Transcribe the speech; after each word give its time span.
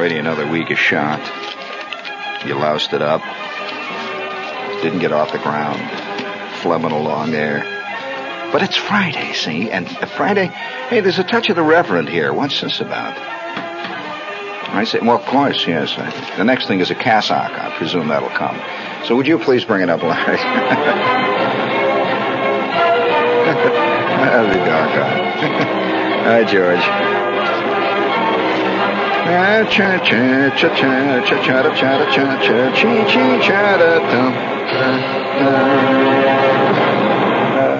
already 0.00 0.16
another 0.16 0.50
week 0.50 0.70
of 0.70 0.78
shot. 0.78 1.20
You 2.46 2.54
loused 2.54 2.94
it 2.94 3.02
up. 3.02 3.20
Didn't 4.82 5.00
get 5.00 5.12
off 5.12 5.30
the 5.30 5.38
ground. 5.38 5.78
Flumming 6.62 6.92
along 6.92 7.32
there. 7.32 7.58
But 8.50 8.62
it's 8.62 8.76
Friday, 8.76 9.34
see? 9.34 9.70
And 9.70 9.86
uh, 9.86 10.06
Friday, 10.06 10.46
hey, 10.46 11.00
there's 11.00 11.18
a 11.18 11.22
touch 11.22 11.50
of 11.50 11.56
the 11.56 11.62
reverend 11.62 12.08
here. 12.08 12.32
What's 12.32 12.62
this 12.62 12.80
about? 12.80 13.14
I 13.18 14.84
say, 14.84 15.00
well, 15.00 15.18
of 15.18 15.26
course, 15.26 15.66
yes. 15.66 15.94
The 16.38 16.44
next 16.44 16.66
thing 16.66 16.80
is 16.80 16.90
a 16.90 16.94
cassock. 16.94 17.50
I 17.50 17.76
presume 17.76 18.08
that'll 18.08 18.30
come. 18.30 18.58
So 19.06 19.16
would 19.16 19.26
you 19.26 19.38
please 19.38 19.66
bring 19.66 19.82
it 19.82 19.90
up, 19.90 20.02
Larry? 20.02 20.38
That'll 24.16 24.48
be 24.48 24.54
doggone. 24.54 25.18
Hi, 26.24 26.44
George. 26.48 27.09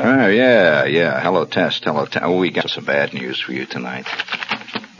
Oh 0.05 0.29
yeah, 0.29 0.85
yeah. 0.85 1.21
Hello, 1.21 1.45
Test. 1.45 1.83
Hello, 1.83 2.07
Test. 2.07 2.25
Oh, 2.25 2.39
we 2.39 2.51
got 2.51 2.71
some 2.71 2.85
bad 2.85 3.13
news 3.15 3.41
for 3.41 3.53
you 3.53 3.67
tonight. 3.67 4.07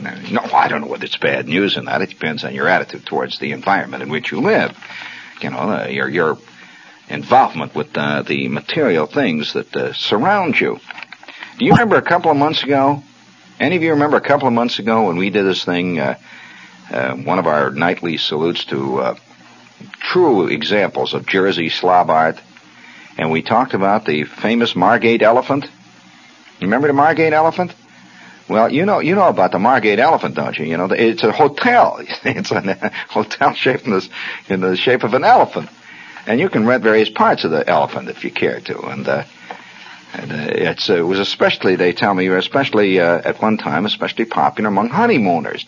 No, 0.01 0.41
I 0.41 0.67
don't 0.67 0.81
know 0.81 0.87
whether 0.87 1.05
it's 1.05 1.15
bad 1.15 1.47
news 1.47 1.77
or 1.77 1.83
not. 1.83 2.01
It 2.01 2.09
depends 2.09 2.43
on 2.43 2.53
your 2.53 2.67
attitude 2.67 3.05
towards 3.05 3.39
the 3.39 3.53
environment 3.53 4.03
in 4.03 4.09
which 4.09 4.31
you 4.33 4.41
live. 4.41 4.77
You 5.41 5.51
know, 5.51 5.57
uh, 5.57 5.87
your 5.87 6.09
your 6.09 6.37
involvement 7.07 7.75
with 7.75 7.97
uh, 7.97 8.23
the 8.23 8.49
material 8.49 9.05
things 9.07 9.53
that 9.53 9.73
uh, 9.73 9.93
surround 9.93 10.59
you. 10.59 10.81
Do 11.57 11.65
you 11.65 11.71
remember 11.71 11.95
a 11.95 12.01
couple 12.01 12.29
of 12.29 12.35
months 12.35 12.61
ago? 12.61 13.03
Any 13.57 13.77
of 13.77 13.83
you 13.83 13.91
remember 13.91 14.17
a 14.17 14.21
couple 14.21 14.47
of 14.47 14.53
months 14.53 14.79
ago 14.79 15.07
when 15.07 15.15
we 15.15 15.29
did 15.29 15.45
this 15.45 15.63
thing? 15.63 15.97
Uh, 15.97 16.17
uh, 16.91 17.15
one 17.15 17.39
of 17.39 17.47
our 17.47 17.71
nightly 17.71 18.17
salutes 18.17 18.65
to 18.65 18.99
uh, 18.99 19.15
true 19.99 20.47
examples 20.47 21.13
of 21.13 21.25
Jersey 21.25 21.69
slob 21.69 22.09
art, 22.09 22.37
and 23.17 23.31
we 23.31 23.41
talked 23.41 23.73
about 23.73 24.05
the 24.05 24.23
famous 24.23 24.75
Margate 24.75 25.21
elephant. 25.21 25.65
Remember 26.61 26.87
the 26.87 26.93
Margate 26.93 27.33
elephant? 27.33 27.73
Well, 28.49 28.71
you 28.71 28.85
know, 28.85 28.99
you 28.99 29.15
know 29.15 29.29
about 29.29 29.53
the 29.53 29.59
Margate 29.59 29.99
elephant, 29.99 30.35
don't 30.35 30.57
you? 30.57 30.65
You 30.65 30.75
know, 30.75 30.89
it's 30.91 31.23
a 31.23 31.31
hotel. 31.31 32.01
It's 32.23 32.51
a 32.51 32.91
hotel 33.09 33.53
shaped 33.53 33.85
in 33.85 33.91
the, 33.91 34.09
in 34.49 34.59
the 34.59 34.75
shape 34.75 35.03
of 35.03 35.13
an 35.13 35.23
elephant. 35.23 35.69
And 36.27 36.39
you 36.39 36.49
can 36.49 36.67
rent 36.67 36.83
various 36.83 37.09
parts 37.09 37.45
of 37.45 37.51
the 37.51 37.67
elephant 37.67 38.09
if 38.09 38.23
you 38.23 38.31
care 38.31 38.59
to. 38.59 38.79
And, 38.81 39.07
uh, 39.07 39.23
and 40.13 40.31
uh, 40.31 40.35
uh, 40.35 40.95
it 40.97 41.01
was 41.01 41.19
especially, 41.19 41.77
they 41.77 41.93
tell 41.93 42.13
me, 42.13 42.27
especially 42.27 42.99
uh, 42.99 43.21
at 43.23 43.41
one 43.41 43.57
time, 43.57 43.85
especially 43.85 44.25
popular 44.25 44.67
among 44.67 44.89
honeymooners 44.89 45.63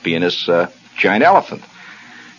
to 0.00 0.04
be 0.04 0.14
in 0.14 0.22
this 0.22 0.48
uh, 0.48 0.70
giant 0.96 1.22
elephant. 1.22 1.62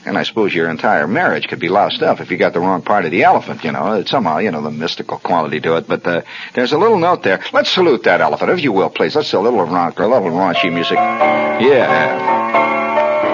And 0.04 0.18
I 0.18 0.24
suppose 0.24 0.54
your 0.54 0.68
entire 0.68 1.08
marriage 1.08 1.48
could 1.48 1.60
be 1.60 1.70
lost 1.70 2.02
up 2.02 2.22
if 2.22 2.32
you 2.32 2.38
got 2.38 2.54
the 2.54 2.60
wrong 2.60 2.82
part 2.82 3.06
of 3.06 3.12
the 3.12 3.24
elephant, 3.24 3.64
you 3.64 3.72
know. 3.72 3.94
It's 3.94 4.10
somehow, 4.10 4.40
you 4.40 4.50
know, 4.50 4.64
the 4.64 4.72
mystical 4.72 5.20
quality 5.20 5.60
to 5.62 5.78
it. 5.78 5.88
But 5.88 6.08
uh, 6.08 6.24
there's 6.56 6.72
a 6.72 6.78
little 6.80 6.98
note 6.98 7.22
there. 7.22 7.40
Let's 7.54 7.70
salute 7.70 8.04
that 8.06 8.20
elephant, 8.20 8.50
if 8.50 8.64
you 8.64 8.72
will, 8.72 8.90
please. 8.90 9.16
Let's 9.16 9.30
do 9.30 9.38
a 9.38 9.42
little 9.42 9.64
rock, 9.64 10.00
a 10.00 10.08
little 10.08 10.30
raunchy 10.30 10.74
music. 10.74 10.98
Yeah. 10.98 11.78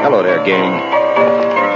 Hello 0.03 0.21
there, 0.23 0.43
gang. 0.43 0.75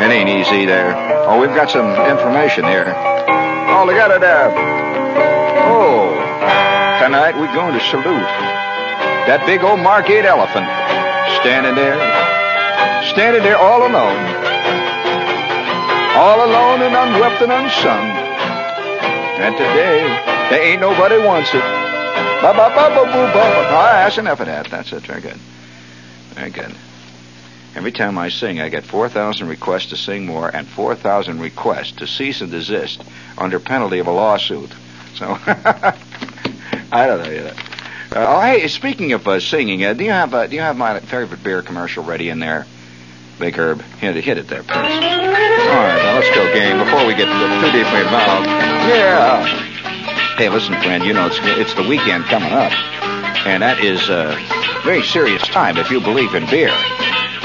It 0.01 0.11
ain't 0.11 0.29
easy 0.29 0.65
there. 0.65 0.93
Oh, 1.29 1.39
we've 1.39 1.55
got 1.55 1.69
some 1.69 1.87
information 2.11 2.65
here. 2.65 2.91
All 2.91 3.87
together 3.87 4.19
there. 4.19 4.51
Oh, 5.71 6.11
tonight 7.01 7.37
we're 7.39 7.53
going 7.53 7.73
to 7.73 7.83
salute 7.87 8.27
that 9.27 9.45
big 9.45 9.63
old 9.63 9.79
Margate 9.79 10.25
elephant 10.25 10.65
standing 11.39 11.75
there, 11.75 11.95
standing 13.09 13.43
there 13.43 13.57
all 13.57 13.87
alone 13.87 14.51
all 16.15 16.45
alone 16.45 16.81
and 16.81 16.93
unwept 16.93 17.41
and 17.41 17.51
unsung. 17.51 18.05
And 19.39 19.55
today, 19.55 20.03
there 20.49 20.61
ain't 20.61 20.81
nobody 20.81 21.17
wants 21.17 21.49
it. 21.53 21.63
Ba 22.41 22.53
ba 22.53 22.69
ba 22.75 22.89
ba 22.93 23.05
boo 23.05 23.27
ba. 23.33 23.67
Ah, 23.71 24.03
that's 24.03 24.17
enough 24.17 24.39
of 24.39 24.47
that. 24.47 24.69
That's 24.69 24.91
it. 24.91 25.03
Very 25.03 25.21
good. 25.21 25.37
Very 26.35 26.49
good. 26.51 26.75
Every 27.75 27.93
time 27.93 28.17
I 28.17 28.29
sing, 28.29 28.59
I 28.59 28.67
get 28.67 28.83
4,000 28.83 29.47
requests 29.47 29.87
to 29.87 29.95
sing 29.95 30.25
more 30.25 30.53
and 30.53 30.67
4,000 30.67 31.39
requests 31.39 31.93
to 31.93 32.07
cease 32.07 32.41
and 32.41 32.51
desist 32.51 33.01
under 33.37 33.59
penalty 33.59 33.99
of 33.99 34.07
a 34.07 34.11
lawsuit. 34.11 34.71
So, 35.15 35.37
I 35.47 37.07
don't 37.07 37.23
know. 37.23 37.31
Yet. 37.31 37.57
Uh, 38.13 38.25
oh, 38.27 38.41
hey, 38.41 38.67
speaking 38.67 39.13
of 39.13 39.25
uh, 39.25 39.39
singing, 39.39 39.85
uh, 39.85 39.93
do 39.93 40.03
you 40.03 40.11
have 40.11 40.33
uh, 40.33 40.47
do 40.47 40.55
you 40.55 40.61
have 40.61 40.75
my 40.77 40.99
favorite 40.99 41.41
beer 41.41 41.61
commercial 41.61 42.03
ready 42.03 42.27
in 42.27 42.39
there? 42.39 42.67
Big 43.41 43.57
Herb, 43.57 43.81
hit 43.97 44.15
it, 44.15 44.23
hit 44.23 44.37
it 44.37 44.47
there, 44.49 44.61
please. 44.61 44.75
All 44.75 45.81
right, 45.81 45.97
now 45.97 46.13
let's 46.13 46.29
go, 46.29 46.45
gang, 46.53 46.77
before 46.77 47.07
we 47.07 47.15
get 47.15 47.25
too 47.25 47.71
deeply 47.73 48.01
involved. 48.05 48.45
Yeah. 48.85 49.41
Hey, 50.37 50.47
listen, 50.49 50.75
friend, 50.75 51.03
you 51.03 51.11
know, 51.13 51.25
it's, 51.25 51.39
it's 51.57 51.73
the 51.73 51.81
weekend 51.81 52.25
coming 52.25 52.53
up. 52.53 52.71
And 53.47 53.63
that 53.63 53.79
is 53.83 54.09
a 54.09 54.37
very 54.85 55.01
serious 55.01 55.41
time 55.41 55.77
if 55.77 55.89
you 55.89 55.99
believe 55.99 56.35
in 56.35 56.45
beer. 56.53 56.69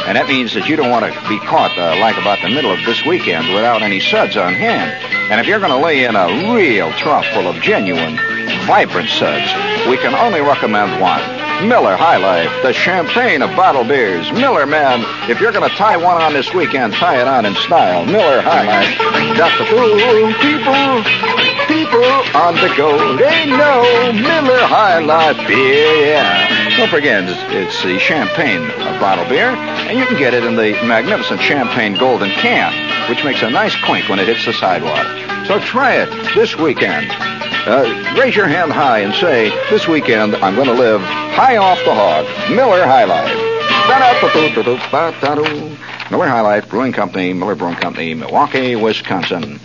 And 0.05 0.21
that 0.21 0.29
means 0.29 0.53
that 0.53 0.69
you 0.69 0.77
don't 0.77 0.91
want 0.91 1.09
to 1.09 1.29
be 1.33 1.41
caught 1.41 1.73
uh, 1.79 1.97
like 1.99 2.21
about 2.21 2.43
the 2.43 2.51
middle 2.51 2.71
of 2.71 2.85
this 2.85 3.03
weekend 3.07 3.49
without 3.55 3.81
any 3.81 3.99
suds 3.99 4.37
on 4.37 4.53
hand. 4.53 4.93
And 5.33 5.41
if 5.41 5.47
you're 5.47 5.61
going 5.61 5.73
to 5.73 5.81
lay 5.81 6.05
in 6.05 6.15
a 6.15 6.53
real 6.53 6.93
trough 7.01 7.25
full 7.33 7.49
of 7.49 7.57
genuine, 7.65 8.21
vibrant 8.69 9.09
suds, 9.09 9.49
we 9.89 9.97
can 9.97 10.13
only 10.13 10.43
recommend 10.45 11.01
one. 11.01 11.25
Miller 11.65 11.97
High 11.97 12.19
Life, 12.19 12.51
the 12.63 12.73
champagne 12.73 13.41
of 13.41 13.51
bottle 13.57 13.85
beers. 13.85 14.31
Miller, 14.33 14.67
man, 14.67 15.01
if 15.31 15.41
you're 15.41 15.53
going 15.53 15.69
to 15.69 15.75
tie 15.77 15.97
one 15.97 16.21
on 16.21 16.33
this 16.33 16.53
weekend, 16.53 16.93
tie 16.95 17.21
it 17.21 17.27
on 17.27 17.47
in 17.47 17.55
style. 17.55 18.05
Miller 18.05 18.43
High 18.43 18.67
Life. 18.67 19.37
Got 19.37 19.57
the 19.59 19.65
fool 19.65 19.97
people, 20.45 20.77
people 21.67 22.05
on 22.37 22.55
the 22.57 22.73
go. 22.77 23.17
They 23.17 23.47
know 23.47 24.13
Miller 24.13 24.61
High 24.69 24.99
Life 24.99 25.37
beer, 25.49 26.07
yeah. 26.07 26.77
Don't 26.77 26.91
forget, 26.91 27.25
it's, 27.25 27.41
it's 27.49 27.83
the 27.83 27.99
champagne 27.99 28.63
of 28.63 29.01
bottle 29.01 29.25
beer, 29.25 29.49
and 29.49 29.99
you 29.99 30.05
can 30.07 30.19
get 30.19 30.35
it 30.35 30.45
in 30.45 30.57
the 30.57 30.73
magnificent 30.85 31.41
champagne 31.41 31.95
golden 31.95 32.31
can, 32.31 32.71
which 33.09 33.25
makes 33.25 33.43
a 33.43 33.51
nice 33.51 33.75
clink 33.85 34.09
when 34.09 34.19
it 34.19 34.29
hits 34.29 34.45
the 34.45 34.53
sidewalk. 34.53 35.26
So 35.47 35.61
try 35.61 35.95
it 35.95 36.35
this 36.35 36.57
weekend. 36.57 37.09
Uh, 37.69 38.15
raise 38.19 38.35
your 38.35 38.49
hand 38.49 38.73
high 38.73 38.99
and 39.01 39.15
say, 39.15 39.51
this 39.71 39.87
weekend 39.87 40.35
I'm 40.37 40.57
going 40.57 40.67
to 40.67 40.73
live 40.73 41.01
high 41.01 41.57
off 41.57 41.79
the 41.85 41.95
hog. 41.95 42.25
Miller 42.51 42.85
High 42.85 43.05
Life. 43.05 43.33
Miller 46.11 46.27
High 46.27 46.41
Life 46.41 46.69
Brewing 46.69 46.93
Company, 46.93 47.33
Miller 47.33 47.55
Brewing 47.55 47.77
Company, 47.77 48.15
Milwaukee, 48.15 48.75
Wisconsin. 48.75 49.61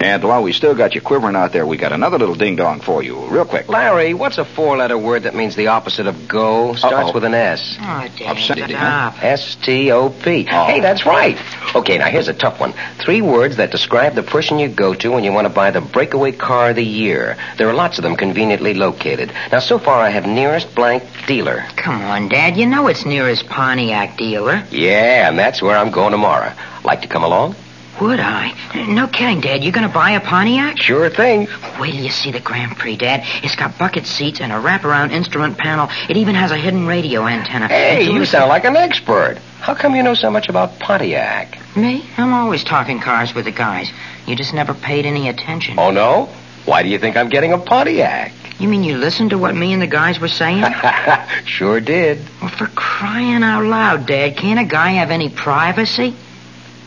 And 0.00 0.22
while 0.22 0.44
we 0.44 0.52
still 0.52 0.76
got 0.76 0.94
you 0.94 1.00
quivering 1.00 1.34
out 1.34 1.52
there, 1.52 1.66
we 1.66 1.76
got 1.76 1.92
another 1.92 2.18
little 2.18 2.36
ding 2.36 2.54
dong 2.54 2.80
for 2.80 3.02
you, 3.02 3.26
real 3.26 3.44
quick. 3.44 3.68
Larry, 3.68 4.14
what's 4.14 4.38
a 4.38 4.44
four 4.44 4.76
letter 4.76 4.96
word 4.96 5.24
that 5.24 5.34
means 5.34 5.56
the 5.56 5.66
opposite 5.68 6.06
of 6.06 6.28
go? 6.28 6.74
Starts 6.74 7.08
Uh-oh. 7.08 7.12
with 7.12 7.24
an 7.24 7.34
S. 7.34 7.76
Oh, 7.80 8.08
Dad, 8.16 8.30
Obscenity, 8.30 8.74
stop. 8.74 9.22
S 9.22 9.56
T 9.56 9.90
O 9.90 10.08
P. 10.10 10.46
Oh. 10.50 10.66
Hey, 10.66 10.78
that's 10.80 11.04
right. 11.04 11.36
Okay, 11.74 11.98
now 11.98 12.06
here's 12.06 12.28
a 12.28 12.32
tough 12.34 12.60
one. 12.60 12.74
Three 12.98 13.22
words 13.22 13.56
that 13.56 13.72
describe 13.72 14.14
the 14.14 14.22
person 14.22 14.60
you 14.60 14.68
go 14.68 14.94
to 14.94 15.10
when 15.10 15.24
you 15.24 15.32
want 15.32 15.48
to 15.48 15.52
buy 15.52 15.72
the 15.72 15.80
breakaway 15.80 16.30
car 16.30 16.70
of 16.70 16.76
the 16.76 16.84
year. 16.84 17.36
There 17.56 17.68
are 17.68 17.74
lots 17.74 17.98
of 17.98 18.04
them 18.04 18.14
conveniently 18.14 18.74
located. 18.74 19.32
Now, 19.50 19.58
so 19.58 19.80
far 19.80 20.00
I 20.00 20.10
have 20.10 20.26
nearest 20.26 20.74
blank 20.76 21.02
dealer. 21.26 21.64
Come 21.76 22.00
on, 22.02 22.28
Dad. 22.28 22.56
You 22.56 22.66
know 22.66 22.86
it's 22.86 23.04
nearest 23.04 23.48
Pontiac 23.48 24.16
dealer. 24.16 24.62
Yeah, 24.70 25.28
and 25.28 25.36
that's 25.36 25.60
where 25.60 25.76
I'm 25.76 25.90
going 25.90 26.12
tomorrow. 26.12 26.52
Like 26.84 27.02
to 27.02 27.08
come 27.08 27.24
along? 27.24 27.56
Would 28.00 28.20
I? 28.20 28.54
No 28.88 29.08
kidding, 29.08 29.40
Dad. 29.40 29.64
You 29.64 29.72
gonna 29.72 29.88
buy 29.88 30.12
a 30.12 30.20
Pontiac? 30.20 30.80
Sure 30.80 31.10
thing. 31.10 31.48
Wait 31.80 31.92
till 31.92 32.02
you 32.04 32.10
see 32.10 32.30
the 32.30 32.38
Grand 32.40 32.76
Prix, 32.76 32.96
Dad. 32.96 33.22
It's 33.42 33.56
got 33.56 33.76
bucket 33.76 34.06
seats 34.06 34.40
and 34.40 34.52
a 34.52 34.56
wraparound 34.56 35.10
instrument 35.10 35.58
panel. 35.58 35.88
It 36.08 36.16
even 36.16 36.34
has 36.36 36.52
a 36.52 36.56
hidden 36.56 36.86
radio 36.86 37.26
antenna. 37.26 37.66
Hey, 37.66 38.04
you 38.04 38.12
listen- 38.20 38.26
sound 38.40 38.48
like 38.50 38.64
an 38.64 38.76
expert. 38.76 39.38
How 39.60 39.74
come 39.74 39.96
you 39.96 40.02
know 40.04 40.14
so 40.14 40.30
much 40.30 40.48
about 40.48 40.78
Pontiac? 40.78 41.58
Me? 41.76 42.04
I'm 42.16 42.32
always 42.32 42.62
talking 42.62 43.00
cars 43.00 43.34
with 43.34 43.46
the 43.46 43.50
guys. 43.50 43.90
You 44.26 44.36
just 44.36 44.54
never 44.54 44.74
paid 44.74 45.04
any 45.04 45.28
attention. 45.28 45.78
Oh, 45.78 45.90
no? 45.90 46.28
Why 46.66 46.82
do 46.84 46.88
you 46.88 46.98
think 46.98 47.16
I'm 47.16 47.28
getting 47.28 47.52
a 47.52 47.58
Pontiac? 47.58 48.32
You 48.60 48.68
mean 48.68 48.84
you 48.84 48.96
listened 48.96 49.30
to 49.30 49.38
what 49.38 49.54
me 49.56 49.72
and 49.72 49.80
the 49.82 49.86
guys 49.86 50.20
were 50.20 50.28
saying? 50.28 50.64
sure 51.44 51.80
did. 51.80 52.18
well, 52.40 52.50
for 52.50 52.66
crying 52.66 53.42
out 53.42 53.64
loud, 53.64 54.06
Dad, 54.06 54.36
can't 54.36 54.60
a 54.60 54.64
guy 54.64 54.90
have 54.90 55.10
any 55.10 55.28
privacy? 55.30 56.14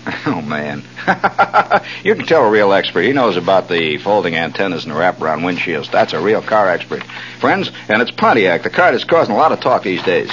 Oh, 0.25 0.41
man. 0.41 0.83
you 2.03 2.15
can 2.15 2.25
tell 2.25 2.45
a 2.45 2.49
real 2.49 2.73
expert. 2.73 3.01
He 3.01 3.11
knows 3.11 3.37
about 3.37 3.67
the 3.67 3.97
folding 3.97 4.35
antennas 4.35 4.85
and 4.85 4.93
the 4.93 4.99
wraparound 4.99 5.41
windshields. 5.41 5.91
That's 5.91 6.13
a 6.13 6.19
real 6.19 6.41
car 6.41 6.69
expert. 6.69 7.03
Friends, 7.39 7.71
and 7.87 8.01
it's 8.01 8.11
Pontiac, 8.11 8.63
the 8.63 8.69
car 8.69 8.91
that's 8.91 9.03
causing 9.03 9.33
a 9.33 9.37
lot 9.37 9.51
of 9.51 9.59
talk 9.59 9.83
these 9.83 10.03
days. 10.03 10.31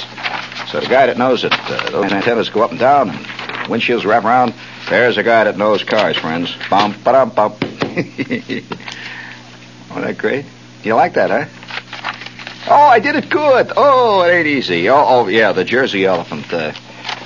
So 0.71 0.79
the 0.79 0.87
guy 0.87 1.07
that 1.07 1.17
knows 1.17 1.43
it, 1.43 1.53
uh, 1.53 1.89
those 1.89 2.11
antennas 2.11 2.49
go 2.49 2.61
up 2.61 2.71
and 2.71 2.79
down, 2.79 3.09
and 3.09 3.25
windshields 3.67 4.05
wrap 4.05 4.25
around. 4.25 4.53
There's 4.89 5.17
a 5.17 5.23
guy 5.23 5.45
that 5.45 5.57
knows 5.57 5.83
cars, 5.83 6.17
friends. 6.17 6.55
Bum, 6.69 6.95
ba-dum, 7.03 7.31
bum. 7.31 7.53
Wasn't 7.59 8.67
that 9.95 10.17
great? 10.17 10.45
You 10.83 10.95
like 10.95 11.13
that, 11.13 11.29
huh? 11.29 11.45
Oh, 12.69 12.87
I 12.87 12.99
did 12.99 13.15
it 13.15 13.29
good. 13.29 13.71
Oh, 13.75 14.21
it 14.21 14.31
ain't 14.31 14.47
easy. 14.47 14.89
Oh, 14.89 15.03
oh 15.07 15.27
yeah, 15.27 15.51
the 15.53 15.63
Jersey 15.63 16.05
elephant. 16.05 16.53
Uh, 16.53 16.73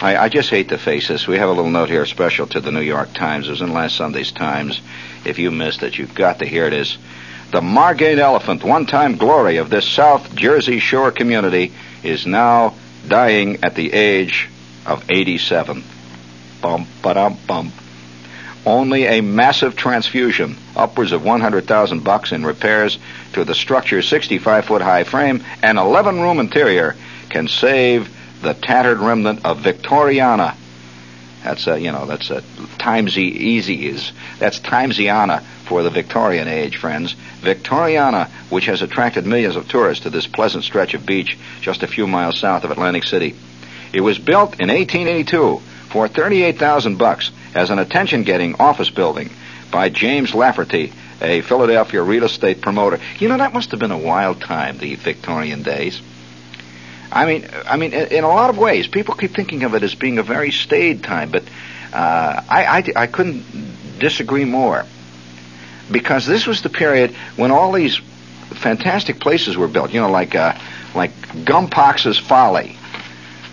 I, 0.04 0.26
I 0.26 0.28
just 0.28 0.50
hate 0.50 0.68
to 0.68 0.78
face 0.78 1.08
this. 1.08 1.28
We 1.28 1.38
have 1.38 1.48
a 1.48 1.54
little 1.54 1.72
note 1.72 1.90
here 1.90 2.06
special 2.06 2.46
to 2.48 2.60
the 2.60 2.74
New 2.74 2.82
York 2.82 3.14
Times. 3.14 3.48
It 3.48 3.52
was 3.52 3.62
in 3.62 3.72
last 3.72 3.96
Sunday's 3.96 4.34
Times. 4.34 4.82
If 5.24 5.40
you 5.40 5.50
missed 5.50 5.82
it, 5.82 5.98
you've 5.98 6.14
got 6.14 6.40
to 6.40 6.46
hear 6.46 6.66
it. 6.66 6.74
Is 6.74 6.98
the 7.52 7.62
Margate 7.62 8.20
elephant, 8.20 8.66
one-time 8.66 9.16
glory 9.16 9.58
of 9.58 9.70
this 9.70 9.88
South 9.88 10.36
Jersey 10.36 10.80
Shore 10.80 11.12
community, 11.12 11.72
is 12.04 12.28
now 12.28 12.76
dying 13.08 13.64
at 13.64 13.76
the 13.76 13.94
age 13.94 14.50
of 14.86 15.10
87. 15.10 15.86
Bum, 16.62 16.86
ba-dum, 17.02 17.38
bum. 17.48 17.72
Only 18.66 19.06
a 19.06 19.22
massive 19.22 19.78
transfusion, 19.78 20.58
upwards 20.76 21.14
of 21.14 21.24
100,000 21.24 22.04
bucks 22.04 22.34
in 22.34 22.46
repairs 22.46 23.00
to 23.34 23.46
the 23.46 23.56
structure's 23.56 24.10
65-foot 24.10 24.82
high 24.82 25.06
frame 25.06 25.46
and 25.62 25.78
11-room 25.78 26.42
interior, 26.42 26.98
can 27.30 27.48
save 27.48 28.10
the 28.44 28.54
tattered 28.54 29.00
remnant 29.00 29.46
of 29.46 29.60
Victoriana. 29.60 30.56
That's 31.44 31.68
a, 31.68 31.80
you 31.80 31.92
know, 31.92 32.06
that's 32.06 32.30
a 32.30 32.42
times 32.78 33.18
easy 33.18 33.88
is 33.88 34.12
that's 34.40 34.60
timesiana 34.60 35.42
for 35.66 35.84
the 35.84 35.90
Victorian 35.90 36.48
age, 36.48 36.78
friends. 36.78 37.16
Victoriana, 37.42 38.30
which 38.50 38.66
has 38.68 38.82
attracted 38.82 39.26
millions 39.26 39.56
of 39.56 39.68
tourists 39.68 40.04
to 40.04 40.10
this 40.10 40.28
pleasant 40.28 40.64
stretch 40.64 40.94
of 40.94 41.06
beach 41.06 41.38
just 41.62 41.84
a 41.84 41.88
few 41.88 42.08
miles 42.08 42.40
south 42.40 42.64
of 42.64 42.72
Atlantic 42.72 43.04
City. 43.04 43.36
It 43.92 44.02
was 44.02 44.20
built 44.20 44.60
in 44.60 44.70
1882 44.70 45.62
for 45.90 46.08
38,000 46.08 46.98
bucks 46.98 47.32
as 47.54 47.70
an 47.70 47.80
attention-getting 47.80 48.56
office 48.56 48.90
building 48.90 49.30
by 49.72 49.90
James 49.90 50.34
Lafferty, 50.34 50.94
a 51.22 51.42
Philadelphia 51.42 52.02
real 52.02 52.24
estate 52.24 52.62
promoter. 52.62 53.00
You 53.20 53.28
know, 53.28 53.38
that 53.38 53.54
must 53.54 53.72
have 53.72 53.80
been 53.80 53.92
a 53.92 53.98
wild 53.98 54.42
time, 54.42 54.78
the 54.78 54.96
Victorian 54.96 55.62
days. 55.62 56.02
I 57.14 57.26
mean, 57.28 57.48
I 57.68 57.78
mean, 57.78 57.94
in 57.94 58.24
a 58.24 58.28
lot 58.28 58.50
of 58.50 58.58
ways, 58.58 58.88
people 58.88 59.14
keep 59.14 59.36
thinking 59.36 59.64
of 59.64 59.76
it 59.76 59.84
as 59.84 59.94
being 59.94 60.18
a 60.18 60.24
very 60.24 60.50
staid 60.50 61.04
time, 61.04 61.30
but 61.30 61.44
uh, 61.94 62.42
I, 62.50 62.66
I, 62.80 62.84
I 63.04 63.08
couldn't 63.08 64.00
disagree 64.00 64.46
more 64.46 64.84
because 65.92 66.26
this 66.26 66.48
was 66.48 66.64
the 66.64 66.70
period 66.70 67.12
when 67.36 67.52
all 67.52 67.72
these 67.72 67.98
fantastic 67.98 69.20
places 69.20 69.56
were 69.56 69.68
built. 69.68 69.94
You 69.94 70.02
know, 70.02 70.10
like 70.10 70.34
uh, 70.34 70.58
like 70.96 71.12
Gumpox's 71.46 72.18
Folly, 72.18 72.78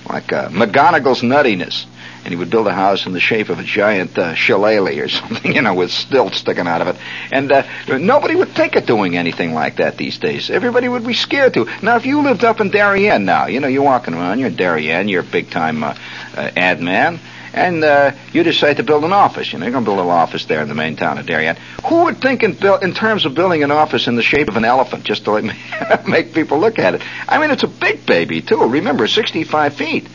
like 0.09 0.33
uh, 0.33 0.49
McGonagall's 0.49 1.21
Nuttiness, 1.21 1.85
and 2.25 2.28
he 2.28 2.37
would 2.37 2.50
build 2.50 2.67
a 2.67 2.72
house 2.72 3.06
in 3.06 3.12
the 3.12 3.20
shape 3.20 3.49
of 3.49 3.58
a 3.58 3.62
giant 3.62 4.17
uh, 4.19 4.34
shillelagh 4.34 4.99
or 4.99 5.08
something, 5.20 5.55
you 5.55 5.62
know, 5.62 5.75
with 5.75 5.90
stilts 5.90 6.38
sticking 6.38 6.67
out 6.67 6.82
of 6.82 6.88
it. 6.88 6.96
And 7.32 7.50
uh, 7.50 7.67
nobody 7.88 8.37
would 8.37 8.50
think 8.50 8.76
of 8.76 8.87
doing 8.87 9.17
anything 9.17 9.55
like 9.55 9.76
that 9.76 9.96
these 9.96 10.19
days. 10.19 10.50
Everybody 10.50 10.88
would 10.88 11.06
be 11.06 11.14
scared 11.14 11.55
to. 11.55 11.67
Now, 11.82 11.96
if 11.96 12.06
you 12.06 12.22
lived 12.22 12.44
up 12.44 12.61
in 12.61 12.70
Darien 12.70 13.25
now, 13.25 13.46
you 13.46 13.61
know, 13.61 13.69
you're 13.69 13.82
walking 13.82 14.14
around, 14.14 14.38
you're 14.38 14.50
Darien, 14.50 15.08
you're 15.08 15.22
a 15.22 15.25
big-time 15.25 15.82
uh, 15.82 15.94
uh, 16.37 16.50
ad 16.56 16.81
man, 16.81 17.19
and 17.52 17.82
uh, 17.82 18.12
you 18.32 18.43
decide 18.43 18.76
to 18.76 18.82
build 18.82 19.05
an 19.05 19.12
office. 19.12 19.52
You 19.52 19.58
know, 19.58 19.64
you're 19.64 19.72
going 19.72 19.84
to 19.84 19.90
build 19.90 20.00
an 20.00 20.06
office 20.06 20.44
there 20.44 20.62
in 20.62 20.69
the 20.69 20.75
main 20.75 20.96
town 20.96 21.19
of 21.19 21.26
Darien. 21.26 21.56
Who 21.88 22.05
would 22.05 22.20
think 22.20 22.43
in, 22.43 22.56
in 22.82 22.94
terms 22.94 23.26
of 23.26 23.34
building 23.34 23.64
an 23.64 23.70
office 23.70 24.06
in 24.06 24.17
the 24.17 24.22
shape 24.22 24.49
of 24.49 24.56
an 24.56 24.64
elephant, 24.64 25.05
just 25.05 25.25
to 25.25 25.32
like, 25.32 26.06
make 26.06 26.32
people 26.34 26.58
look 26.58 26.78
at 26.78 26.94
it? 26.94 27.02
I 27.28 27.38
mean, 27.38 27.50
it's 27.50 27.64
a 27.64 27.69
big 27.69 28.06
baby, 28.06 28.43
too. 28.43 28.64
Remember, 28.64 29.08
65 29.08 29.75
feet. 29.75 30.06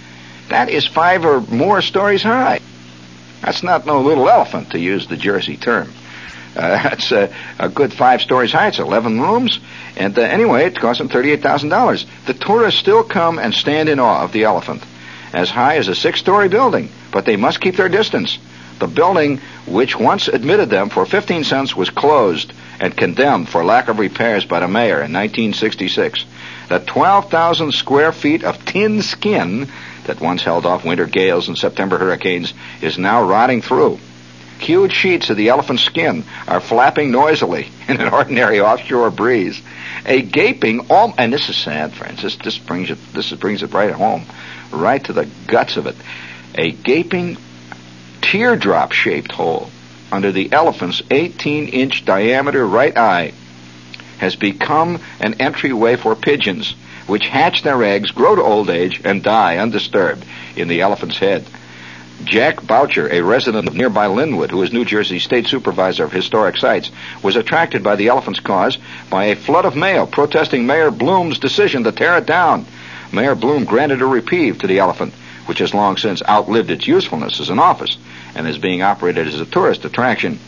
That 0.49 0.69
is 0.69 0.87
five 0.87 1.25
or 1.25 1.41
more 1.41 1.81
stories 1.81 2.23
high. 2.23 2.59
That's 3.41 3.63
not 3.63 3.85
no 3.85 4.01
little 4.01 4.29
elephant, 4.29 4.71
to 4.71 4.79
use 4.79 5.07
the 5.07 5.17
Jersey 5.17 5.57
term. 5.57 5.91
Uh, 6.55 6.83
that's 6.83 7.11
a, 7.11 7.33
a, 7.59 7.69
good 7.69 7.93
five 7.93 8.21
stories 8.21 8.51
high. 8.51 8.67
It's 8.67 8.79
11 8.79 9.19
rooms. 9.19 9.59
And 9.95 10.17
uh, 10.17 10.21
anyway, 10.21 10.65
it 10.65 10.79
cost 10.79 10.99
them 10.99 11.09
$38,000. 11.09 12.05
The 12.25 12.33
tourists 12.33 12.79
still 12.79 13.03
come 13.03 13.39
and 13.39 13.53
stand 13.53 13.89
in 13.89 13.99
awe 13.99 14.23
of 14.23 14.31
the 14.31 14.43
elephant, 14.43 14.83
as 15.33 15.49
high 15.49 15.77
as 15.77 15.87
a 15.87 15.95
six 15.95 16.19
story 16.19 16.49
building, 16.49 16.89
but 17.11 17.25
they 17.25 17.35
must 17.35 17.61
keep 17.61 17.75
their 17.75 17.89
distance. 17.89 18.37
The 18.79 18.87
building, 18.87 19.39
which 19.67 19.97
once 19.97 20.27
admitted 20.27 20.69
them 20.69 20.89
for 20.89 21.05
15 21.05 21.45
cents, 21.45 21.75
was 21.75 21.89
closed 21.89 22.51
and 22.79 22.95
condemned 22.95 23.47
for 23.47 23.63
lack 23.63 23.87
of 23.87 23.99
repairs 23.99 24.43
by 24.43 24.59
the 24.59 24.67
mayor 24.67 25.01
in 25.01 25.13
1966. 25.13 26.25
The 26.67 26.79
12,000 26.79 27.71
square 27.71 28.11
feet 28.11 28.43
of 28.43 28.65
tin 28.65 29.01
skin 29.01 29.69
that 30.05 30.21
once 30.21 30.43
held 30.43 30.65
off 30.65 30.85
winter 30.85 31.05
gales 31.05 31.47
and 31.47 31.57
September 31.57 31.97
hurricanes 31.97 32.53
is 32.81 32.97
now 32.97 33.23
rotting 33.23 33.61
through. 33.61 33.99
Huge 34.59 34.93
sheets 34.93 35.29
of 35.29 35.37
the 35.37 35.49
elephant 35.49 35.79
skin 35.79 36.23
are 36.47 36.61
flapping 36.61 37.11
noisily 37.11 37.67
in 37.87 37.99
an 37.99 38.13
ordinary 38.13 38.61
offshore 38.61 39.11
breeze. 39.11 39.61
A 40.05 40.21
gaping, 40.21 40.87
and 40.89 41.33
this 41.33 41.49
is 41.49 41.57
sad, 41.57 41.93
friends. 41.93 42.21
This, 42.21 42.35
this 42.37 42.57
brings 42.57 42.89
it, 42.89 42.99
this 43.13 43.31
brings 43.33 43.63
it 43.63 43.73
right 43.73 43.91
home, 43.91 44.25
right 44.71 45.03
to 45.05 45.13
the 45.13 45.27
guts 45.47 45.77
of 45.77 45.87
it. 45.87 45.95
A 46.55 46.71
gaping, 46.71 47.37
teardrop-shaped 48.21 49.31
hole 49.31 49.69
under 50.11 50.31
the 50.31 50.53
elephant's 50.53 51.01
18-inch 51.01 52.05
diameter 52.05 52.65
right 52.65 52.95
eye 52.95 53.33
has 54.19 54.35
become 54.35 54.99
an 55.19 55.41
entryway 55.41 55.95
for 55.95 56.15
pigeons 56.15 56.75
which 57.07 57.27
hatch 57.27 57.61
their 57.61 57.83
eggs, 57.83 58.11
grow 58.11 58.35
to 58.35 58.41
old 58.41 58.69
age, 58.69 59.01
and 59.03 59.23
die 59.23 59.57
undisturbed 59.57 60.25
in 60.55 60.67
the 60.67 60.81
elephant's 60.81 61.17
head. 61.17 61.45
Jack 62.23 62.65
Boucher, 62.65 63.11
a 63.11 63.21
resident 63.21 63.67
of 63.67 63.75
nearby 63.75 64.07
Linwood, 64.07 64.49
who 64.49 64.61
is 64.63 64.71
New 64.71 64.85
Jersey 64.85 65.19
State 65.19 65.47
Supervisor 65.47 66.05
of 66.05 66.13
Historic 66.13 66.57
Sites, 66.57 66.89
was 67.21 67.35
attracted 67.35 67.83
by 67.83 67.95
the 67.95 68.07
elephant's 68.07 68.39
cause 68.39 68.77
by 69.09 69.25
a 69.25 69.35
flood 69.35 69.65
of 69.65 69.75
mail 69.75 70.07
protesting 70.07 70.65
Mayor 70.65 70.91
Bloom's 70.91 71.39
decision 71.39 71.83
to 71.83 71.91
tear 71.91 72.17
it 72.17 72.25
down. 72.25 72.65
Mayor 73.11 73.35
Bloom 73.35 73.65
granted 73.65 74.01
a 74.01 74.05
reprieve 74.05 74.59
to 74.59 74.67
the 74.67 74.79
elephant, 74.79 75.13
which 75.45 75.59
has 75.59 75.73
long 75.73 75.97
since 75.97 76.23
outlived 76.27 76.71
its 76.71 76.87
usefulness 76.87 77.39
as 77.39 77.49
an 77.49 77.59
office 77.59 77.97
and 78.33 78.47
is 78.47 78.57
being 78.57 78.81
operated 78.81 79.27
as 79.27 79.39
a 79.39 79.45
tourist 79.45 79.85
attraction. 79.85 80.39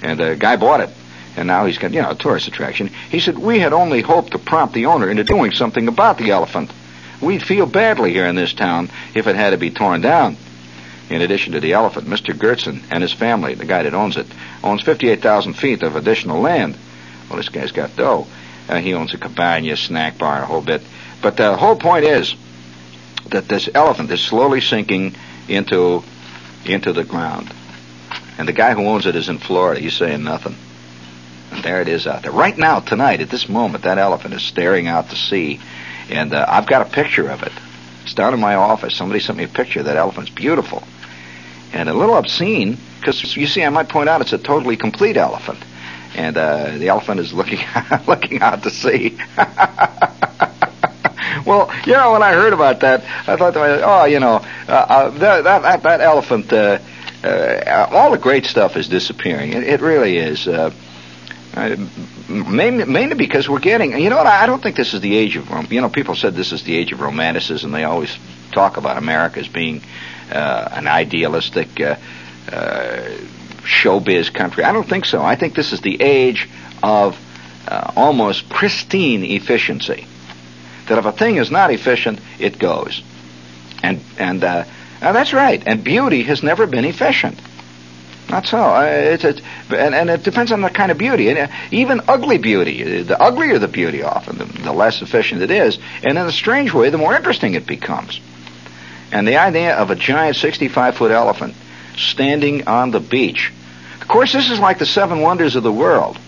And 0.00 0.20
a 0.20 0.36
guy 0.36 0.56
bought 0.56 0.80
it 0.80 0.90
and 1.36 1.48
now 1.48 1.66
he's 1.66 1.78
got, 1.78 1.92
you 1.92 2.02
know, 2.02 2.10
a 2.10 2.14
tourist 2.14 2.48
attraction. 2.48 2.90
He 3.10 3.20
said, 3.20 3.38
we 3.38 3.58
had 3.58 3.72
only 3.72 4.02
hoped 4.02 4.32
to 4.32 4.38
prompt 4.38 4.74
the 4.74 4.86
owner 4.86 5.10
into 5.10 5.24
doing 5.24 5.52
something 5.52 5.88
about 5.88 6.18
the 6.18 6.30
elephant. 6.30 6.70
We'd 7.20 7.42
feel 7.42 7.66
badly 7.66 8.12
here 8.12 8.26
in 8.26 8.36
this 8.36 8.52
town 8.52 8.90
if 9.14 9.26
it 9.26 9.36
had 9.36 9.50
to 9.50 9.56
be 9.56 9.70
torn 9.70 10.00
down. 10.00 10.36
In 11.10 11.20
addition 11.20 11.52
to 11.52 11.60
the 11.60 11.72
elephant, 11.72 12.06
Mr. 12.06 12.34
Gertson 12.34 12.82
and 12.90 13.02
his 13.02 13.12
family, 13.12 13.54
the 13.54 13.66
guy 13.66 13.82
that 13.82 13.94
owns 13.94 14.16
it, 14.16 14.26
owns 14.62 14.82
58,000 14.82 15.54
feet 15.54 15.82
of 15.82 15.96
additional 15.96 16.40
land. 16.40 16.76
Well, 17.28 17.36
this 17.36 17.48
guy's 17.48 17.72
got 17.72 17.96
dough. 17.96 18.26
Uh, 18.68 18.80
he 18.80 18.94
owns 18.94 19.12
a 19.12 19.18
cabana, 19.18 19.76
snack 19.76 20.16
bar, 20.16 20.42
a 20.42 20.46
whole 20.46 20.62
bit. 20.62 20.82
But 21.20 21.36
the 21.36 21.56
whole 21.56 21.76
point 21.76 22.04
is 22.04 22.34
that 23.30 23.48
this 23.48 23.68
elephant 23.74 24.10
is 24.10 24.20
slowly 24.20 24.60
sinking 24.60 25.14
into 25.48 26.02
into 26.64 26.92
the 26.92 27.04
ground. 27.04 27.52
And 28.38 28.48
the 28.48 28.52
guy 28.52 28.72
who 28.72 28.86
owns 28.86 29.06
it 29.06 29.16
is 29.16 29.28
in 29.28 29.38
Florida. 29.38 29.80
He's 29.80 29.94
saying 29.94 30.24
nothing. 30.24 30.56
There 31.62 31.80
it 31.80 31.88
is 31.88 32.06
out 32.06 32.22
there. 32.22 32.32
Right 32.32 32.56
now, 32.56 32.80
tonight, 32.80 33.20
at 33.20 33.30
this 33.30 33.48
moment, 33.48 33.84
that 33.84 33.98
elephant 33.98 34.34
is 34.34 34.42
staring 34.42 34.88
out 34.88 35.10
to 35.10 35.16
sea. 35.16 35.60
And 36.10 36.34
uh, 36.34 36.44
I've 36.48 36.66
got 36.66 36.86
a 36.86 36.90
picture 36.90 37.28
of 37.28 37.42
it. 37.42 37.52
It's 38.02 38.14
down 38.14 38.34
in 38.34 38.40
my 38.40 38.54
office. 38.54 38.94
Somebody 38.94 39.20
sent 39.20 39.38
me 39.38 39.44
a 39.44 39.48
picture. 39.48 39.82
That 39.82 39.96
elephant's 39.96 40.30
beautiful. 40.30 40.82
And 41.72 41.88
a 41.88 41.94
little 41.94 42.16
obscene, 42.16 42.76
because 43.00 43.36
you 43.36 43.46
see, 43.46 43.64
I 43.64 43.68
might 43.70 43.88
point 43.88 44.08
out 44.08 44.20
it's 44.20 44.32
a 44.32 44.38
totally 44.38 44.76
complete 44.76 45.16
elephant. 45.16 45.58
And 46.14 46.36
uh, 46.36 46.78
the 46.78 46.88
elephant 46.88 47.20
is 47.20 47.32
looking 47.32 47.58
looking 48.06 48.40
out 48.40 48.62
to 48.62 48.70
sea. 48.70 49.18
well, 51.44 51.72
you 51.86 51.92
know, 51.94 52.12
when 52.12 52.22
I 52.22 52.32
heard 52.32 52.52
about 52.52 52.80
that, 52.80 53.02
I 53.28 53.36
thought 53.36 53.54
to 53.54 53.58
myself, 53.58 53.82
oh, 53.84 54.04
you 54.04 54.20
know, 54.20 54.36
uh, 54.68 54.72
uh, 54.72 55.10
that, 55.10 55.44
that, 55.44 55.82
that 55.82 56.00
elephant, 56.00 56.52
uh, 56.52 56.78
uh, 57.24 57.88
all 57.90 58.12
the 58.12 58.18
great 58.18 58.44
stuff 58.44 58.76
is 58.76 58.88
disappearing. 58.88 59.52
It, 59.52 59.64
it 59.64 59.80
really 59.80 60.18
is. 60.18 60.46
Uh, 61.54 61.76
mainly, 62.28 62.84
mainly 62.84 63.14
because 63.14 63.48
we're 63.48 63.60
getting, 63.60 63.96
you 63.98 64.10
know 64.10 64.16
what, 64.16 64.26
I 64.26 64.46
don't 64.46 64.60
think 64.60 64.74
this 64.74 64.92
is 64.92 65.00
the 65.00 65.16
age 65.16 65.36
of, 65.36 65.72
you 65.72 65.80
know, 65.80 65.88
people 65.88 66.16
said 66.16 66.34
this 66.34 66.50
is 66.50 66.64
the 66.64 66.76
age 66.76 66.90
of 66.92 67.00
romanticism. 67.00 67.70
They 67.70 67.84
always 67.84 68.16
talk 68.50 68.76
about 68.76 68.96
America 68.98 69.38
as 69.38 69.46
being 69.46 69.82
uh, 70.32 70.68
an 70.72 70.88
idealistic 70.88 71.80
uh, 71.80 71.96
uh, 72.50 73.08
showbiz 73.62 74.34
country. 74.34 74.64
I 74.64 74.72
don't 74.72 74.88
think 74.88 75.04
so. 75.04 75.22
I 75.22 75.36
think 75.36 75.54
this 75.54 75.72
is 75.72 75.80
the 75.80 76.02
age 76.02 76.48
of 76.82 77.16
uh, 77.68 77.92
almost 77.94 78.48
pristine 78.48 79.22
efficiency. 79.22 80.08
That 80.88 80.98
if 80.98 81.04
a 81.04 81.12
thing 81.12 81.36
is 81.36 81.52
not 81.52 81.70
efficient, 81.70 82.20
it 82.40 82.58
goes. 82.58 83.00
And, 83.82 84.00
and, 84.18 84.42
uh, 84.42 84.64
that's 85.00 85.32
right. 85.32 85.62
And 85.66 85.84
beauty 85.84 86.22
has 86.24 86.42
never 86.42 86.66
been 86.66 86.84
efficient. 86.84 87.38
Not 88.28 88.46
so. 88.46 88.58
Uh, 88.58 88.82
it's, 88.82 89.24
it's 89.24 89.40
and, 89.70 89.94
and, 89.94 90.10
it 90.10 90.22
depends 90.22 90.50
on 90.50 90.62
the 90.62 90.70
kind 90.70 90.90
of 90.90 90.98
beauty. 90.98 91.28
And 91.28 91.38
uh, 91.38 91.48
even 91.70 92.00
ugly 92.08 92.38
beauty, 92.38 93.02
the 93.02 93.20
uglier 93.20 93.58
the 93.58 93.68
beauty, 93.68 94.02
often 94.02 94.38
the, 94.38 94.44
the 94.44 94.72
less 94.72 95.02
efficient 95.02 95.42
it 95.42 95.50
is. 95.50 95.78
And 96.02 96.18
in 96.18 96.26
a 96.26 96.32
strange 96.32 96.72
way, 96.72 96.90
the 96.90 96.98
more 96.98 97.14
interesting 97.14 97.54
it 97.54 97.66
becomes. 97.66 98.20
And 99.12 99.28
the 99.28 99.36
idea 99.36 99.76
of 99.76 99.90
a 99.90 99.94
giant 99.94 100.36
65 100.36 100.96
foot 100.96 101.10
elephant 101.10 101.54
standing 101.96 102.66
on 102.66 102.90
the 102.90 103.00
beach. 103.00 103.52
Of 104.00 104.08
course, 104.08 104.32
this 104.32 104.50
is 104.50 104.58
like 104.58 104.78
the 104.78 104.86
seven 104.86 105.20
wonders 105.20 105.54
of 105.54 105.62
the 105.62 105.72
world. 105.72 106.18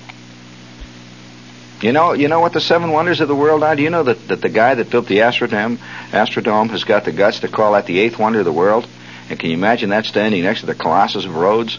You 1.80 1.92
know, 1.92 2.12
you 2.12 2.28
know 2.28 2.40
what 2.40 2.52
the 2.52 2.60
seven 2.60 2.90
wonders 2.90 3.20
of 3.20 3.28
the 3.28 3.34
world 3.34 3.62
are. 3.62 3.76
Do 3.76 3.82
you 3.82 3.90
know 3.90 4.04
that, 4.04 4.28
that 4.28 4.40
the 4.40 4.48
guy 4.48 4.74
that 4.74 4.90
built 4.90 5.08
the 5.08 5.18
Astrodome, 5.18 5.78
Astrodome 6.10 6.70
has 6.70 6.84
got 6.84 7.04
the 7.04 7.12
guts 7.12 7.40
to 7.40 7.48
call 7.48 7.72
that 7.72 7.86
the 7.86 7.98
eighth 7.98 8.18
wonder 8.18 8.38
of 8.38 8.44
the 8.44 8.52
world? 8.52 8.88
And 9.28 9.38
can 9.38 9.50
you 9.50 9.56
imagine 9.56 9.90
that 9.90 10.04
standing 10.04 10.42
next 10.42 10.60
to 10.60 10.66
the 10.66 10.74
Colossus 10.74 11.24
of 11.24 11.34
Rhodes? 11.34 11.78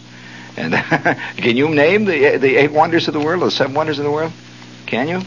And 0.58 0.74
can 1.38 1.56
you 1.56 1.70
name 1.70 2.06
the 2.06 2.38
the 2.38 2.58
eight 2.58 2.72
wonders 2.72 3.08
of 3.08 3.14
the 3.14 3.20
world, 3.20 3.44
or 3.44 3.46
the 3.46 3.52
seven 3.52 3.74
wonders 3.74 4.00
of 4.00 4.06
the 4.06 4.12
world? 4.12 4.34
Can 4.86 5.08
you? 5.08 5.22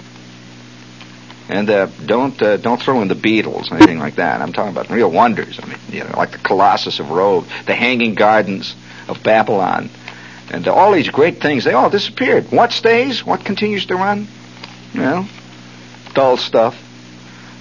And 1.49 1.69
uh, 1.69 1.87
don't 2.05 2.41
uh, 2.43 2.57
don't 2.59 2.81
throw 2.81 3.00
in 3.03 3.09
the 3.09 3.15
Beatles 3.15 3.71
or 3.71 3.77
anything 3.77 3.99
like 3.99 4.17
that. 4.17 4.41
I'm 4.41 4.53
talking 4.53 4.73
about 4.73 4.91
real 4.91 5.11
wonders. 5.11 5.59
I 5.62 5.67
mean, 5.67 5.79
you 5.91 6.05
know, 6.05 6.15
like 6.17 6.33
the 6.33 6.39
Colossus 6.39 7.00
of 7.00 7.11
Rhodes, 7.11 7.49
the 7.67 7.75
Hanging 7.75 8.15
Gardens 8.15 8.75
of 9.09 9.23
Babylon, 9.23 9.91
and 10.53 10.67
uh, 10.67 10.75
all 10.75 10.93
these 10.93 11.09
great 11.09 11.41
things. 11.41 11.65
They 11.65 11.73
all 11.73 11.91
disappeared. 11.91 12.50
What 12.50 12.73
stays? 12.73 13.25
What 13.25 13.45
continues 13.45 13.87
to 13.87 13.97
run? 13.97 14.29
Well, 14.95 15.29
dull 16.15 16.37
stuff 16.37 16.77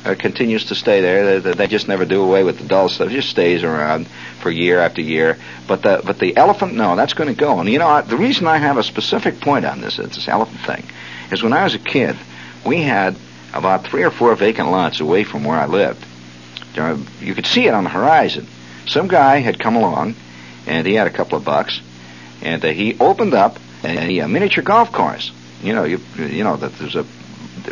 uh, 0.05 0.15
continues 0.15 0.65
to 0.65 0.75
stay 0.75 1.01
there. 1.01 1.39
They, 1.39 1.53
they, 1.53 1.67
just 1.67 1.87
never 1.87 2.05
do 2.05 2.21
away 2.23 2.43
with 2.43 2.59
the 2.59 2.65
dull 2.65 2.89
stuff. 2.89 3.09
It 3.09 3.13
just 3.13 3.29
stays 3.29 3.63
around 3.63 4.07
for 4.41 4.49
year 4.49 4.79
after 4.79 5.01
year. 5.01 5.37
But 5.67 5.81
the 5.81 6.01
but 6.05 6.19
the 6.19 6.37
elephant, 6.37 6.73
no, 6.73 6.95
that's 6.95 7.13
going 7.13 7.33
to 7.33 7.39
go. 7.39 7.59
And 7.59 7.69
you 7.69 7.79
know, 7.79 8.01
the 8.01 8.17
reason 8.17 8.47
I 8.47 8.57
have 8.57 8.77
a 8.77 8.83
specific 8.83 9.41
point 9.41 9.65
on 9.65 9.81
this, 9.81 9.99
it's 9.99 10.15
this 10.15 10.27
elephant 10.27 10.61
thing, 10.61 10.85
is 11.31 11.43
when 11.43 11.53
I 11.53 11.63
was 11.63 11.75
a 11.75 11.79
kid, 11.79 12.15
we 12.65 12.81
had 12.81 13.15
about 13.53 13.85
three 13.85 14.03
or 14.03 14.11
four 14.11 14.35
vacant 14.35 14.69
lots 14.71 14.99
away 14.99 15.23
from 15.23 15.43
where 15.43 15.57
I 15.57 15.65
lived. 15.65 16.05
You 17.21 17.35
could 17.35 17.45
see 17.45 17.67
it 17.67 17.73
on 17.73 17.83
the 17.83 17.89
horizon. 17.89 18.47
Some 18.87 19.07
guy 19.07 19.37
had 19.37 19.59
come 19.59 19.75
along, 19.75 20.15
and 20.65 20.87
he 20.87 20.93
had 20.93 21.07
a 21.07 21.09
couple 21.09 21.37
of 21.37 21.43
bucks, 21.43 21.81
and 22.41 22.63
uh, 22.63 22.69
he 22.69 22.97
opened 22.99 23.33
up 23.33 23.59
a, 23.83 24.19
a 24.19 24.27
miniature 24.27 24.63
golf 24.63 24.91
course. 24.91 25.31
You 25.61 25.73
know, 25.73 25.83
you 25.83 25.99
you 26.17 26.43
know 26.43 26.55
that 26.55 26.77
there's 26.77 26.95
a 26.95 27.05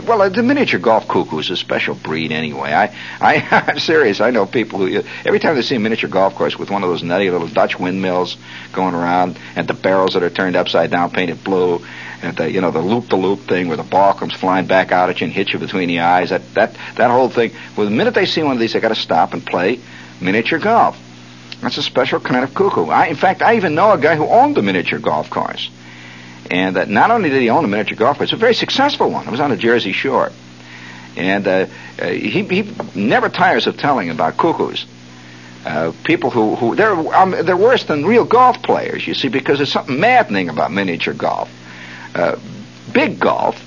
well, 0.06 0.22
uh, 0.22 0.30
the 0.30 0.44
miniature 0.44 0.80
golf 0.80 1.08
cuckoo 1.08 1.40
is 1.40 1.50
a 1.50 1.58
special 1.58 1.96
breed 1.96 2.32
anyway. 2.32 2.72
I, 2.74 2.96
I, 3.20 3.64
I'm 3.68 3.80
serious. 3.80 4.22
I 4.22 4.32
know 4.32 4.46
people 4.46 4.80
who 4.80 5.04
every 5.26 5.40
time 5.40 5.56
they 5.56 5.62
see 5.62 5.76
a 5.76 5.80
miniature 5.80 6.10
golf 6.10 6.36
course 6.36 6.58
with 6.58 6.70
one 6.70 6.84
of 6.84 6.90
those 6.90 7.04
nutty 7.04 7.30
little 7.30 7.48
Dutch 7.48 7.80
windmills 7.80 8.38
going 8.74 8.96
around, 8.96 9.40
and 9.56 9.68
the 9.68 9.74
barrels 9.74 10.14
that 10.14 10.24
are 10.24 10.30
turned 10.30 10.56
upside 10.56 10.92
down, 10.92 11.12
painted 11.12 11.44
blue, 11.44 11.86
and 12.22 12.36
the 12.38 12.52
you 12.52 12.62
know 12.62 12.72
the 12.72 12.82
loop 12.82 13.08
the 13.10 13.16
loop 13.16 13.42
thing 13.42 13.68
where 13.68 13.78
the 13.78 13.84
ball 13.84 14.14
comes 14.14 14.34
flying 14.34 14.66
back 14.68 14.92
out 14.92 15.10
at 15.10 15.22
you 15.22 15.26
and 15.26 15.34
hits 15.34 15.54
you 15.54 15.60
between 15.60 15.88
the 15.88 16.00
eyes. 16.00 16.30
That 16.30 16.54
that 16.54 16.76
that 16.96 17.12
whole 17.12 17.30
thing. 17.30 17.52
Well, 17.76 17.86
the 17.86 17.96
minute 17.96 18.14
they 18.14 18.26
see 18.26 18.44
one 18.44 18.54
of 18.54 18.60
these, 18.60 18.74
they 18.74 18.80
got 18.80 18.90
to 18.90 18.96
stop 18.96 19.34
and 19.34 19.46
play 19.46 19.80
miniature 20.22 20.60
golf. 20.60 20.98
That's 21.62 21.78
a 21.78 21.84
special 21.84 22.20
kind 22.20 22.44
of 22.44 22.54
cuckoo. 22.54 22.86
I, 22.86 23.08
in 23.08 23.16
fact, 23.16 23.42
I 23.42 23.56
even 23.56 23.74
know 23.74 23.92
a 23.92 23.98
guy 23.98 24.16
who 24.16 24.26
owned 24.26 24.58
a 24.58 24.62
miniature 24.62 25.00
golf 25.00 25.30
course. 25.30 25.70
And 26.50 26.78
uh, 26.78 26.86
not 26.86 27.12
only 27.12 27.30
did 27.30 27.42
he 27.42 27.50
own 27.50 27.66
a 27.66 27.68
miniature 27.68 27.98
golf 27.98 28.18
course, 28.18 28.28
it's 28.30 28.34
a 28.34 28.38
very 28.38 28.54
successful 28.54 29.12
one. 29.12 29.28
It 29.28 29.32
was 29.32 29.40
on 29.40 29.50
the 29.50 29.58
Jersey 29.58 29.92
Shore. 29.92 30.32
And 31.16 31.48
uh, 31.48 31.68
uh, 32.00 32.08
he, 32.08 32.44
he 32.44 32.74
never 32.96 33.30
tires 33.30 33.68
of 33.68 33.78
telling 33.78 34.10
about 34.10 34.38
cuckoos. 34.38 34.86
Uh, 35.66 35.92
people 36.04 36.30
who, 36.30 36.56
who 36.56 36.76
they're 36.76 36.94
um, 36.94 37.32
they're 37.32 37.58
worse 37.58 37.84
than 37.86 38.06
real 38.06 38.24
golf 38.24 38.62
players, 38.62 39.06
you 39.06 39.14
see, 39.14 39.28
because 39.28 39.58
there's 39.58 39.72
something 39.72 40.00
maddening 40.00 40.48
about 40.48 40.72
miniature 40.72 41.14
golf. 41.14 41.50
Uh, 42.16 42.38
big 42.94 43.20
golf, 43.20 43.62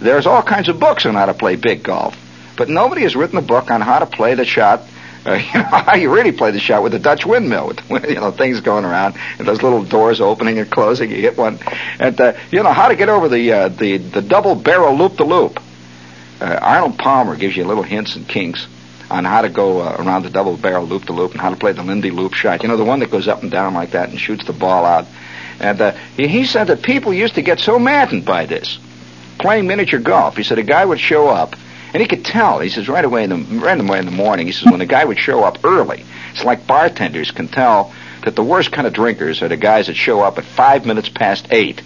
there's 0.00 0.26
all 0.26 0.42
kinds 0.42 0.68
of 0.68 0.78
books 0.78 1.06
on 1.06 1.14
how 1.14 1.24
to 1.24 1.32
play 1.32 1.56
big 1.56 1.82
golf, 1.82 2.14
but 2.56 2.68
nobody 2.68 3.02
has 3.02 3.16
written 3.16 3.38
a 3.38 3.42
book 3.42 3.70
on 3.70 3.80
how 3.80 3.98
to 3.98 4.06
play 4.06 4.34
the 4.34 4.44
shot 4.44 4.82
uh, 5.28 5.34
you 5.34 5.60
know, 5.60 5.64
how 5.64 5.94
you 5.94 6.12
really 6.12 6.32
play 6.32 6.50
the 6.50 6.60
shot 6.60 6.82
with 6.82 6.92
the 6.92 6.98
Dutch 6.98 7.26
windmill, 7.26 7.72
with 7.88 8.04
you 8.08 8.16
know 8.16 8.30
things 8.30 8.60
going 8.60 8.84
around 8.84 9.16
and 9.38 9.46
those 9.46 9.62
little 9.62 9.84
doors 9.84 10.20
opening 10.20 10.58
and 10.58 10.70
closing. 10.70 11.10
You 11.10 11.16
hit 11.16 11.36
one, 11.36 11.58
and 11.98 12.20
uh, 12.20 12.34
you 12.50 12.62
know 12.62 12.72
how 12.72 12.88
to 12.88 12.96
get 12.96 13.08
over 13.08 13.28
the 13.28 13.52
uh, 13.52 13.68
the 13.68 13.98
the 13.98 14.22
double 14.22 14.54
barrel 14.54 14.96
loop 14.96 15.16
the 15.16 15.24
loop. 15.24 15.60
Arnold 16.40 16.98
Palmer 16.98 17.34
gives 17.34 17.56
you 17.56 17.64
little 17.64 17.82
hints 17.82 18.14
and 18.14 18.28
kinks 18.28 18.64
on 19.10 19.24
how 19.24 19.42
to 19.42 19.48
go 19.48 19.80
uh, 19.80 19.96
around 19.98 20.22
the 20.22 20.30
double 20.30 20.56
barrel 20.56 20.84
loop 20.84 21.04
the 21.04 21.12
loop 21.12 21.32
and 21.32 21.40
how 21.40 21.50
to 21.50 21.56
play 21.56 21.72
the 21.72 21.82
Lindy 21.82 22.10
loop 22.10 22.34
shot. 22.34 22.62
You 22.62 22.68
know 22.68 22.76
the 22.76 22.84
one 22.84 23.00
that 23.00 23.10
goes 23.10 23.28
up 23.28 23.42
and 23.42 23.50
down 23.50 23.74
like 23.74 23.92
that 23.92 24.10
and 24.10 24.20
shoots 24.20 24.46
the 24.46 24.52
ball 24.52 24.84
out. 24.84 25.06
And 25.60 25.80
uh, 25.80 25.92
he, 26.16 26.28
he 26.28 26.44
said 26.44 26.68
that 26.68 26.82
people 26.82 27.12
used 27.12 27.34
to 27.34 27.42
get 27.42 27.58
so 27.58 27.78
maddened 27.78 28.24
by 28.24 28.46
this, 28.46 28.78
playing 29.38 29.66
miniature 29.66 29.98
golf. 29.98 30.36
He 30.36 30.44
said 30.44 30.58
a 30.58 30.62
guy 30.62 30.84
would 30.84 31.00
show 31.00 31.28
up 31.28 31.56
and 31.92 32.00
he 32.00 32.08
could 32.08 32.24
tell. 32.24 32.60
He 32.60 32.68
says 32.68 32.88
right 32.88 33.04
away 33.04 33.24
in 33.24 33.30
the 33.30 33.60
right 33.60 33.78
away 33.80 33.98
in 33.98 34.04
the 34.04 34.10
morning. 34.10 34.46
He 34.46 34.52
says 34.52 34.70
when 34.70 34.78
the 34.80 34.86
guy 34.86 35.04
would 35.04 35.18
show 35.18 35.42
up 35.44 35.64
early, 35.64 36.04
it's 36.32 36.44
like 36.44 36.66
bartenders 36.66 37.30
can 37.30 37.48
tell 37.48 37.92
that 38.24 38.36
the 38.36 38.42
worst 38.44 38.72
kind 38.72 38.86
of 38.86 38.92
drinkers 38.92 39.42
are 39.42 39.48
the 39.48 39.56
guys 39.56 39.86
that 39.86 39.94
show 39.94 40.20
up 40.20 40.38
at 40.38 40.44
five 40.44 40.84
minutes 40.86 41.08
past 41.08 41.48
eight. 41.50 41.82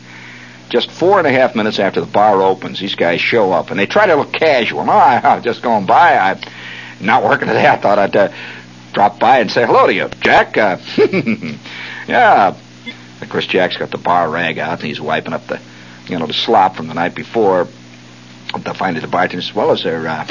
Just 0.70 0.90
four 0.90 1.18
and 1.18 1.26
a 1.26 1.30
half 1.30 1.54
minutes 1.54 1.78
after 1.78 2.00
the 2.00 2.06
bar 2.06 2.40
opens, 2.42 2.80
these 2.80 2.94
guys 2.94 3.20
show 3.20 3.52
up 3.52 3.70
and 3.70 3.78
they 3.78 3.86
try 3.86 4.06
to 4.06 4.14
look 4.14 4.32
casual. 4.32 4.80
Oh, 4.80 4.90
I'm 4.90 5.42
just 5.42 5.62
going 5.62 5.84
by. 5.84 6.16
I'm 6.16 6.40
not 7.00 7.22
working 7.22 7.48
today. 7.48 7.66
I 7.66 7.76
thought 7.76 7.98
I'd 7.98 8.16
uh, 8.16 8.32
drop 8.92 9.18
by 9.20 9.40
and 9.40 9.50
say 9.50 9.66
hello 9.66 9.86
to 9.86 9.92
you, 9.92 10.08
Jack. 10.20 10.56
Uh, 10.56 10.78
yeah. 12.08 12.56
Of 13.20 13.28
course, 13.28 13.46
Jack's 13.46 13.76
got 13.76 13.90
the 13.90 13.98
bar 13.98 14.28
rag 14.30 14.58
out 14.58 14.78
and 14.78 14.88
he's 14.88 15.00
wiping 15.00 15.32
up 15.32 15.46
the, 15.46 15.60
you 16.08 16.18
know, 16.18 16.26
the 16.26 16.32
slop 16.32 16.74
from 16.76 16.88
the 16.88 16.94
night 16.94 17.14
before. 17.14 17.68
They'll 18.58 18.74
find 18.74 18.96
it 18.96 19.00
the 19.00 19.08
bartender 19.08 19.42
says, 19.42 19.54
well, 19.54 19.72
is 19.72 19.82
there 19.82 20.06
uh, 20.06 20.26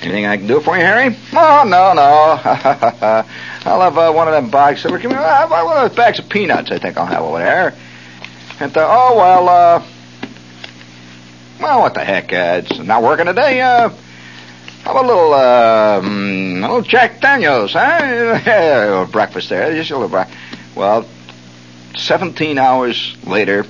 anything 0.00 0.26
I 0.26 0.36
can 0.36 0.46
do 0.46 0.60
for 0.60 0.76
you, 0.76 0.82
Harry? 0.82 1.16
Oh, 1.32 1.64
no, 1.66 1.92
no. 1.94 2.02
I'll 3.64 3.80
have 3.80 3.96
uh, 3.98 4.12
one 4.12 4.28
of 4.28 4.34
them 4.34 4.50
bags. 4.50 4.82
Give 4.82 4.92
me 5.04 5.14
uh, 5.14 5.48
one 5.48 5.76
of 5.76 5.88
those 5.88 5.96
bags 5.96 6.18
of 6.18 6.28
peanuts, 6.28 6.70
I 6.70 6.78
think 6.78 6.96
I'll 6.96 7.06
have 7.06 7.22
over 7.22 7.38
there. 7.38 7.74
And, 8.60 8.76
uh, 8.76 8.86
oh, 8.88 9.16
well, 9.16 9.48
uh, 9.48 9.86
well, 11.60 11.80
what 11.80 11.94
the 11.94 12.04
heck? 12.04 12.32
Uh, 12.32 12.62
it's 12.64 12.78
not 12.78 13.02
working 13.02 13.26
today. 13.26 13.60
Uh, 13.60 13.90
how 14.82 15.00
a 15.00 15.06
little, 15.06 15.32
uh, 15.32 16.00
a 16.00 16.02
little 16.02 16.82
Jack 16.82 17.20
Daniels, 17.20 17.72
huh? 17.72 19.06
breakfast 19.12 19.48
there, 19.48 19.72
just 19.74 19.90
a 19.90 19.94
little 19.94 20.08
breakfast. 20.08 20.38
Well, 20.74 21.06
17 21.94 22.58
hours 22.58 23.16
later, 23.24 23.64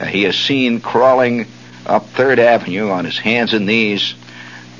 uh, 0.00 0.04
he 0.06 0.24
is 0.24 0.36
seen 0.36 0.80
crawling 0.80 1.46
up 1.86 2.06
Third 2.06 2.38
Avenue 2.38 2.90
on 2.90 3.04
his 3.04 3.18
hands 3.18 3.54
and 3.54 3.66
knees 3.66 4.14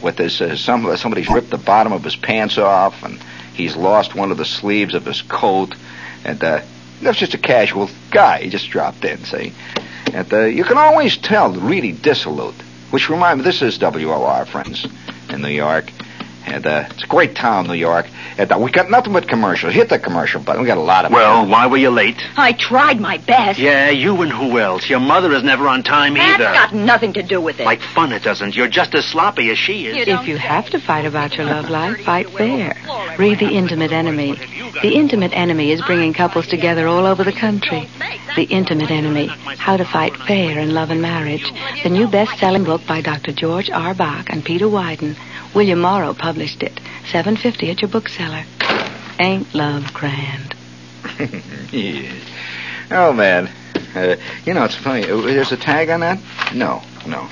with 0.02 0.18
his 0.18 0.40
uh, 0.40 0.56
some 0.56 0.96
somebody's 0.96 1.28
ripped 1.28 1.50
the 1.50 1.58
bottom 1.58 1.92
of 1.92 2.02
his 2.02 2.16
pants 2.16 2.58
off 2.58 3.02
and 3.02 3.20
he's 3.54 3.76
lost 3.76 4.14
one 4.14 4.30
of 4.30 4.36
the 4.36 4.44
sleeves 4.44 4.94
of 4.94 5.04
his 5.04 5.22
coat 5.22 5.74
and 6.24 6.42
uh, 6.42 6.60
that's 7.02 7.18
just 7.18 7.34
a 7.34 7.38
casual 7.38 7.90
guy. 8.10 8.42
He 8.42 8.50
just 8.50 8.70
dropped 8.70 9.04
in, 9.04 9.18
see. 9.24 9.52
And 10.12 10.32
uh, 10.32 10.44
you 10.44 10.64
can 10.64 10.78
always 10.78 11.16
tell 11.16 11.52
really 11.52 11.92
dissolute. 11.92 12.54
Which 12.90 13.10
remind 13.10 13.40
me, 13.40 13.44
this 13.44 13.62
is 13.62 13.78
WOR, 13.78 14.46
friends, 14.46 14.86
in 15.28 15.42
New 15.42 15.48
York. 15.48 15.90
And 16.46 16.66
uh, 16.66 16.84
it's 16.90 17.04
a 17.04 17.06
great 17.06 17.34
town, 17.34 17.66
New 17.66 17.74
York. 17.74 18.06
And 18.36 18.52
uh, 18.52 18.58
we 18.58 18.70
got 18.70 18.90
nothing 18.90 19.12
but 19.14 19.26
commercials. 19.28 19.72
Hit 19.72 19.88
the 19.88 19.98
commercial 19.98 20.42
button. 20.42 20.60
We 20.60 20.66
got 20.66 20.76
a 20.76 20.82
lot 20.82 21.04
of 21.06 21.10
Well, 21.12 21.40
them. 21.42 21.50
why 21.50 21.66
were 21.66 21.78
you 21.78 21.90
late? 21.90 22.16
I 22.36 22.52
tried 22.52 23.00
my 23.00 23.16
best. 23.18 23.58
Yeah, 23.58 23.88
you 23.90 24.20
and 24.22 24.30
who 24.30 24.58
else? 24.58 24.88
Your 24.90 25.00
mother 25.00 25.32
is 25.32 25.42
never 25.42 25.66
on 25.68 25.82
time 25.82 26.14
That's 26.14 26.34
either. 26.42 26.52
got 26.52 26.74
nothing 26.74 27.14
to 27.14 27.22
do 27.22 27.40
with 27.40 27.60
it. 27.60 27.64
Like 27.64 27.80
fun 27.80 28.12
it 28.12 28.22
doesn't. 28.22 28.54
You're 28.54 28.68
just 28.68 28.94
as 28.94 29.06
sloppy 29.06 29.50
as 29.50 29.58
she 29.58 29.86
is. 29.86 29.96
You 30.06 30.14
If 30.14 30.28
you 30.28 30.36
have 30.36 30.68
to 30.70 30.78
fight 30.80 31.06
about 31.06 31.34
your 31.36 31.46
love 31.46 31.70
life, 31.70 32.00
fight 32.04 32.28
fair. 32.30 32.76
Read 33.18 33.38
The 33.38 33.50
Intimate 33.54 33.92
Enemy. 33.92 34.34
The 34.82 34.92
Intimate 34.94 35.32
Enemy 35.32 35.70
is 35.72 35.80
bringing 35.82 36.12
couples 36.12 36.46
together 36.46 36.86
all 36.88 37.06
over 37.06 37.24
the 37.24 37.32
country. 37.32 37.88
The 38.36 38.44
Intimate 38.44 38.90
Enemy, 38.90 39.28
How 39.28 39.76
to 39.76 39.84
Fight 39.84 40.14
Fair 40.16 40.58
in 40.58 40.74
Love 40.74 40.90
and 40.90 41.00
Marriage. 41.00 41.44
The 41.84 41.88
new 41.90 42.08
best-selling 42.08 42.64
book 42.64 42.82
by 42.86 43.00
Dr. 43.00 43.32
George 43.32 43.70
R. 43.70 43.94
Bach 43.94 44.26
and 44.28 44.44
Peter 44.44 44.66
Wyden. 44.66 45.16
William 45.54 45.80
Morrow 45.80 46.14
published 46.14 46.62
it. 46.62 46.80
750 47.10 47.70
at 47.70 47.82
your 47.82 47.90
bookseller. 47.90 48.44
Ain't 49.18 49.54
love 49.54 49.92
grand? 49.92 50.54
yeah. 51.72 52.12
Oh 52.90 53.12
man, 53.12 53.48
uh, 53.94 54.16
you 54.44 54.54
know 54.54 54.64
it's 54.64 54.74
funny. 54.76 55.08
Uh, 55.08 55.20
There's 55.20 55.52
a 55.52 55.56
tag 55.56 55.90
on 55.90 56.00
that? 56.00 56.18
No, 56.54 56.82
no. 57.06 57.28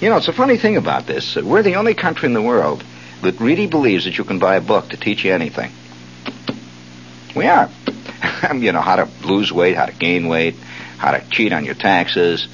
You 0.00 0.10
know 0.10 0.16
it's 0.16 0.28
a 0.28 0.32
funny 0.32 0.58
thing 0.58 0.76
about 0.76 1.06
this. 1.06 1.36
Uh, 1.36 1.42
We're 1.44 1.62
the 1.62 1.76
only 1.76 1.94
country 1.94 2.26
in 2.26 2.34
the 2.34 2.42
world 2.42 2.84
that 3.22 3.40
really 3.40 3.66
believes 3.66 4.04
that 4.04 4.18
you 4.18 4.24
can 4.24 4.38
buy 4.38 4.56
a 4.56 4.60
book 4.60 4.90
to 4.90 4.96
teach 4.96 5.24
you 5.24 5.32
anything. 5.32 5.72
We 7.34 7.46
are. 7.46 7.70
you 8.54 8.72
know 8.72 8.80
how 8.82 8.96
to 8.96 9.08
lose 9.26 9.50
weight, 9.52 9.76
how 9.76 9.86
to 9.86 9.92
gain 9.92 10.28
weight, 10.28 10.56
how 10.98 11.12
to 11.12 11.24
cheat 11.30 11.52
on 11.52 11.64
your 11.64 11.74
taxes, 11.74 12.46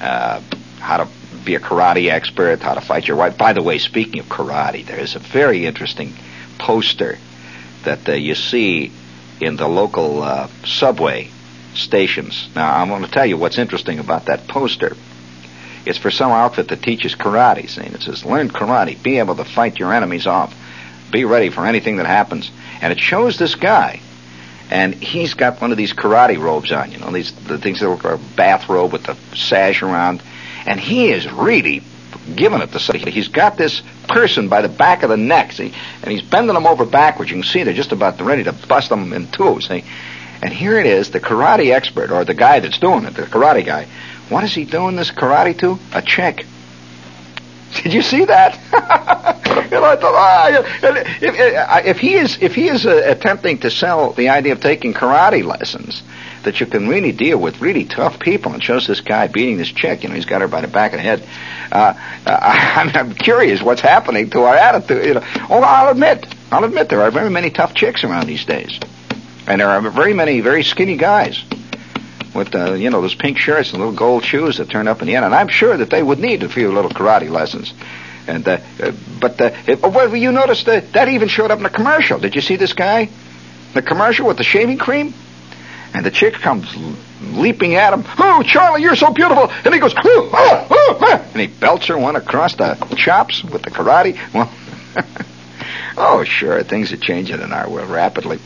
uh, 0.00 0.40
how 0.78 0.98
to 0.98 1.08
be 1.44 1.54
a 1.54 1.60
karate 1.60 2.10
expert, 2.10 2.60
how 2.60 2.74
to 2.74 2.80
fight 2.80 3.08
your 3.08 3.16
wife. 3.16 3.36
By 3.36 3.52
the 3.52 3.62
way, 3.62 3.78
speaking 3.78 4.20
of 4.20 4.26
karate, 4.26 4.86
there 4.86 4.98
is 4.98 5.14
a 5.14 5.18
very 5.18 5.66
interesting 5.66 6.14
poster 6.58 7.18
that 7.84 8.08
uh, 8.08 8.12
you 8.12 8.34
see 8.34 8.92
in 9.40 9.56
the 9.56 9.68
local 9.68 10.22
uh, 10.22 10.48
subway 10.64 11.30
stations. 11.74 12.48
Now, 12.54 12.76
I'm 12.76 12.88
going 12.88 13.04
to 13.04 13.10
tell 13.10 13.26
you 13.26 13.36
what's 13.36 13.58
interesting 13.58 13.98
about 13.98 14.26
that 14.26 14.46
poster. 14.48 14.96
It's 15.86 15.98
for 15.98 16.10
some 16.10 16.30
outfit 16.30 16.68
that 16.68 16.82
teaches 16.82 17.14
karate. 17.14 17.68
See, 17.68 17.80
it 17.80 18.02
says, 18.02 18.24
"Learn 18.24 18.50
karate, 18.50 19.02
be 19.02 19.18
able 19.18 19.36
to 19.36 19.44
fight 19.44 19.78
your 19.78 19.94
enemies 19.94 20.26
off, 20.26 20.54
be 21.10 21.24
ready 21.24 21.48
for 21.48 21.66
anything 21.66 21.96
that 21.96 22.06
happens." 22.06 22.50
And 22.82 22.92
it 22.92 23.00
shows 23.00 23.38
this 23.38 23.54
guy, 23.54 24.00
and 24.70 24.94
he's 24.94 25.34
got 25.34 25.60
one 25.60 25.70
of 25.70 25.78
these 25.78 25.94
karate 25.94 26.38
robes 26.38 26.70
on. 26.70 26.92
You 26.92 26.98
know, 26.98 27.10
these 27.10 27.32
the 27.32 27.56
things 27.56 27.80
that 27.80 27.88
look 27.88 28.04
like 28.04 28.14
a 28.20 28.36
bathrobe 28.36 28.92
with 28.92 29.04
the 29.04 29.16
sash 29.34 29.82
around, 29.82 30.22
and 30.70 30.78
he 30.78 31.10
is 31.10 31.28
really 31.28 31.82
giving 32.36 32.60
it 32.60 32.70
to 32.70 32.78
somebody. 32.78 33.10
He's 33.10 33.26
got 33.26 33.56
this 33.56 33.82
person 34.06 34.48
by 34.48 34.62
the 34.62 34.68
back 34.68 35.02
of 35.02 35.10
the 35.10 35.16
neck, 35.16 35.50
see, 35.50 35.74
and 36.00 36.12
he's 36.12 36.22
bending 36.22 36.54
them 36.54 36.64
over 36.64 36.84
backwards. 36.84 37.28
You 37.32 37.38
can 37.38 37.42
see 37.42 37.64
they're 37.64 37.74
just 37.74 37.90
about 37.90 38.20
ready 38.20 38.44
to 38.44 38.52
bust 38.52 38.88
them 38.88 39.12
in 39.12 39.26
two, 39.32 39.60
see. 39.60 39.82
And 40.40 40.52
here 40.52 40.78
it 40.78 40.86
is, 40.86 41.10
the 41.10 41.18
karate 41.18 41.74
expert, 41.74 42.12
or 42.12 42.24
the 42.24 42.34
guy 42.34 42.60
that's 42.60 42.78
doing 42.78 43.04
it, 43.04 43.14
the 43.14 43.22
karate 43.22 43.66
guy. 43.66 43.88
What 44.28 44.44
is 44.44 44.54
he 44.54 44.64
doing 44.64 44.94
this 44.94 45.10
karate 45.10 45.58
to? 45.58 45.76
A 45.92 46.02
chick. 46.02 46.46
Did 47.82 47.92
you 47.92 48.02
see 48.02 48.24
that? 48.26 48.54
and 48.72 49.84
I 49.84 49.96
thought, 49.96 50.14
ah, 50.14 50.48
if, 50.84 51.84
if, 51.84 51.98
he 51.98 52.14
is 52.14 52.40
if 52.40 52.54
he 52.54 52.68
is 52.68 52.86
uh, 52.86 53.02
attempting 53.06 53.58
to 53.58 53.72
sell 53.72 54.12
the 54.12 54.28
idea 54.28 54.52
of 54.52 54.60
taking 54.60 54.94
karate 54.94 55.44
lessons, 55.44 56.04
that 56.44 56.60
you 56.60 56.66
can 56.66 56.88
really 56.88 57.12
deal 57.12 57.38
with 57.38 57.60
really 57.60 57.84
tough 57.84 58.18
people, 58.18 58.52
and 58.52 58.62
shows 58.62 58.86
this 58.86 59.00
guy 59.00 59.26
beating 59.26 59.56
this 59.56 59.70
chick. 59.70 60.02
You 60.02 60.08
know, 60.08 60.14
he's 60.14 60.24
got 60.24 60.40
her 60.40 60.48
by 60.48 60.60
the 60.60 60.68
back 60.68 60.92
of 60.92 60.98
the 60.98 61.02
head. 61.02 61.22
Uh, 61.70 61.94
I, 62.26 62.90
I'm 62.94 63.14
curious 63.14 63.62
what's 63.62 63.80
happening 63.80 64.30
to 64.30 64.42
our 64.42 64.56
attitude. 64.56 65.04
You 65.04 65.14
know, 65.14 65.26
oh, 65.48 65.62
I'll 65.62 65.90
admit, 65.90 66.26
I'll 66.50 66.64
admit 66.64 66.88
there 66.88 67.02
are 67.02 67.10
very 67.10 67.30
many 67.30 67.50
tough 67.50 67.74
chicks 67.74 68.04
around 68.04 68.26
these 68.26 68.44
days, 68.44 68.78
and 69.46 69.60
there 69.60 69.68
are 69.68 69.80
very 69.90 70.14
many 70.14 70.40
very 70.40 70.62
skinny 70.62 70.96
guys 70.96 71.42
with 72.34 72.54
uh, 72.54 72.74
you 72.74 72.90
know 72.90 73.00
those 73.00 73.14
pink 73.14 73.38
shirts 73.38 73.70
and 73.70 73.78
little 73.78 73.94
gold 73.94 74.24
shoes 74.24 74.58
that 74.58 74.70
turn 74.70 74.88
up 74.88 75.00
in 75.00 75.08
the 75.08 75.16
end. 75.16 75.24
And 75.24 75.34
I'm 75.34 75.48
sure 75.48 75.76
that 75.76 75.90
they 75.90 76.02
would 76.02 76.18
need 76.18 76.42
a 76.42 76.48
few 76.48 76.72
little 76.72 76.90
karate 76.90 77.30
lessons. 77.30 77.72
And 78.26 78.46
uh, 78.46 78.58
uh, 78.82 78.92
but 79.20 79.40
uh, 79.40 79.50
it, 79.66 79.82
well, 79.82 80.14
you 80.14 80.32
noticed 80.32 80.66
that 80.66 80.92
that 80.92 81.08
even 81.08 81.28
showed 81.28 81.50
up 81.50 81.58
in 81.58 81.66
a 81.66 81.70
commercial. 81.70 82.18
Did 82.18 82.34
you 82.34 82.40
see 82.40 82.56
this 82.56 82.72
guy? 82.72 83.08
The 83.74 83.82
commercial 83.82 84.26
with 84.26 84.36
the 84.36 84.44
shaving 84.44 84.78
cream, 84.78 85.14
and 85.94 86.04
the 86.04 86.10
chick 86.10 86.34
comes 86.34 86.74
leaping 87.20 87.74
at 87.74 87.92
him. 87.92 88.04
Oh, 88.18 88.42
Charlie, 88.44 88.82
you're 88.82 88.96
so 88.96 89.12
beautiful! 89.12 89.50
And 89.50 89.74
he 89.74 89.80
goes, 89.80 89.94
oh, 89.96 90.30
oh, 90.32 90.66
oh, 90.70 90.98
oh, 91.00 91.30
and 91.32 91.40
he 91.40 91.46
belts 91.46 91.86
her 91.86 91.98
one 91.98 92.16
across 92.16 92.54
the 92.54 92.74
chops 92.96 93.42
with 93.44 93.62
the 93.62 93.70
karate. 93.70 94.18
Well, 94.32 94.50
oh, 95.96 96.24
sure, 96.24 96.62
things 96.62 96.92
are 96.92 96.96
changing 96.96 97.40
in 97.40 97.52
our 97.52 97.68
world 97.68 97.90
rapidly. 97.90 98.38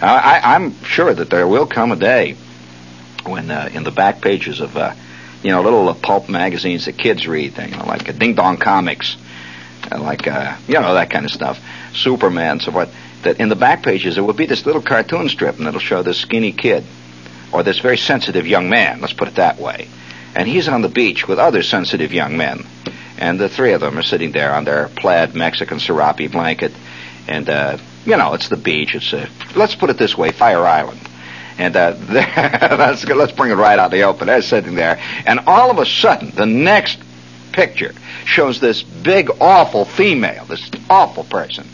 Uh, 0.00 0.06
I, 0.06 0.56
I'm 0.56 0.82
sure 0.82 1.12
that 1.12 1.30
there 1.30 1.46
will 1.46 1.66
come 1.66 1.92
a 1.92 1.96
day 1.96 2.36
when 3.24 3.50
uh, 3.50 3.70
in 3.72 3.84
the 3.84 3.92
back 3.92 4.20
pages 4.20 4.60
of 4.60 4.76
uh, 4.76 4.94
you 5.42 5.50
know 5.50 5.62
little 5.62 5.88
uh, 5.88 5.94
pulp 5.94 6.28
magazines 6.28 6.86
that 6.86 6.98
kids 6.98 7.26
read, 7.28 7.56
you 7.56 7.68
know, 7.68 7.84
like 7.84 8.08
uh, 8.08 8.12
Ding 8.12 8.34
Dong 8.34 8.56
Comics, 8.56 9.16
uh, 9.90 10.00
like 10.00 10.26
you 10.26 10.74
know 10.74 10.94
that 10.94 11.10
kind 11.10 11.24
of 11.24 11.30
stuff, 11.30 11.60
Superman, 11.92 12.60
so 12.60 12.72
what. 12.72 12.88
That 13.22 13.40
in 13.40 13.48
the 13.48 13.56
back 13.56 13.82
pages 13.82 14.14
there 14.14 14.24
will 14.24 14.32
be 14.34 14.46
this 14.46 14.66
little 14.66 14.82
cartoon 14.82 15.28
strip, 15.28 15.58
and 15.58 15.66
it'll 15.66 15.80
show 15.80 16.02
this 16.02 16.18
skinny 16.18 16.52
kid, 16.52 16.84
or 17.52 17.62
this 17.62 17.78
very 17.78 17.98
sensitive 17.98 18.46
young 18.46 18.68
man. 18.68 19.00
Let's 19.00 19.12
put 19.12 19.28
it 19.28 19.36
that 19.36 19.58
way. 19.58 19.88
And 20.34 20.48
he's 20.48 20.68
on 20.68 20.82
the 20.82 20.88
beach 20.88 21.28
with 21.28 21.38
other 21.38 21.62
sensitive 21.62 22.12
young 22.12 22.36
men, 22.36 22.64
and 23.18 23.38
the 23.38 23.48
three 23.48 23.72
of 23.72 23.80
them 23.80 23.98
are 23.98 24.02
sitting 24.02 24.32
there 24.32 24.54
on 24.54 24.64
their 24.64 24.88
plaid 24.88 25.34
Mexican 25.34 25.78
serape 25.78 26.32
blanket, 26.32 26.72
and 27.28 27.48
uh, 27.48 27.78
you 28.04 28.16
know 28.16 28.34
it's 28.34 28.48
the 28.48 28.56
beach. 28.56 28.94
It's 28.94 29.12
let's 29.54 29.74
put 29.74 29.90
it 29.90 29.98
this 29.98 30.16
way, 30.16 30.32
Fire 30.32 30.66
Island 30.66 31.00
and 31.58 31.76
uh, 31.76 31.96
let's, 32.10 33.04
let's 33.04 33.32
bring 33.32 33.50
it 33.50 33.54
right 33.54 33.78
out 33.78 33.86
of 33.86 33.90
the 33.92 34.02
open. 34.02 34.26
They're 34.26 34.42
sitting 34.42 34.74
there. 34.74 35.00
And 35.26 35.40
all 35.46 35.70
of 35.70 35.78
a 35.78 35.86
sudden, 35.86 36.30
the 36.30 36.46
next 36.46 36.98
picture 37.52 37.92
shows 38.24 38.60
this 38.60 38.82
big, 38.82 39.30
awful 39.40 39.84
female, 39.84 40.44
this 40.46 40.70
awful 40.88 41.24
person. 41.24 41.66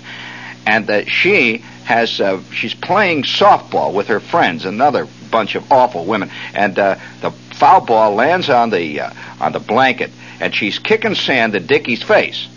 And 0.68 0.86
that 0.88 1.08
she 1.08 1.58
has, 1.84 2.20
uh, 2.20 2.42
she's 2.52 2.74
playing 2.74 3.22
softball 3.22 3.94
with 3.94 4.08
her 4.08 4.20
friends, 4.20 4.66
another 4.66 5.08
bunch 5.30 5.54
of 5.54 5.72
awful 5.72 6.04
women. 6.04 6.30
And 6.52 6.78
uh, 6.78 6.96
the 7.22 7.30
foul 7.30 7.80
ball 7.80 8.14
lands 8.14 8.50
on 8.50 8.68
the, 8.68 9.00
uh, 9.00 9.10
on 9.40 9.52
the 9.52 9.60
blanket, 9.60 10.10
and 10.40 10.54
she's 10.54 10.78
kicking 10.78 11.14
sand 11.14 11.54
in 11.54 11.66
Dickie's 11.66 12.02
face. 12.02 12.48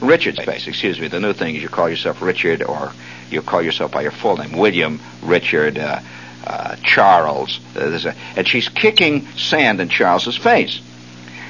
Richard's 0.00 0.44
face, 0.44 0.66
excuse 0.66 1.00
me. 1.00 1.08
The 1.08 1.20
new 1.20 1.32
thing 1.32 1.54
is 1.54 1.62
you 1.62 1.70
call 1.70 1.88
yourself 1.88 2.20
Richard 2.20 2.62
or 2.62 2.92
you 3.30 3.40
call 3.40 3.62
yourself 3.62 3.92
by 3.92 4.02
your 4.02 4.10
full 4.10 4.36
name, 4.36 4.52
William 4.52 5.00
Richard 5.22 5.78
uh, 5.78 6.00
uh, 6.46 6.76
Charles, 6.82 7.60
uh, 7.76 7.98
a, 8.04 8.14
and 8.38 8.46
she's 8.46 8.68
kicking 8.68 9.26
sand 9.28 9.80
in 9.80 9.88
Charles's 9.88 10.36
face. 10.36 10.80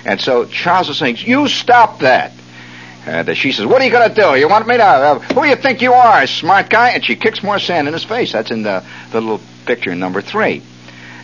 And 0.04 0.20
so 0.20 0.44
Charles 0.44 0.88
is 0.88 0.98
saying, 0.98 1.16
"You 1.18 1.48
stop 1.48 2.00
that." 2.00 2.32
And 3.06 3.28
uh, 3.28 3.34
she 3.34 3.52
says, 3.52 3.66
"What 3.66 3.82
are 3.82 3.84
you 3.84 3.90
going 3.90 4.08
to 4.08 4.14
do? 4.14 4.34
You 4.38 4.48
want 4.48 4.66
me 4.66 4.76
to? 4.76 4.84
Uh, 4.84 5.18
who 5.18 5.42
do 5.42 5.48
you 5.48 5.56
think 5.56 5.82
you 5.82 5.92
are, 5.92 6.26
smart 6.26 6.70
guy?" 6.70 6.90
And 6.90 7.04
she 7.04 7.16
kicks 7.16 7.42
more 7.42 7.58
sand 7.58 7.86
in 7.86 7.92
his 7.92 8.04
face. 8.04 8.32
That's 8.32 8.50
in 8.50 8.62
the, 8.62 8.84
the 9.10 9.20
little 9.20 9.40
picture 9.66 9.94
number 9.94 10.22
three. 10.22 10.62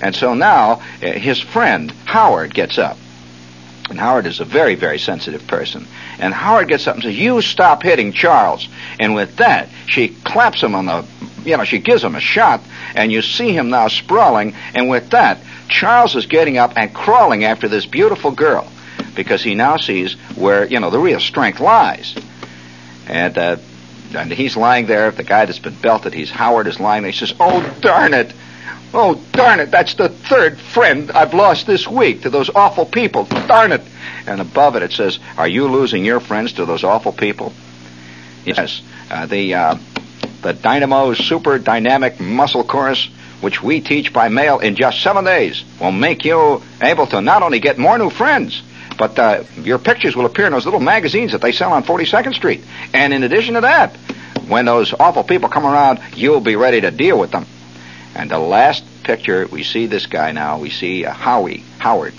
And 0.02 0.14
so 0.14 0.34
now 0.34 0.82
uh, 1.02 1.06
his 1.12 1.40
friend 1.40 1.90
Howard 2.04 2.52
gets 2.52 2.78
up, 2.78 2.98
and 3.88 3.98
Howard 3.98 4.26
is 4.26 4.40
a 4.40 4.44
very, 4.44 4.74
very 4.74 4.98
sensitive 4.98 5.46
person. 5.46 5.86
And 6.18 6.34
Howard 6.34 6.68
gets 6.68 6.86
up 6.86 6.96
and 6.96 7.04
says, 7.04 7.18
"You 7.18 7.40
stop 7.40 7.82
hitting 7.82 8.12
Charles." 8.12 8.68
And 8.98 9.14
with 9.14 9.36
that, 9.36 9.68
she 9.86 10.08
claps 10.08 10.62
him 10.62 10.74
on 10.74 10.86
the 10.86 11.04
you 11.44 11.56
know, 11.56 11.64
she 11.64 11.78
gives 11.78 12.04
him 12.04 12.14
a 12.14 12.20
shot, 12.20 12.60
and 12.94 13.10
you 13.10 13.22
see 13.22 13.52
him 13.52 13.70
now 13.70 13.88
sprawling, 13.88 14.54
and 14.74 14.90
with 14.90 15.08
that, 15.10 15.38
Charles 15.68 16.14
is 16.14 16.26
getting 16.26 16.58
up 16.58 16.72
and 16.76 16.92
crawling 16.92 17.44
after 17.44 17.66
this 17.66 17.86
beautiful 17.86 18.30
girl 18.30 18.70
because 19.14 19.42
he 19.42 19.54
now 19.54 19.76
sees 19.76 20.14
where, 20.36 20.64
you 20.64 20.80
know, 20.80 20.90
the 20.90 20.98
real 20.98 21.20
strength 21.20 21.60
lies. 21.60 22.14
And, 23.06 23.36
uh, 23.36 23.56
and 24.14 24.32
he's 24.32 24.56
lying 24.56 24.86
there, 24.86 25.10
the 25.10 25.22
guy 25.22 25.44
that's 25.44 25.58
been 25.58 25.74
belted, 25.74 26.14
he's 26.14 26.30
Howard 26.30 26.66
is 26.66 26.80
lying 26.80 27.02
there. 27.02 27.12
He 27.12 27.18
says, 27.18 27.34
Oh, 27.38 27.62
darn 27.80 28.14
it! 28.14 28.32
Oh, 28.92 29.14
darn 29.32 29.60
it, 29.60 29.70
that's 29.70 29.94
the 29.94 30.08
third 30.08 30.58
friend 30.58 31.12
I've 31.12 31.32
lost 31.32 31.66
this 31.66 31.86
week 31.86 32.22
to 32.22 32.30
those 32.30 32.50
awful 32.50 32.86
people. 32.86 33.24
Darn 33.24 33.72
it! 33.72 33.82
And 34.26 34.40
above 34.40 34.76
it, 34.76 34.82
it 34.82 34.92
says, 34.92 35.18
Are 35.36 35.48
you 35.48 35.68
losing 35.68 36.04
your 36.04 36.20
friends 36.20 36.54
to 36.54 36.64
those 36.64 36.82
awful 36.82 37.12
people? 37.12 37.52
Yes. 38.44 38.82
Uh, 39.10 39.26
the, 39.26 39.54
uh, 39.54 39.78
the 40.42 40.52
Dynamo 40.52 41.14
Super 41.14 41.58
Dynamic 41.58 42.20
Muscle 42.20 42.64
Course, 42.64 43.08
which 43.40 43.62
we 43.62 43.80
teach 43.80 44.12
by 44.12 44.28
mail 44.28 44.58
in 44.58 44.74
just 44.76 45.02
seven 45.02 45.24
days, 45.24 45.64
will 45.80 45.92
make 45.92 46.24
you 46.24 46.62
able 46.82 47.06
to 47.08 47.20
not 47.20 47.42
only 47.42 47.60
get 47.60 47.78
more 47.78 47.98
new 47.98 48.10
friends, 48.10 48.62
but 49.00 49.18
uh, 49.18 49.44
your 49.62 49.78
pictures 49.78 50.14
will 50.14 50.26
appear 50.26 50.44
in 50.44 50.52
those 50.52 50.66
little 50.66 50.78
magazines 50.78 51.32
that 51.32 51.40
they 51.40 51.52
sell 51.52 51.72
on 51.72 51.84
42nd 51.84 52.34
Street. 52.34 52.62
And 52.92 53.14
in 53.14 53.22
addition 53.22 53.54
to 53.54 53.62
that, 53.62 53.96
when 54.46 54.66
those 54.66 54.92
awful 54.92 55.24
people 55.24 55.48
come 55.48 55.64
around, 55.64 56.00
you'll 56.14 56.42
be 56.42 56.54
ready 56.54 56.82
to 56.82 56.90
deal 56.90 57.18
with 57.18 57.30
them. 57.30 57.46
And 58.14 58.30
the 58.30 58.38
last 58.38 58.84
picture, 59.02 59.46
we 59.46 59.62
see 59.62 59.86
this 59.86 60.04
guy 60.04 60.32
now. 60.32 60.58
We 60.58 60.68
see 60.68 61.06
uh, 61.06 61.14
Howie, 61.14 61.64
Howard. 61.78 62.12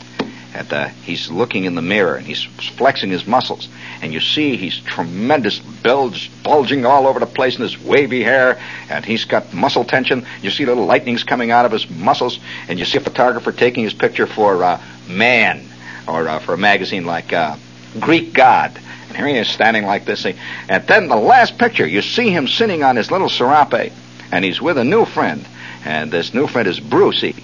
At 0.56 0.70
the, 0.70 0.89
he's 0.89 1.30
looking 1.30 1.65
in 1.65 1.76
the 1.76 1.84
mirror 1.84 2.15
and 2.15 2.26
he's 2.26 2.41
flexing 2.41 3.12
his 3.12 3.28
muscles 3.28 3.70
and 4.02 4.12
you 4.12 4.20
see 4.20 4.58
he's 4.58 4.80
tremendous 4.80 5.60
bulge, 5.60 6.32
bulging 6.41 6.84
all 6.84 7.06
over 7.06 7.20
the 7.20 7.28
place 7.28 7.58
in 7.58 7.62
his 7.62 7.80
wavy 7.80 8.24
hair, 8.24 8.60
and 8.89 9.06
he's 9.06 9.26
got 9.26 9.54
muscle 9.54 9.84
tension. 9.84 10.26
You 10.41 10.50
see 10.50 10.65
little 10.65 10.86
lightnings 10.86 11.24
coming 11.24 11.52
out 11.52 11.65
of 11.65 11.72
his 11.72 11.88
muscles, 11.89 12.39
and 12.67 12.80
you 12.80 12.86
see 12.86 12.98
a 12.98 13.02
photographer 13.02 13.52
taking 13.52 13.84
his 13.84 13.94
picture 13.94 14.26
for 14.26 14.63
uh, 14.63 14.82
Man, 15.08 15.71
or 16.08 16.28
uh, 16.28 16.40
for 16.40 16.54
a 16.54 16.58
magazine 16.58 17.06
like 17.06 17.34
uh, 17.34 17.56
Greek 18.00 18.34
God. 18.34 18.72
And 19.08 19.18
here 19.18 19.28
he 19.28 19.38
is 19.38 19.48
standing 19.50 19.86
like 19.86 20.06
this. 20.06 20.26
And 20.26 20.88
then 20.88 21.08
the 21.08 21.16
last 21.16 21.58
picture, 21.58 21.86
you 21.86 22.02
see 22.02 22.30
him 22.30 22.48
sitting 22.48 22.84
on 22.84 22.96
his 22.96 23.12
little 23.12 23.30
serape, 23.30 23.92
and 24.32 24.46
he's 24.46 24.62
with 24.62 24.78
a 24.78 24.84
new 24.84 25.06
friend. 25.06 25.46
And 25.84 26.12
this 26.12 26.34
new 26.34 26.48
friend 26.48 26.68
is 26.68 26.80
Brucey. 26.80 27.36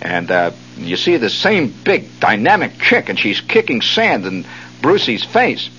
And 0.00 0.30
uh, 0.30 0.50
you 0.76 0.96
see 0.96 1.16
the 1.16 1.30
same 1.30 1.72
big 1.84 2.18
dynamic 2.18 2.78
chick, 2.78 3.08
and 3.08 3.18
she's 3.18 3.40
kicking 3.40 3.82
sand 3.82 4.26
in 4.26 4.44
Brucey's 4.80 5.24
face. 5.24 5.70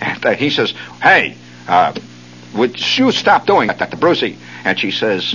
And 0.00 0.24
uh, 0.26 0.34
he 0.34 0.50
says, 0.50 0.72
Hey, 1.00 1.36
uh, 1.68 1.94
would 2.54 2.98
you 2.98 3.12
stop 3.12 3.46
doing 3.46 3.68
that 3.68 3.90
to 3.90 3.96
Brucey? 3.96 4.36
And 4.64 4.78
she 4.78 4.90
says, 4.90 5.34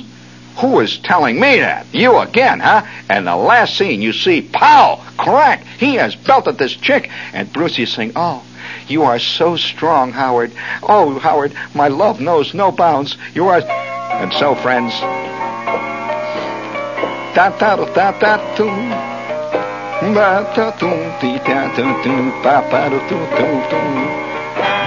Who 0.58 0.80
is 0.80 0.98
telling 1.00 1.39
me 1.39 1.60
that? 1.60 1.88
You 1.94 2.18
again, 2.18 2.60
huh? 2.60 2.86
And 3.10 3.26
the 3.26 3.36
last 3.36 3.78
scene, 3.78 4.02
you 4.02 4.13
see, 4.13 4.42
pow, 4.42 5.04
crack, 5.18 5.63
he 5.80 5.96
has 5.96 6.16
belted 6.16 6.58
this 6.58 6.76
chick. 6.76 7.10
And 7.34 7.52
Brucey 7.52 7.84
is 7.84 7.92
saying, 7.92 8.13
Oh, 8.16 8.44
you 8.88 9.04
are 9.04 9.20
so 9.20 9.58
strong, 9.58 10.12
Howard. 10.12 10.52
Oh, 10.84 11.18
Howard, 11.20 11.54
my 11.74 11.88
love 11.88 12.22
knows 12.22 12.54
no 12.54 12.72
bounds. 12.72 13.18
You 13.34 13.48
are. 13.48 13.62
And 13.62 14.32
so, 14.34 14.56
friends. 14.56 14.94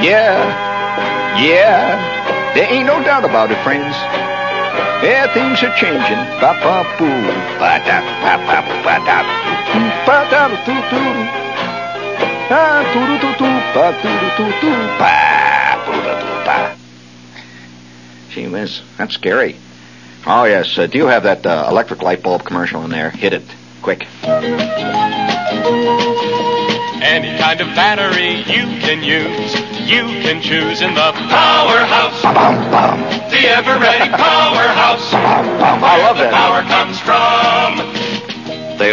Yeah, 0.04 1.40
yeah, 1.42 2.54
there 2.54 2.72
ain't 2.72 2.86
no 2.86 3.02
doubt 3.02 3.24
about 3.24 3.50
it, 3.50 3.62
friends. 3.64 3.96
Yeah, 5.02 5.32
things 5.32 5.62
are 5.62 5.74
changing. 5.76 6.18
Ba 6.40 6.56
ba 6.62 6.82
boo, 6.98 7.06
ba 7.60 7.78
da 7.84 8.00
ba 8.22 8.36
ba 8.46 8.58
ba 8.82 8.96
da, 9.04 9.22
ba 10.06 10.18
da 10.30 10.48
do 10.64 10.74
do 10.90 11.02
ah 12.48 12.80
do 12.92 13.00
do 13.06 13.16
do 13.20 13.30
do, 13.36 13.48
ba 13.74 13.92
do 14.02 14.10
do 14.20 14.28
do 14.36 14.46
do, 14.60 14.72
ba 14.98 15.12
do 15.84 15.92
do 15.92 16.12
do 16.20 16.30
ba. 16.44 16.56
Gee 18.30 18.48
whiz, 18.48 18.82
that's 18.96 19.14
scary. 19.14 19.56
Oh 20.26 20.44
yes, 20.44 20.76
uh, 20.78 20.86
do 20.86 20.98
you 20.98 21.06
have 21.06 21.22
that 21.24 21.46
uh, 21.46 21.66
electric 21.68 22.02
light 22.02 22.22
bulb 22.22 22.44
commercial 22.44 22.82
in 22.84 22.90
there? 22.90 23.10
Hit 23.10 23.32
it, 23.32 23.44
quick. 23.82 24.06
Any 27.02 27.38
kind 27.38 27.60
of 27.60 27.68
battery 27.76 28.42
you 28.50 28.64
can 28.80 29.04
use. 29.04 29.54
You 29.86 30.02
can 30.26 30.42
choose 30.42 30.82
in 30.82 30.94
the 30.94 31.12
powerhouse. 31.30 32.20
The 33.30 33.46
ever 33.46 33.78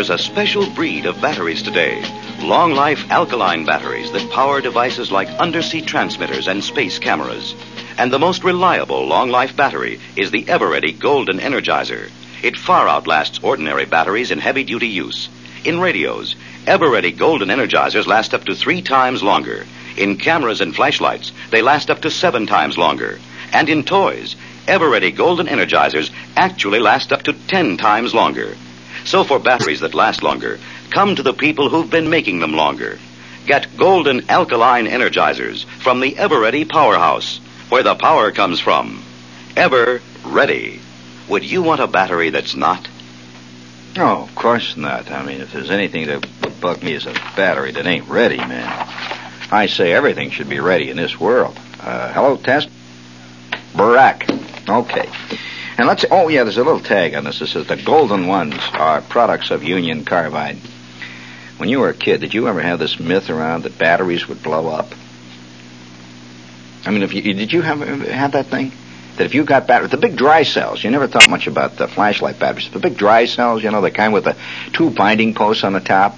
There's 0.04 0.20
a 0.20 0.24
special 0.26 0.70
breed 0.72 1.06
of 1.06 1.22
batteries 1.22 1.64
today. 1.64 2.04
Long 2.42 2.74
life 2.74 3.10
alkaline 3.10 3.64
batteries 3.64 4.12
that 4.12 4.32
power 4.32 4.60
devices 4.60 5.14
like 5.14 5.30
undersea 5.40 5.82
transmitters 5.82 6.50
and 6.50 6.62
space 6.62 7.00
cameras. 7.00 7.56
And 7.98 8.12
the 8.12 8.20
most 8.20 8.44
reliable 8.44 9.08
long 9.08 9.30
life 9.30 9.56
battery 9.56 10.02
is 10.18 10.30
the 10.30 10.44
Eveready 10.44 11.00
Golden 11.00 11.40
Energizer. 11.40 12.12
It 12.44 12.58
far 12.58 12.90
outlasts 12.90 13.40
ordinary 13.42 13.86
batteries 13.86 14.30
in 14.30 14.40
heavy 14.40 14.66
duty 14.66 14.90
use. 14.90 15.30
In 15.64 15.80
radios, 15.80 16.36
Eveready 16.66 17.18
Golden 17.18 17.48
Energizers 17.48 18.06
last 18.06 18.34
up 18.34 18.44
to 18.44 18.56
three 18.56 18.82
times 18.82 19.24
longer. 19.24 19.66
In 19.96 20.18
cameras 20.18 20.60
and 20.60 20.76
flashlights, 20.76 21.32
they 21.50 21.62
last 21.62 21.90
up 21.90 22.02
to 22.02 22.12
seven 22.12 22.46
times 22.46 22.78
longer. 22.78 23.20
And 23.54 23.70
in 23.70 23.86
toys, 23.86 24.36
Eveready 24.68 25.16
Golden 25.16 25.48
Energizers 25.48 26.12
actually 26.36 26.80
last 26.80 27.14
up 27.14 27.24
to 27.24 27.32
ten 27.48 27.78
times 27.78 28.14
longer. 28.14 28.58
So 29.06 29.24
for 29.24 29.40
batteries 29.40 29.82
that 29.82 29.94
last 29.94 30.24
longer, 30.24 30.60
come 30.90 31.16
to 31.16 31.24
the 31.24 31.34
people 31.34 31.70
who've 31.70 31.90
been 31.90 32.10
making 32.10 32.40
them 32.40 32.54
longer. 32.54 33.00
Get 33.46 33.76
golden 33.76 34.30
alkaline 34.30 34.86
energizers 34.86 35.66
from 35.66 36.00
the 36.00 36.14
Eveready 36.14 36.68
Powerhouse, 36.68 37.40
where 37.70 37.84
the 37.84 37.96
power 37.96 38.32
comes 38.32 38.60
from. 38.60 39.04
Ever 39.58 40.02
ready. 40.26 40.80
Would 41.28 41.44
you 41.44 41.62
want 41.62 41.82
a 41.82 41.88
battery 41.88 42.30
that's 42.30 42.56
not? 42.56 42.88
No, 43.96 44.24
of 44.24 44.36
course 44.36 44.76
not. 44.78 45.12
I 45.12 45.24
mean, 45.24 45.42
if 45.42 45.52
there's 45.52 45.70
anything 45.70 46.08
that 46.08 46.26
would 46.42 46.62
bug 46.62 46.82
me 46.82 46.96
as 46.96 47.06
a 47.06 47.14
battery 47.36 47.72
that 47.74 47.86
ain't 47.86 48.08
ready, 48.08 48.38
man. 48.38 48.88
I 49.52 49.68
say 49.68 49.94
everything 49.94 50.32
should 50.32 50.50
be 50.50 50.60
ready 50.60 50.90
in 50.90 50.98
this 50.98 51.20
world. 51.20 51.60
Uh, 51.80 52.12
hello, 52.12 52.38
test. 52.38 52.70
Barack. 53.74 54.30
Okay. 54.68 55.10
And 55.78 55.88
let's. 55.88 56.06
Oh, 56.10 56.28
yeah. 56.28 56.44
There's 56.44 56.58
a 56.58 56.64
little 56.64 56.80
tag 56.80 57.16
on 57.16 57.24
this. 57.24 57.42
It 57.42 57.48
says 57.48 57.68
the 57.68 57.78
golden 57.78 58.28
ones 58.28 58.56
are 58.74 59.02
products 59.02 59.52
of 59.52 59.64
Union 59.64 60.06
Carbide. 60.06 60.58
When 61.58 61.70
you 61.70 61.80
were 61.80 61.90
a 61.90 61.94
kid, 61.94 62.22
did 62.22 62.34
you 62.34 62.48
ever 62.48 62.62
have 62.62 62.80
this 62.80 63.00
myth 63.00 63.30
around 63.30 63.64
that 63.64 63.78
batteries 63.78 64.28
would 64.28 64.44
blow 64.44 64.68
up? 64.68 64.94
I 66.86 66.92
mean, 66.92 67.04
if 67.04 67.14
you 67.14 67.22
did 67.34 67.54
you 67.54 67.62
have 67.62 67.80
have 67.80 68.34
that 68.34 68.48
thing? 68.48 68.72
That 69.18 69.26
if 69.26 69.36
you 69.36 69.44
got 69.46 69.68
batteries, 69.68 69.92
the 69.92 69.98
big 69.98 70.16
dry 70.16 70.44
cells, 70.44 70.84
you 70.84 70.90
never 70.90 71.08
thought 71.08 71.30
much 71.30 71.48
about 71.48 71.78
the 71.78 71.88
flashlight 71.88 72.40
batteries. 72.40 72.70
The 72.72 72.80
big 72.80 72.98
dry 72.98 73.26
cells, 73.26 73.64
you 73.64 73.70
know, 73.70 73.82
the 73.82 73.92
kind 73.92 74.12
with 74.12 74.24
the 74.24 74.36
two 74.74 74.90
binding 74.90 75.36
posts 75.36 75.64
on 75.64 75.74
the 75.74 75.80
top. 75.80 76.18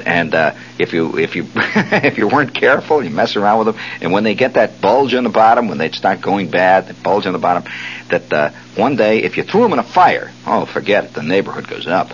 And 0.00 0.34
uh, 0.34 0.54
if 0.78 0.92
you 0.92 1.18
if 1.18 1.36
you 1.36 1.46
if 1.54 2.18
you 2.18 2.28
weren't 2.28 2.54
careful, 2.54 3.02
you 3.02 3.10
mess 3.10 3.36
around 3.36 3.58
with 3.64 3.74
them, 3.74 3.84
and 4.00 4.12
when 4.12 4.24
they 4.24 4.34
get 4.34 4.54
that 4.54 4.80
bulge 4.80 5.14
on 5.14 5.24
the 5.24 5.30
bottom, 5.30 5.68
when 5.68 5.78
they 5.78 5.90
start 5.90 6.20
going 6.20 6.50
bad, 6.50 6.88
the 6.88 6.94
bulge 6.94 7.26
on 7.26 7.32
the 7.32 7.38
bottom, 7.38 7.70
that 8.08 8.32
uh, 8.32 8.50
one 8.76 8.96
day 8.96 9.22
if 9.22 9.36
you 9.36 9.42
threw 9.42 9.62
them 9.62 9.72
in 9.72 9.78
a 9.78 9.84
fire, 9.84 10.30
oh 10.46 10.66
forget 10.66 11.04
it, 11.04 11.14
the 11.14 11.22
neighborhood 11.22 11.68
goes 11.68 11.86
up. 11.86 12.10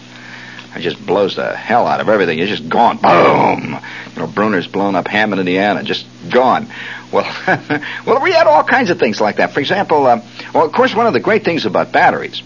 It 0.76 0.80
just 0.80 1.04
blows 1.06 1.36
the 1.36 1.54
hell 1.54 1.86
out 1.86 2.00
of 2.00 2.08
everything. 2.08 2.40
It's 2.40 2.50
just 2.50 2.68
gone. 2.68 2.96
Boom. 2.96 3.78
You 4.14 4.20
know, 4.20 4.26
Bruner's 4.26 4.66
blown 4.66 4.96
up 4.96 5.06
Hammond, 5.06 5.38
Indiana, 5.38 5.84
just 5.84 6.04
gone. 6.30 6.66
Well, 7.12 7.24
well, 8.06 8.20
we 8.20 8.32
had 8.32 8.48
all 8.48 8.64
kinds 8.64 8.90
of 8.90 8.98
things 8.98 9.20
like 9.20 9.36
that. 9.36 9.52
For 9.52 9.60
example, 9.60 10.06
um, 10.06 10.22
well, 10.52 10.64
of 10.64 10.72
course, 10.72 10.92
one 10.94 11.06
of 11.06 11.12
the 11.12 11.20
great 11.20 11.44
things 11.44 11.64
about 11.64 11.92
batteries 11.92 12.42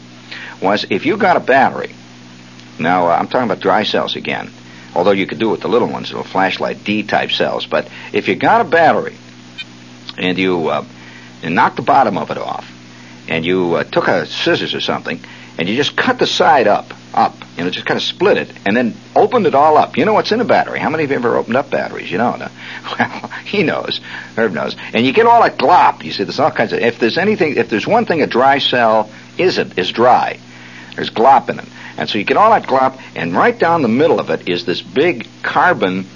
was 0.61 0.85
if 0.91 1.07
you 1.07 1.17
got 1.17 1.37
a 1.37 1.41
battery. 1.41 1.95
Now, 2.79 3.09
uh, 3.09 3.17
I'm 3.17 3.29
talking 3.29 3.51
about 3.51 3.61
dry 3.61 3.83
cells 3.83 4.15
again. 4.15 4.51
Although 4.95 5.13
you 5.13 5.27
could 5.27 5.39
do 5.39 5.49
it 5.49 5.53
with 5.53 5.61
the 5.61 5.69
little 5.69 5.89
ones, 5.89 6.11
little 6.11 6.25
flashlight 6.25 6.85
D 6.85 7.03
type 7.03 7.31
cells. 7.31 7.67
But 7.67 7.89
if 8.13 8.29
you 8.29 8.37
got 8.37 8.63
a 8.63 8.65
battery 8.65 9.17
and 10.17 10.39
you, 10.39 10.69
uh, 10.69 10.85
you 11.43 11.51
knocked 11.51 11.77
the 11.77 11.83
bottom 11.83 12.19
of 12.19 12.31
it 12.31 12.39
off, 12.39 12.71
and 13.29 13.45
you 13.45 13.75
uh, 13.75 13.85
took 13.85 14.09
a 14.09 14.27
scissors 14.27 14.75
or 14.75 14.81
something, 14.81 15.21
and 15.59 15.69
you 15.69 15.77
just 15.77 15.97
cut 15.97 16.19
the 16.19 16.27
side 16.27 16.67
up, 16.67 16.93
up, 17.13 17.35
you 17.57 17.65
know, 17.65 17.71
just 17.71 17.85
kind 17.85 17.99
of 17.99 18.05
split 18.05 18.37
it, 18.37 18.53
and 18.65 18.77
then 18.77 18.95
opened 19.17 19.47
it 19.47 19.55
all 19.55 19.77
up. 19.77 19.97
You 19.97 20.05
know 20.05 20.13
what's 20.13 20.31
in 20.33 20.41
a 20.41 20.45
battery? 20.45 20.79
How 20.79 20.89
many 20.89 21.05
of 21.05 21.11
you 21.11 21.17
ever 21.17 21.37
opened 21.37 21.57
up 21.57 21.71
batteries? 21.71 22.11
You 22.11 22.19
know, 22.19 22.37
no. 22.37 22.49
well, 22.99 23.29
he 23.45 23.65
knows, 23.65 24.01
Herb 24.37 24.53
knows, 24.53 24.77
and 24.93 25.05
you 25.05 25.13
get 25.13 25.27
all 25.27 25.43
that 25.43 25.59
glop. 25.59 26.05
You 26.05 26.13
see, 26.13 26.25
there's 26.25 26.39
all 26.39 26.51
kinds 26.51 26.73
of. 26.73 26.79
If 26.79 26.99
there's 26.99 27.19
anything, 27.19 27.57
if 27.57 27.69
there's 27.69 27.87
one 27.87 28.07
thing 28.07 28.23
a 28.23 28.27
dry 28.27 28.59
cell 28.59 29.11
isn't, 29.37 29.79
is 29.79 29.91
dry. 29.91 30.39
There's 30.95 31.11
glop 31.11 31.49
in 31.51 31.59
it, 31.59 31.69
and 31.99 32.09
so 32.09 32.17
you 32.17 32.25
get 32.25 32.37
all 32.37 32.51
that 32.53 32.63
glop, 32.63 33.01
and 33.15 33.35
right 33.35 33.59
down 33.59 33.83
the 33.83 33.89
middle 33.89 34.21
of 34.21 34.31
it 34.31 34.49
is 34.49 34.65
this 34.65 34.81
big 34.81 35.27
carbon 35.43 36.07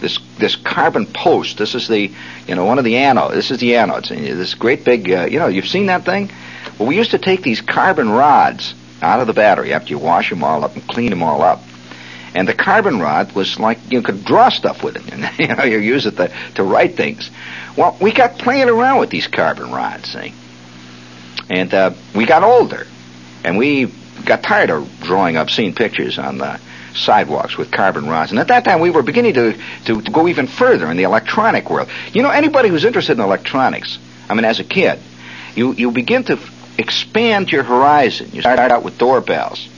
this 0.00 0.18
this 0.38 0.56
carbon 0.56 1.06
post. 1.06 1.58
This 1.58 1.74
is 1.74 1.88
the 1.88 2.10
you 2.46 2.54
know 2.54 2.64
one 2.64 2.78
of 2.78 2.84
the 2.84 2.94
anodes. 2.94 3.32
This 3.32 3.50
is 3.50 3.58
the 3.58 3.72
anodes. 3.72 4.10
And 4.10 4.24
this 4.24 4.54
great 4.54 4.84
big 4.84 5.10
uh, 5.10 5.26
you 5.26 5.38
know 5.38 5.46
you've 5.46 5.68
seen 5.68 5.86
that 5.86 6.04
thing. 6.04 6.30
Well, 6.78 6.88
we 6.88 6.96
used 6.96 7.12
to 7.12 7.18
take 7.18 7.42
these 7.42 7.60
carbon 7.60 8.10
rods 8.10 8.74
out 9.02 9.20
of 9.20 9.26
the 9.26 9.32
battery 9.32 9.72
after 9.72 9.90
you 9.90 9.98
wash 9.98 10.30
them 10.30 10.44
all 10.44 10.64
up 10.64 10.74
and 10.74 10.86
clean 10.86 11.10
them 11.10 11.22
all 11.22 11.42
up. 11.42 11.60
And 12.34 12.46
the 12.46 12.54
carbon 12.54 13.00
rod 13.00 13.32
was 13.32 13.58
like 13.58 13.78
you 13.90 14.02
could 14.02 14.24
draw 14.24 14.48
stuff 14.48 14.82
with 14.82 14.96
it, 14.96 15.12
and 15.12 15.38
you 15.38 15.54
know 15.54 15.64
you 15.64 15.78
use 15.78 16.06
it 16.06 16.16
to 16.16 16.32
to 16.56 16.62
write 16.62 16.96
things. 16.96 17.30
Well, 17.76 17.96
we 18.00 18.12
got 18.12 18.38
playing 18.38 18.68
around 18.68 19.00
with 19.00 19.10
these 19.10 19.26
carbon 19.26 19.70
rods, 19.70 20.12
see, 20.12 20.32
and 21.48 21.72
uh, 21.72 21.92
we 22.14 22.26
got 22.26 22.42
older, 22.42 22.86
and 23.44 23.56
we 23.56 23.92
got 24.28 24.42
tired 24.42 24.70
of 24.70 24.88
drawing 25.00 25.36
obscene 25.36 25.74
pictures 25.74 26.18
on 26.18 26.38
the 26.38 26.60
sidewalks 26.94 27.56
with 27.56 27.70
carbon 27.70 28.08
rods. 28.08 28.30
And 28.30 28.40
at 28.40 28.48
that 28.48 28.64
time, 28.64 28.80
we 28.80 28.90
were 28.90 29.02
beginning 29.02 29.34
to, 29.34 29.56
to, 29.86 30.02
to 30.02 30.10
go 30.10 30.28
even 30.28 30.46
further 30.46 30.90
in 30.90 30.96
the 30.96 31.04
electronic 31.04 31.70
world. 31.70 31.88
You 32.12 32.22
know, 32.22 32.30
anybody 32.30 32.68
who's 32.68 32.84
interested 32.84 33.12
in 33.12 33.20
electronics, 33.20 33.98
I 34.28 34.34
mean, 34.34 34.44
as 34.44 34.60
a 34.60 34.64
kid, 34.64 34.98
you, 35.54 35.72
you 35.72 35.90
begin 35.90 36.24
to 36.24 36.38
expand 36.76 37.50
your 37.50 37.64
horizon. 37.64 38.30
You 38.32 38.42
start 38.42 38.58
out 38.58 38.84
with 38.84 38.98
doorbells 38.98 39.68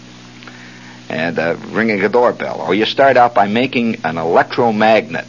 and 1.08 1.38
uh, 1.38 1.56
ringing 1.70 2.02
a 2.04 2.08
doorbell, 2.08 2.60
or 2.60 2.74
you 2.74 2.84
start 2.84 3.16
out 3.16 3.34
by 3.34 3.48
making 3.48 4.04
an 4.04 4.16
electromagnet. 4.16 5.26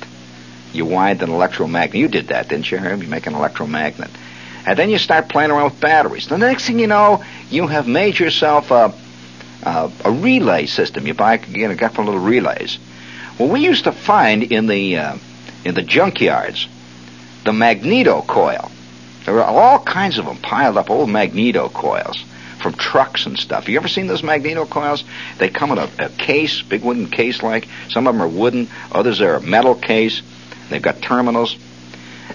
You 0.73 0.86
wind 0.86 1.21
an 1.23 1.31
electromagnet. 1.31 1.95
You 1.95 2.07
did 2.07 2.27
that, 2.27 2.49
didn't 2.49 2.69
you, 2.69 2.77
Herb? 2.77 3.01
You 3.01 3.10
make 3.10 3.27
an 3.27 3.34
electromagnet. 3.34 4.12
And 4.65 4.77
then 4.77 4.89
you 4.89 4.99
start 4.99 5.27
playing 5.27 5.49
around 5.49 5.71
with 5.71 5.81
batteries. 5.81 6.27
The 6.27 6.38
next 6.38 6.67
thing 6.67 6.77
you 6.77 6.88
know, 6.88 7.23
you 7.49 7.67
have 7.67 7.88
made 7.88 8.19
yourself 8.19 8.69
a, 8.69 8.93
a, 9.63 9.91
a 10.06 10.12
relay 10.12 10.65
system. 10.65 11.08
You 11.08 11.13
buy 11.13 11.39
you 11.50 11.67
know, 11.67 11.76
got 11.76 11.93
for 11.93 12.04
little 12.04 12.19
relays. 12.19 12.78
Well, 13.38 13.50
we 13.50 13.62
used 13.62 13.86
to 13.86 13.91
find 13.91 14.43
in 14.43 14.67
the 14.67 14.97
uh, 14.97 15.17
in 15.63 15.76
the 15.76 15.84
junkyards 15.84 16.67
the 17.43 17.54
magneto 17.54 18.21
coil. 18.21 18.71
There 19.26 19.34
were 19.34 19.43
all 19.43 19.80
kinds 19.80 20.17
of 20.17 20.26
them 20.26 20.38
piled 20.38 20.78
up, 20.78 20.89
old 20.89 21.10
magneto 21.10 21.69
coils 21.69 22.24
from 22.62 22.74
trucks 22.74 23.26
and 23.26 23.38
stuff. 23.38 23.67
You 23.67 23.78
ever 23.78 23.88
seen 23.88 24.08
those 24.08 24.24
magneto 24.24 24.65
coils? 24.65 25.04
They 25.38 25.50
come 25.50 25.71
in 25.71 25.78
a, 25.80 25.89
a 26.00 26.10
case, 26.10 26.62
big 26.62 26.84
wooden 26.84 27.08
case 27.08 27.41
like. 27.41 27.67
Some 27.89 28.08
of 28.08 28.13
them 28.13 28.21
are 28.21 28.28
wooden, 28.28 28.69
others 28.91 29.21
are 29.21 29.36
a 29.36 29.41
metal 29.41 29.76
case. 29.76 30.21
They've 30.69 30.82
got 30.82 31.02
terminals. 31.02 31.58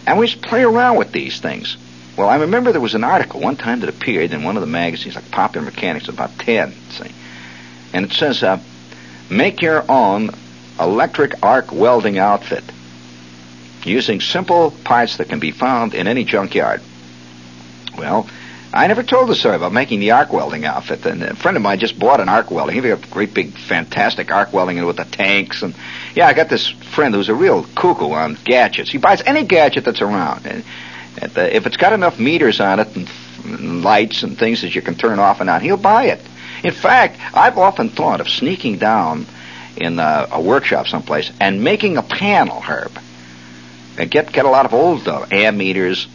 And 0.07 0.19
we 0.19 0.29
to 0.29 0.39
play 0.39 0.62
around 0.62 0.97
with 0.97 1.12
these 1.12 1.41
things. 1.41 1.77
Well, 2.17 2.29
I 2.29 2.37
remember 2.37 2.73
there 2.73 2.81
was 2.81 2.95
an 2.95 3.05
article 3.05 3.41
one 3.41 3.57
time 3.57 3.81
that 3.81 3.91
appeared 3.91 4.33
in 4.33 4.43
one 4.43 4.57
of 4.57 4.63
the 4.63 4.67
magazines, 4.67 5.15
like 5.15 5.31
Popular 5.31 5.67
Mechanics, 5.67 6.09
about 6.09 6.39
10, 6.39 6.73
see. 6.91 7.11
And 7.93 8.07
it 8.07 8.13
says, 8.13 8.43
uh, 8.43 8.59
make 9.29 9.61
your 9.61 9.85
own 9.91 10.31
electric 10.81 11.43
arc 11.43 11.73
welding 11.73 12.19
outfit 12.19 12.65
using 13.85 14.21
simple 14.21 14.71
parts 14.85 15.19
that 15.19 15.29
can 15.29 15.41
be 15.41 15.51
found 15.51 15.95
in 15.95 16.09
any 16.09 16.25
junkyard. 16.25 16.81
Well, 17.97 18.29
I 18.73 18.87
never 18.89 19.03
told 19.03 19.29
the 19.29 19.35
story 19.35 19.57
about 19.57 19.73
making 19.73 20.01
the 20.01 20.11
arc 20.13 20.33
welding 20.33 20.65
outfit. 20.65 21.07
And 21.07 21.23
a 21.23 21.37
friend 21.37 21.57
of 21.57 21.63
mine 21.63 21.79
just 21.79 21.99
bought 21.99 22.21
an 22.21 22.29
arc 22.29 22.51
welding. 22.51 22.75
He 22.75 22.81
got 22.83 23.05
a 23.05 23.11
great 23.11 23.33
big, 23.33 23.57
fantastic 23.57 24.31
arc 24.31 24.53
welding 24.53 24.85
with 24.85 24.97
the 24.97 25.05
tanks. 25.05 25.63
And 25.63 25.75
yeah, 26.15 26.27
I 26.27 26.33
got 26.35 26.49
this 26.49 26.69
friend 26.69 27.15
who's 27.15 27.29
a 27.29 27.35
real 27.35 27.65
cuckoo 27.75 28.11
on 28.11 28.37
gadgets. 28.45 28.91
He 28.91 28.99
buys 28.99 29.23
any 29.23 29.45
gadget 29.45 29.85
that's 29.85 30.01
around. 30.01 30.47
And, 30.47 30.65
uh, 31.23 31.41
if 31.41 31.67
it's 31.67 31.77
got 31.77 31.93
enough 31.93 32.19
meters 32.19 32.61
on 32.61 32.81
it 32.81 32.95
and, 32.97 33.11
and 33.45 33.83
lights 33.83 34.23
and 34.23 34.39
things 34.39 34.63
that 34.63 34.75
you 34.75 34.83
can 34.83 34.95
turn 34.95 35.19
off 35.19 35.41
and 35.41 35.51
on, 35.51 35.61
he'll 35.61 35.77
buy 35.77 36.07
it. 36.07 36.21
In 36.65 36.73
fact, 36.73 37.19
I've 37.35 37.59
often 37.59 37.91
thought 37.91 38.21
of 38.21 38.29
sneaking 38.29 38.79
down 38.79 39.27
in 39.77 39.99
uh, 39.99 40.29
a 40.33 40.41
workshop 40.41 40.87
someplace 40.87 41.31
and 41.41 41.63
making 41.63 41.97
a 41.97 42.03
panel, 42.03 42.61
Herb. 42.61 42.93
And 43.99 44.11
get 44.11 44.33
get 44.33 44.45
a 44.45 44.51
lot 44.51 44.67
of 44.67 44.75
old 44.75 45.09
uh, 45.09 45.27
ammeters 45.27 46.07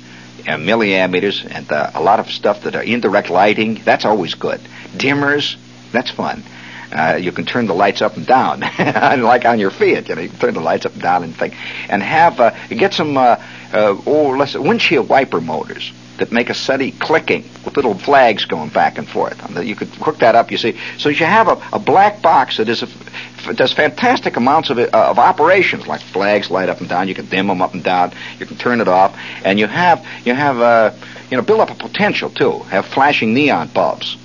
and 0.47 0.67
milliammeters 0.67 1.45
and 1.49 1.71
uh, 1.71 1.91
a 1.93 2.01
lot 2.01 2.19
of 2.19 2.29
stuff 2.29 2.63
that 2.63 2.75
are 2.75 2.83
indirect 2.83 3.29
lighting. 3.29 3.81
That's 3.83 4.05
always 4.05 4.35
good. 4.35 4.59
Dimmers, 4.95 5.57
that's 5.91 6.11
fun. 6.11 6.43
Uh, 6.91 7.15
you 7.15 7.31
can 7.31 7.45
turn 7.45 7.67
the 7.67 7.73
lights 7.73 8.01
up 8.01 8.17
and 8.17 8.25
down, 8.25 8.59
like 8.79 9.45
on 9.45 9.59
your 9.59 9.71
Fiat. 9.71 10.09
You 10.09 10.15
know, 10.15 10.21
you 10.21 10.29
can 10.29 10.39
turn 10.39 10.53
the 10.53 10.59
lights 10.61 10.85
up 10.85 10.93
and 10.93 11.01
down 11.01 11.23
and 11.23 11.35
thing, 11.35 11.53
and 11.89 12.03
have 12.03 12.39
uh, 12.39 12.51
get 12.69 12.93
some 12.93 13.17
uh, 13.17 13.37
uh, 13.73 13.95
oh, 14.05 14.29
let's 14.37 14.55
windshield 14.55 15.07
wiper 15.07 15.39
motors 15.39 15.91
that 16.17 16.31
make 16.31 16.51
a 16.51 16.53
steady 16.53 16.91
clicking 16.91 17.43
with 17.65 17.75
little 17.75 17.97
flags 17.97 18.45
going 18.45 18.69
back 18.69 18.99
and 18.99 19.09
forth. 19.09 19.41
You 19.65 19.75
could 19.75 19.87
hook 19.87 20.19
that 20.19 20.35
up, 20.35 20.51
you 20.51 20.57
see. 20.57 20.77
So 20.99 21.09
you 21.09 21.25
have 21.25 21.47
a, 21.47 21.59
a 21.73 21.79
black 21.79 22.21
box 22.21 22.57
that 22.57 22.69
is 22.69 22.83
a, 22.83 22.85
f- 22.85 23.55
does 23.55 23.73
fantastic 23.73 24.37
amounts 24.37 24.69
of, 24.69 24.77
uh, 24.77 24.89
of 24.93 25.17
operations, 25.17 25.87
like 25.87 26.01
flags 26.01 26.51
light 26.51 26.69
up 26.69 26.79
and 26.79 26.87
down. 26.87 27.07
You 27.07 27.15
can 27.15 27.25
dim 27.25 27.47
them 27.47 27.61
up 27.61 27.73
and 27.73 27.83
down. 27.83 28.13
You 28.37 28.45
can 28.45 28.57
turn 28.57 28.81
it 28.81 28.87
off, 28.87 29.17
and 29.43 29.59
you 29.59 29.65
have 29.65 30.05
you 30.23 30.35
have 30.35 30.59
uh, 30.59 30.91
you 31.31 31.37
know 31.37 31.43
build 31.43 31.61
up 31.61 31.71
a 31.71 31.75
potential 31.75 32.29
too. 32.29 32.59
Have 32.69 32.85
flashing 32.85 33.33
neon 33.33 33.69
bulbs. 33.69 34.15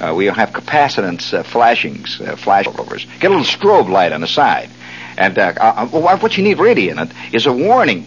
Uh, 0.00 0.14
we 0.14 0.26
have 0.26 0.50
capacitance 0.50 1.34
uh, 1.34 1.42
flashings, 1.42 2.20
uh, 2.20 2.34
flashovers. 2.36 3.06
Get 3.20 3.30
a 3.30 3.34
little 3.34 3.44
strobe 3.44 3.88
light 3.88 4.12
on 4.12 4.20
the 4.20 4.26
side. 4.26 4.70
And 5.18 5.38
uh, 5.38 5.52
uh, 5.60 5.86
what 5.88 6.36
you 6.38 6.42
need 6.42 6.58
really 6.58 6.88
in 6.88 6.98
it 6.98 7.10
is 7.32 7.46
a 7.46 7.52
warning 7.52 8.06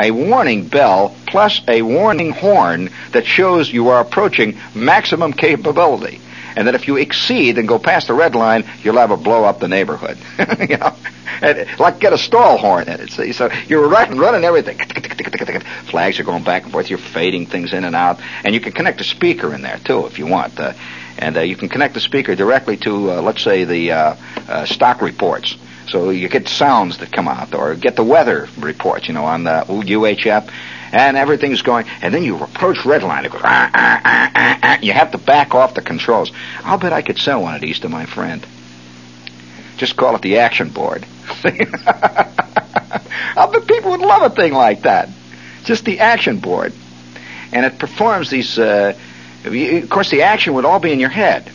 a 0.00 0.10
warning 0.10 0.68
bell 0.68 1.16
plus 1.26 1.60
a 1.66 1.82
warning 1.82 2.30
horn 2.30 2.90
that 3.12 3.26
shows 3.26 3.72
you 3.72 3.88
are 3.88 4.00
approaching 4.00 4.58
maximum 4.74 5.32
capability. 5.32 6.20
And 6.56 6.66
that 6.66 6.74
if 6.74 6.88
you 6.88 6.96
exceed 6.96 7.58
and 7.58 7.68
go 7.68 7.78
past 7.78 8.08
the 8.08 8.14
red 8.14 8.34
line, 8.34 8.64
you'll 8.82 8.96
have 8.96 9.10
a 9.10 9.16
blow 9.16 9.44
up 9.44 9.60
the 9.60 9.68
neighborhood. 9.68 10.18
you 10.68 10.76
know, 10.76 10.94
and, 11.40 11.68
like 11.78 12.00
get 12.00 12.12
a 12.12 12.18
stall 12.18 12.58
horn 12.58 12.88
in 12.88 13.00
it. 13.00 13.10
See, 13.10 13.32
so 13.32 13.50
you're 13.66 13.88
running, 13.88 14.18
running 14.18 14.44
everything. 14.44 14.78
Flags 15.86 16.18
are 16.18 16.24
going 16.24 16.42
back 16.42 16.64
and 16.64 16.72
forth. 16.72 16.90
You're 16.90 16.98
fading 16.98 17.46
things 17.46 17.72
in 17.72 17.84
and 17.84 17.94
out, 17.94 18.20
and 18.44 18.54
you 18.54 18.60
can 18.60 18.72
connect 18.72 19.00
a 19.00 19.04
speaker 19.04 19.54
in 19.54 19.62
there 19.62 19.78
too 19.78 20.06
if 20.06 20.18
you 20.18 20.26
want. 20.26 20.58
Uh, 20.58 20.72
and 21.18 21.36
uh, 21.36 21.40
you 21.40 21.56
can 21.56 21.68
connect 21.68 21.94
the 21.94 22.00
speaker 22.00 22.34
directly 22.34 22.76
to, 22.78 23.10
uh, 23.10 23.22
let's 23.22 23.42
say, 23.42 23.64
the 23.64 23.92
uh, 23.92 24.16
uh, 24.48 24.64
stock 24.66 25.02
reports. 25.02 25.56
So 25.88 26.10
you 26.10 26.28
get 26.28 26.48
sounds 26.48 26.98
that 26.98 27.10
come 27.12 27.28
out, 27.28 27.54
or 27.54 27.74
get 27.74 27.96
the 27.96 28.04
weather 28.04 28.48
reports, 28.58 29.08
you 29.08 29.14
know, 29.14 29.24
on 29.24 29.44
the 29.44 29.64
UHF, 29.66 30.50
and 30.92 31.16
everything's 31.16 31.62
going. 31.62 31.86
And 32.02 32.12
then 32.12 32.22
you 32.22 32.36
approach 32.36 32.84
red 32.84 33.02
line. 33.02 33.24
It 33.24 33.32
goes. 33.32 33.40
Ah, 33.42 33.70
ah, 33.72 34.00
ah, 34.04 34.30
ah, 34.34 34.58
ah. 34.62 34.78
You 34.80 34.92
have 34.92 35.12
to 35.12 35.18
back 35.18 35.54
off 35.54 35.74
the 35.74 35.82
controls. 35.82 36.30
I'll 36.62 36.78
bet 36.78 36.92
I 36.92 37.02
could 37.02 37.18
sell 37.18 37.42
one 37.42 37.54
of 37.54 37.60
these 37.60 37.80
to 37.80 37.88
my 37.88 38.04
friend. 38.06 38.46
Just 39.78 39.96
call 39.96 40.14
it 40.14 40.22
the 40.22 40.38
action 40.38 40.68
board. 40.68 41.06
I'll 43.36 43.50
bet 43.50 43.66
people 43.66 43.92
would 43.92 44.00
love 44.00 44.30
a 44.30 44.34
thing 44.34 44.52
like 44.52 44.82
that. 44.82 45.08
Just 45.64 45.84
the 45.84 46.00
action 46.00 46.38
board, 46.38 46.72
and 47.52 47.64
it 47.64 47.78
performs 47.78 48.30
these. 48.30 48.58
Uh, 48.58 48.98
of 49.48 49.90
course, 49.90 50.10
the 50.10 50.22
action 50.22 50.54
would 50.54 50.64
all 50.64 50.80
be 50.80 50.92
in 50.92 51.00
your 51.00 51.10
head. 51.10 51.50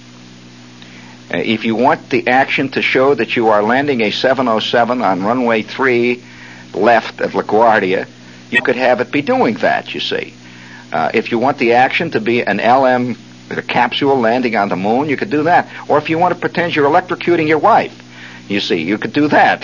Uh, 1.33 1.37
if 1.37 1.65
you 1.65 1.75
want 1.75 2.09
the 2.09 2.27
action 2.27 2.69
to 2.69 2.81
show 2.81 3.13
that 3.13 3.35
you 3.35 3.49
are 3.49 3.63
landing 3.63 4.01
a 4.01 4.11
707 4.11 5.01
on 5.01 5.23
runway 5.23 5.61
3 5.63 6.23
left 6.73 7.21
at 7.21 7.31
LaGuardia, 7.31 8.07
you 8.49 8.61
could 8.61 8.75
have 8.75 9.01
it 9.01 9.11
be 9.11 9.21
doing 9.21 9.55
that, 9.55 9.93
you 9.93 9.99
see. 9.99 10.33
Uh, 10.91 11.09
if 11.13 11.31
you 11.31 11.39
want 11.39 11.57
the 11.57 11.73
action 11.73 12.11
to 12.11 12.19
be 12.19 12.41
an 12.43 12.57
LM 12.57 13.17
a 13.49 13.61
capsule 13.61 14.19
landing 14.19 14.55
on 14.55 14.69
the 14.69 14.75
moon, 14.75 15.09
you 15.09 15.17
could 15.17 15.29
do 15.29 15.43
that. 15.43 15.69
Or 15.89 15.97
if 15.97 16.09
you 16.09 16.17
want 16.17 16.33
to 16.33 16.39
pretend 16.39 16.75
you're 16.75 16.89
electrocuting 16.89 17.47
your 17.47 17.59
wife, 17.59 18.02
you 18.47 18.59
see, 18.59 18.81
you 18.83 18.97
could 18.97 19.13
do 19.13 19.27
that. 19.29 19.63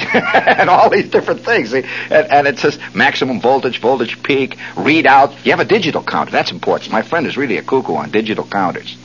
and 0.59 0.69
all 0.69 0.89
these 0.89 1.09
different 1.09 1.41
things. 1.41 1.73
And, 1.73 1.85
and, 2.09 2.47
it 2.47 2.59
says 2.59 2.79
maximum 2.93 3.41
voltage, 3.41 3.79
voltage 3.79 4.21
peak, 4.23 4.57
readout. 4.75 5.45
You 5.45 5.51
have 5.51 5.59
a 5.59 5.65
digital 5.65 6.03
counter. 6.03 6.31
That's 6.31 6.51
important. 6.51 6.91
My 6.91 7.01
friend 7.01 7.27
is 7.27 7.37
really 7.37 7.57
a 7.57 7.63
cuckoo 7.63 7.95
on 7.95 8.11
digital 8.11 8.45
counters. 8.45 8.97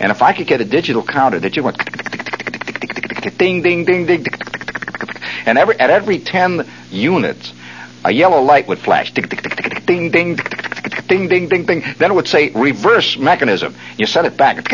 And 0.00 0.10
if 0.10 0.22
I 0.22 0.32
could 0.32 0.46
get 0.46 0.60
a 0.60 0.64
digital 0.64 1.02
counter 1.02 1.38
that 1.40 1.56
you 1.56 1.62
went 1.62 1.78
ding, 3.38 3.62
ding, 3.62 3.84
ding, 3.84 4.06
ding, 4.06 4.24
and 5.46 5.58
every 5.58 5.78
at 5.78 5.90
every 5.90 6.18
ten 6.18 6.68
units, 6.90 7.52
a 8.04 8.12
yellow 8.12 8.40
light 8.42 8.68
would 8.68 8.78
flash. 8.78 9.12
Ding, 9.12 9.26
ding, 9.86 10.10
ding, 10.10 10.36
ding, 11.06 11.28
ding, 11.28 11.48
ding, 11.48 11.64
ding. 11.64 11.84
Then 11.98 12.10
it 12.10 12.14
would 12.14 12.28
say 12.28 12.50
reverse 12.50 13.16
mechanism. 13.16 13.74
You 13.96 14.06
set 14.06 14.24
it 14.24 14.36
back. 14.36 14.66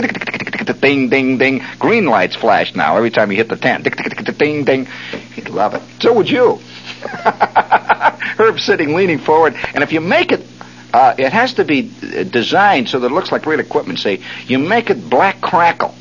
Ding, 0.80 1.08
ding, 1.08 1.38
ding. 1.38 1.62
Green 1.78 2.06
lights 2.06 2.36
flash 2.36 2.74
now 2.74 2.96
every 2.96 3.10
time 3.10 3.30
you 3.30 3.36
hit 3.36 3.48
the 3.48 3.56
ten. 3.56 3.82
Ding, 3.82 4.64
ding. 4.64 4.86
He'd 5.34 5.48
love 5.48 5.74
it. 5.74 5.82
So 6.00 6.12
would 6.12 6.28
you. 6.28 6.60
Herb 7.02 8.60
sitting 8.60 8.94
leaning 8.94 9.18
forward, 9.18 9.54
and 9.74 9.82
if 9.82 9.92
you 9.92 10.00
make 10.00 10.32
it 10.32 10.46
uh, 10.92 11.14
it 11.16 11.32
has 11.32 11.54
to 11.54 11.64
be 11.64 11.82
designed 12.30 12.88
so 12.88 13.00
that 13.00 13.06
it 13.06 13.12
looks 13.12 13.32
like 13.32 13.46
real 13.46 13.60
equipment. 13.60 13.98
Say 13.98 14.20
you 14.46 14.58
make 14.58 14.90
it 14.90 15.08
black 15.08 15.40
crackle, 15.40 15.94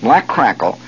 black 0.00 0.26
crackle, 0.26 0.78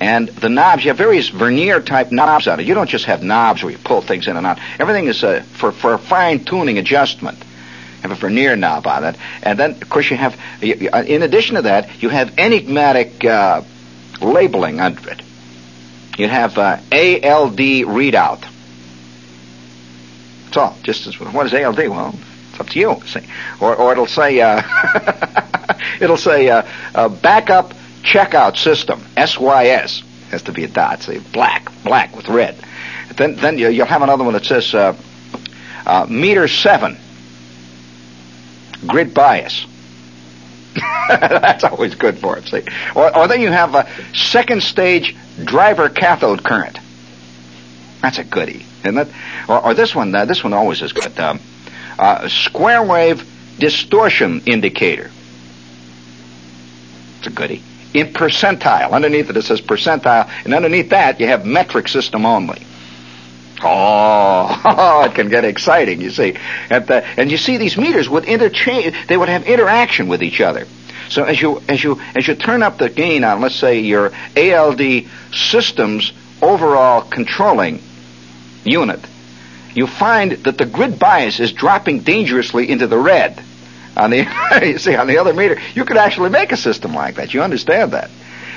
and 0.00 0.28
the 0.28 0.48
knobs. 0.48 0.84
You 0.84 0.90
have 0.90 0.98
various 0.98 1.28
vernier 1.28 1.80
type 1.80 2.12
knobs 2.12 2.46
on 2.46 2.60
it. 2.60 2.66
You 2.66 2.74
don't 2.74 2.88
just 2.88 3.06
have 3.06 3.22
knobs 3.22 3.62
where 3.62 3.72
you 3.72 3.78
pull 3.78 4.00
things 4.00 4.28
in 4.28 4.36
and 4.36 4.46
out. 4.46 4.58
Everything 4.78 5.06
is 5.06 5.24
uh, 5.24 5.42
for 5.54 5.72
for 5.72 5.94
a 5.94 5.98
fine 5.98 6.44
tuning 6.44 6.78
adjustment. 6.78 7.38
Have 8.02 8.12
a 8.12 8.14
vernier 8.14 8.56
knob 8.56 8.86
on 8.86 9.04
it, 9.04 9.16
and 9.42 9.58
then 9.58 9.72
of 9.72 9.88
course 9.88 10.10
you 10.10 10.16
have. 10.16 10.38
In 10.62 11.22
addition 11.22 11.56
to 11.56 11.62
that, 11.62 12.00
you 12.00 12.08
have 12.08 12.38
enigmatic 12.38 13.24
uh, 13.24 13.62
labeling 14.20 14.80
under 14.80 15.10
it. 15.10 15.20
You 16.16 16.28
have 16.28 16.56
uh, 16.58 16.78
ALD 16.92 17.58
readout. 17.58 18.44
That's 20.44 20.56
all. 20.56 20.76
Just 20.82 21.06
as 21.06 21.18
what 21.18 21.46
is 21.46 21.54
ALD? 21.54 21.78
Well, 21.88 22.14
it's 22.50 22.60
up 22.60 22.68
to 22.68 22.78
you. 22.78 23.00
See, 23.06 23.20
or 23.60 23.74
or 23.74 23.92
it'll 23.92 24.06
say 24.06 24.40
uh, 24.40 24.62
it'll 26.00 26.16
say 26.16 26.48
uh, 26.48 26.62
uh, 26.94 27.08
backup 27.08 27.74
checkout 28.02 28.56
system 28.56 29.00
SYS 29.16 30.02
has 30.30 30.42
to 30.44 30.52
be 30.52 30.64
a 30.64 30.68
dot. 30.68 31.02
See, 31.02 31.18
black, 31.18 31.70
black 31.82 32.16
with 32.16 32.28
red. 32.28 32.56
Then 33.16 33.36
then 33.36 33.58
you'll 33.58 33.86
have 33.86 34.02
another 34.02 34.24
one 34.24 34.34
that 34.34 34.44
says 34.44 34.74
uh, 34.74 34.96
uh, 35.86 36.06
meter 36.08 36.48
seven 36.48 36.98
grid 38.86 39.14
bias. 39.14 39.66
That's 41.08 41.64
always 41.64 41.94
good 41.94 42.18
for 42.18 42.36
it. 42.38 42.44
See, 42.46 42.62
or, 42.94 43.16
or 43.16 43.28
then 43.28 43.40
you 43.40 43.50
have 43.50 43.74
a 43.74 43.88
second 44.14 44.62
stage 44.62 45.16
driver 45.42 45.88
cathode 45.88 46.44
current. 46.44 46.78
That's 48.02 48.18
a 48.18 48.24
goodie, 48.24 48.64
isn't 48.84 48.98
it? 48.98 49.08
Or, 49.48 49.64
or 49.64 49.74
this 49.74 49.94
one, 49.94 50.14
uh, 50.14 50.24
this 50.24 50.44
one 50.44 50.52
always 50.52 50.82
is 50.82 50.92
good. 50.92 51.18
Um, 51.18 51.40
uh, 51.98 52.28
square 52.28 52.82
wave 52.82 53.26
distortion 53.58 54.42
indicator. 54.46 55.10
It's 57.18 57.26
a 57.26 57.30
goodie. 57.30 57.62
In 57.94 58.12
percentile, 58.12 58.92
underneath 58.92 59.30
it 59.30 59.36
it 59.36 59.42
says 59.42 59.60
percentile, 59.60 60.30
and 60.44 60.54
underneath 60.54 60.90
that 60.90 61.18
you 61.18 61.26
have 61.26 61.44
metric 61.44 61.88
system 61.88 62.24
only. 62.24 62.62
Oh, 63.62 65.04
it 65.10 65.14
can 65.14 65.28
get 65.28 65.44
exciting, 65.44 66.00
you 66.00 66.10
see. 66.10 66.32
The, 66.68 67.04
and 67.16 67.30
you 67.30 67.36
see 67.36 67.56
these 67.56 67.76
meters 67.76 68.08
would 68.08 68.24
interchange, 68.24 68.94
they 69.08 69.16
would 69.16 69.28
have 69.28 69.46
interaction 69.46 70.08
with 70.08 70.22
each 70.22 70.40
other. 70.40 70.66
So 71.08 71.24
as 71.24 71.40
you, 71.40 71.62
as 71.68 71.82
you, 71.82 72.00
as 72.14 72.28
you 72.28 72.34
turn 72.34 72.62
up 72.62 72.78
the 72.78 72.90
gain 72.90 73.24
on, 73.24 73.40
let's 73.40 73.54
say, 73.54 73.80
your 73.80 74.12
ALD 74.36 75.06
systems 75.32 76.12
overall 76.42 77.02
controlling 77.02 77.80
unit, 78.64 79.00
you 79.74 79.86
find 79.86 80.32
that 80.32 80.58
the 80.58 80.66
grid 80.66 80.98
bias 80.98 81.40
is 81.40 81.52
dropping 81.52 82.00
dangerously 82.00 82.68
into 82.68 82.86
the 82.86 82.98
red. 82.98 83.42
On 83.96 84.10
the 84.10 84.26
you 84.62 84.78
see 84.78 84.94
on 84.94 85.06
the 85.06 85.18
other 85.18 85.32
meter, 85.32 85.58
you 85.74 85.84
could 85.84 85.96
actually 85.96 86.30
make 86.30 86.52
a 86.52 86.56
system 86.56 86.94
like 86.94 87.16
that. 87.16 87.34
You 87.34 87.42
understand 87.42 87.92
that? 87.92 88.10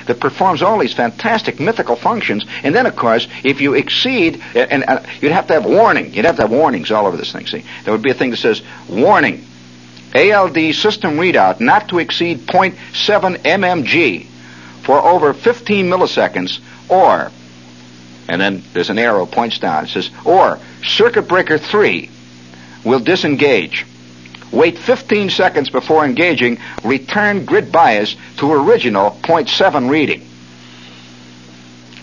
That 0.08 0.20
performs 0.20 0.62
all 0.62 0.80
these 0.80 0.94
fantastic 0.94 1.60
mythical 1.60 1.96
functions, 1.96 2.46
and 2.64 2.74
then 2.74 2.86
of 2.86 2.96
course, 2.96 3.28
if 3.44 3.62
you 3.62 3.74
exceed, 3.74 4.42
and, 4.56 4.72
and 4.72 4.84
uh, 4.84 5.04
you'd 5.22 5.32
have 5.32 5.48
to 5.48 5.54
have 5.54 5.66
warning. 5.66 6.14
You'd 6.14 6.26
have 6.26 6.38
to 6.38 6.44
have 6.44 6.52
warnings 6.52 6.92
all 6.92 7.08
over 7.08 7.18
this 7.18 7.32
thing. 7.32 7.48
See, 7.48 7.64
there 7.84 7.94
would 7.94 8.02
be 8.02 8.12
a 8.12 8.16
thing 8.16 8.32
that 8.32 8.38
says 8.38 8.62
warning. 8.90 9.46
ALD 10.14 10.76
system 10.76 11.18
readout 11.18 11.60
not 11.60 11.90
to 11.90 12.00
exceed 12.00 12.40
0.7 12.40 12.76
mmg 13.38 14.26
for 14.84 15.00
over 15.00 15.34
15 15.34 15.86
milliseconds 15.86 16.60
or 16.90 17.32
and 18.28 18.40
then 18.40 18.64
there's 18.74 18.90
an 18.90 18.98
arrow 18.98 19.26
points 19.26 19.60
down. 19.60 19.84
It 19.84 19.90
says, 19.90 20.10
or 20.24 20.58
circuit 20.86 21.28
breaker 21.28 21.58
3 21.58 22.10
will 22.86 23.02
disengage. 23.02 23.86
Wait 24.52 24.78
15 24.78 25.30
seconds 25.30 25.70
before 25.70 26.04
engaging. 26.06 26.60
Return 26.84 27.46
grid 27.46 27.72
bias 27.72 28.16
to 28.38 28.52
original 28.52 29.12
0.7 29.22 29.90
reading. 29.90 30.28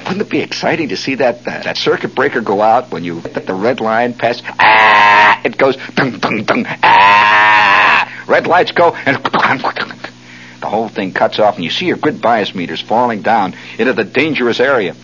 Wouldn't 0.04 0.22
it 0.22 0.30
be 0.30 0.40
exciting 0.40 0.88
to 0.88 0.96
see 0.96 1.16
that 1.16 1.46
uh, 1.46 1.62
that 1.64 1.76
circuit 1.76 2.14
breaker 2.14 2.40
go 2.40 2.62
out 2.62 2.90
when 2.90 3.04
you 3.04 3.20
hit 3.20 3.46
the 3.46 3.52
red 3.52 3.80
line 3.80 4.14
past? 4.14 4.42
Ah! 4.58 5.42
It 5.44 5.58
goes 5.58 5.76
dung 5.94 6.18
dung 6.18 6.44
dung. 6.44 6.64
Ah! 6.66 8.24
Red 8.26 8.46
lights 8.46 8.72
go 8.72 8.92
and 8.94 9.22
the 10.60 10.66
whole 10.66 10.88
thing 10.88 11.12
cuts 11.12 11.38
off, 11.38 11.56
and 11.56 11.64
you 11.64 11.70
see 11.70 11.86
your 11.86 11.98
grid 11.98 12.22
bias 12.22 12.54
meters 12.54 12.80
falling 12.80 13.20
down 13.20 13.54
into 13.78 13.92
the 13.92 14.04
dangerous 14.04 14.60
area. 14.60 14.96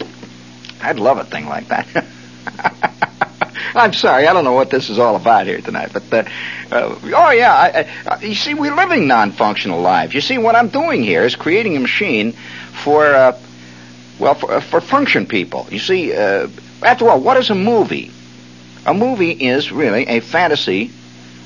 I'd 0.81 0.99
love 0.99 1.19
a 1.19 1.25
thing 1.25 1.47
like 1.47 1.69
that. 1.69 3.11
I'm 3.75 3.93
sorry, 3.93 4.27
I 4.27 4.33
don't 4.33 4.45
know 4.45 4.53
what 4.53 4.71
this 4.71 4.89
is 4.89 4.99
all 4.99 5.17
about 5.17 5.47
here 5.47 5.61
tonight, 5.61 5.91
but 5.93 6.13
uh, 6.13 6.25
uh, 6.71 6.99
oh 7.03 7.31
yeah, 7.31 7.53
I, 7.53 7.89
I, 8.07 8.23
you 8.23 8.35
see, 8.35 8.55
we're 8.55 8.75
living 8.75 9.07
non-functional 9.09 9.81
lives. 9.81 10.15
You 10.15 10.21
see, 10.21 10.39
what 10.39 10.55
I'm 10.55 10.69
doing 10.69 11.03
here 11.03 11.23
is 11.23 11.35
creating 11.35 11.77
a 11.77 11.81
machine 11.81 12.33
for, 12.85 13.05
uh, 13.07 13.39
well, 14.19 14.35
for, 14.35 14.61
for 14.61 14.81
function 14.81 15.27
people. 15.27 15.67
You 15.71 15.81
see, 15.81 16.13
uh, 16.15 16.49
after 16.83 17.09
all, 17.09 17.21
what 17.21 17.37
is 17.37 17.51
a 17.51 17.55
movie? 17.55 18.11
A 18.87 18.95
movie 18.95 19.33
is 19.33 19.73
really 19.73 20.07
a 20.07 20.21
fantasy 20.21 20.91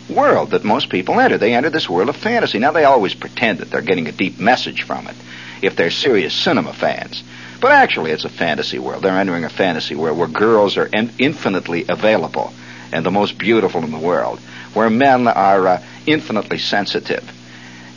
world 0.09 0.51
that 0.51 0.65
most 0.65 0.89
people 0.91 1.21
enter. 1.21 1.39
They 1.39 1.55
enter 1.55 1.71
this 1.71 1.89
world 1.89 2.09
of 2.09 2.17
fantasy. 2.17 2.59
Now, 2.59 2.73
they 2.73 2.85
always 2.85 3.15
pretend 3.15 3.61
that 3.61 3.71
they're 3.71 3.83
getting 3.83 4.09
a 4.09 4.13
deep 4.13 4.39
message 4.39 4.83
from 4.83 5.07
it 5.07 5.17
if 5.63 5.77
they're 5.77 5.91
serious 5.91 6.35
cinema 6.35 6.73
fans. 6.73 7.23
But 7.61 7.73
actually, 7.73 8.13
it's 8.13 8.25
a 8.25 8.29
fantasy 8.29 8.79
world. 8.79 9.03
They're 9.03 9.19
entering 9.19 9.45
a 9.45 9.49
fantasy 9.49 9.95
world 9.95 10.17
where 10.17 10.29
girls 10.29 10.77
are 10.77 10.87
in- 10.87 11.13
infinitely 11.19 11.87
available 11.89 12.53
and 12.93 13.05
the 13.05 13.11
most 13.11 13.37
beautiful 13.39 13.85
in 13.85 13.91
the 13.91 13.99
world, 13.99 14.39
where 14.75 14.91
men 14.91 15.27
are 15.29 15.67
uh, 15.67 15.83
infinitely 16.07 16.59
sensitive, 16.59 17.29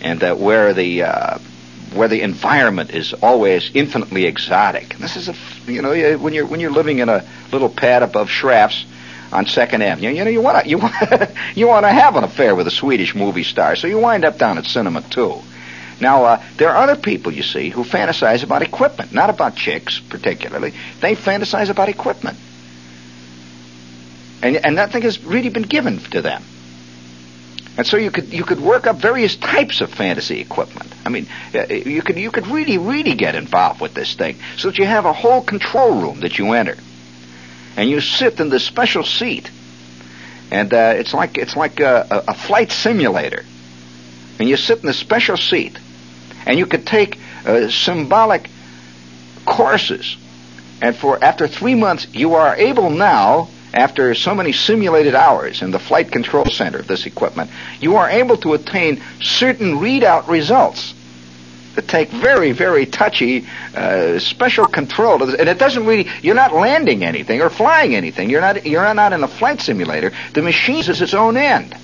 and 0.02 0.24
uh, 0.24 0.36
where 0.36 0.74
the 0.74 1.04
uh, 1.04 1.38
where 1.94 2.08
the 2.08 2.22
environment 2.22 2.92
is 2.92 3.14
always 3.14 3.72
infinitely 3.74 4.26
exotic. 4.26 4.96
This 4.98 5.16
is 5.16 5.30
a 5.30 5.36
you 5.72 5.82
know 5.82 6.18
when 6.18 6.34
you're 6.34 6.46
when 6.46 6.60
you're 6.60 6.72
living 6.72 7.00
in 7.00 7.10
a 7.10 7.26
little 7.52 7.70
pad 7.70 8.04
above 8.04 8.30
Schrafft's 8.30 8.86
on 9.32 9.46
Second 9.46 9.82
Avenue, 9.82 10.10
you 10.10 10.24
know 10.24 10.30
you 10.30 10.42
want 10.42 10.64
to 10.64 10.70
you 10.70 10.78
want 10.78 10.96
you 11.56 11.68
want 11.68 11.86
to 11.86 11.90
have 11.92 12.16
an 12.16 12.24
affair 12.24 12.56
with 12.56 12.68
a 12.68 12.72
Swedish 12.72 13.16
movie 13.16 13.44
star, 13.44 13.76
so 13.76 13.88
you 13.88 14.00
wind 14.00 14.26
up 14.26 14.38
down 14.38 14.58
at 14.58 14.66
Cinema 14.66 15.02
Two. 15.10 15.42
Now, 16.02 16.26
uh, 16.26 16.44
there 16.58 16.70
are 16.70 16.84
other 16.84 17.00
people, 17.00 17.32
you 17.32 17.44
see, 17.44 17.70
who 17.70 17.84
fantasize 17.84 18.44
about 18.44 18.64
equipment, 18.64 19.14
not 19.14 19.30
about 19.30 19.56
chicks 19.56 20.00
particularly. 20.00 20.74
They 21.00 21.16
fantasize 21.16 21.70
about 21.70 21.90
equipment. 21.90 22.38
And, 24.42 24.58
and 24.66 24.78
that 24.80 24.92
thing 24.92 25.04
has 25.04 25.24
really 25.24 25.50
been 25.50 25.64
given 25.64 26.00
to 26.00 26.22
them. 26.22 26.44
And 27.78 27.88
so 27.88 27.96
you 27.96 28.12
could 28.12 28.34
you 28.34 28.44
could 28.44 28.60
work 28.60 28.86
up 28.86 28.98
various 28.98 29.38
types 29.38 29.80
of 29.80 29.90
fantasy 29.90 30.42
equipment. 30.42 30.94
I 31.06 31.10
mean, 31.10 31.28
uh, 31.56 31.68
you 31.68 32.02
could 32.02 32.18
you 32.18 32.30
could 32.30 32.48
really 32.48 32.78
really 32.78 33.16
get 33.16 33.34
involved 33.34 33.80
with 33.80 33.94
this 33.94 34.14
thing, 34.14 34.38
so 34.58 34.70
that 34.70 34.78
you 34.78 34.86
have 34.86 35.06
a 35.06 35.14
whole 35.14 35.42
control 35.42 36.02
room 36.02 36.20
that 36.20 36.38
you 36.38 36.52
enter, 36.52 36.76
and 37.78 37.90
you 37.90 38.02
sit 38.02 38.42
in 38.42 38.50
this 38.50 38.66
special 38.66 39.04
seat, 39.04 39.50
and 40.52 40.74
uh, 40.74 40.96
it's 40.98 41.14
like 41.14 41.38
it's 41.38 41.56
like 41.56 41.80
a, 41.80 42.24
a, 42.28 42.34
flight 42.34 42.74
simulator, 42.74 43.46
and 44.38 44.50
you 44.50 44.58
sit 44.58 44.80
in 44.80 44.86
this 44.86 45.00
special 45.00 45.38
seat, 45.38 45.80
and 46.46 46.58
you 46.58 46.66
could 46.66 46.86
take 46.86 47.20
uh, 47.46 47.70
symbolic 47.70 48.50
courses, 49.46 50.18
and 50.82 50.96
for 50.96 51.24
after 51.24 51.48
three 51.48 51.76
months 51.76 52.08
you 52.14 52.36
are 52.36 52.56
able 52.56 52.90
now 52.90 53.50
after 53.74 54.14
so 54.14 54.36
many 54.36 54.52
simulated 54.52 55.16
hours 55.16 55.62
in 55.62 55.72
the 55.72 55.80
flight 55.80 56.12
control 56.12 56.46
center 56.46 56.80
of 56.80 56.88
this 56.88 57.06
equipment, 57.06 57.50
you 57.80 57.96
are 57.96 58.10
able 58.10 58.38
to 58.38 58.54
attain 58.54 59.02
certain 59.22 59.76
readout 59.76 60.28
results 60.28 60.94
that 61.76 61.88
take 61.88 62.10
very, 62.10 62.52
very 62.52 62.86
touchy 62.86 63.48
uh, 63.76 64.20
special 64.20 64.66
control. 64.66 65.24
And 65.24 65.48
it 65.48 65.58
doesn't 65.58 65.86
really, 65.86 66.10
you're 66.22 66.36
not 66.36 66.54
landing 66.54 67.04
anything 67.04 67.42
or 67.42 67.50
flying 67.50 67.96
anything. 67.96 68.30
You're 68.30 68.42
not, 68.42 68.66
you're 68.66 68.94
not 68.94 69.14
in 69.14 69.24
a 69.24 69.28
flight 69.28 69.62
simulator. 69.62 70.12
The 70.34 70.42
machine 70.42 70.80
is 70.80 71.02
its 71.02 71.14
own 71.14 71.38
end. 71.38 71.76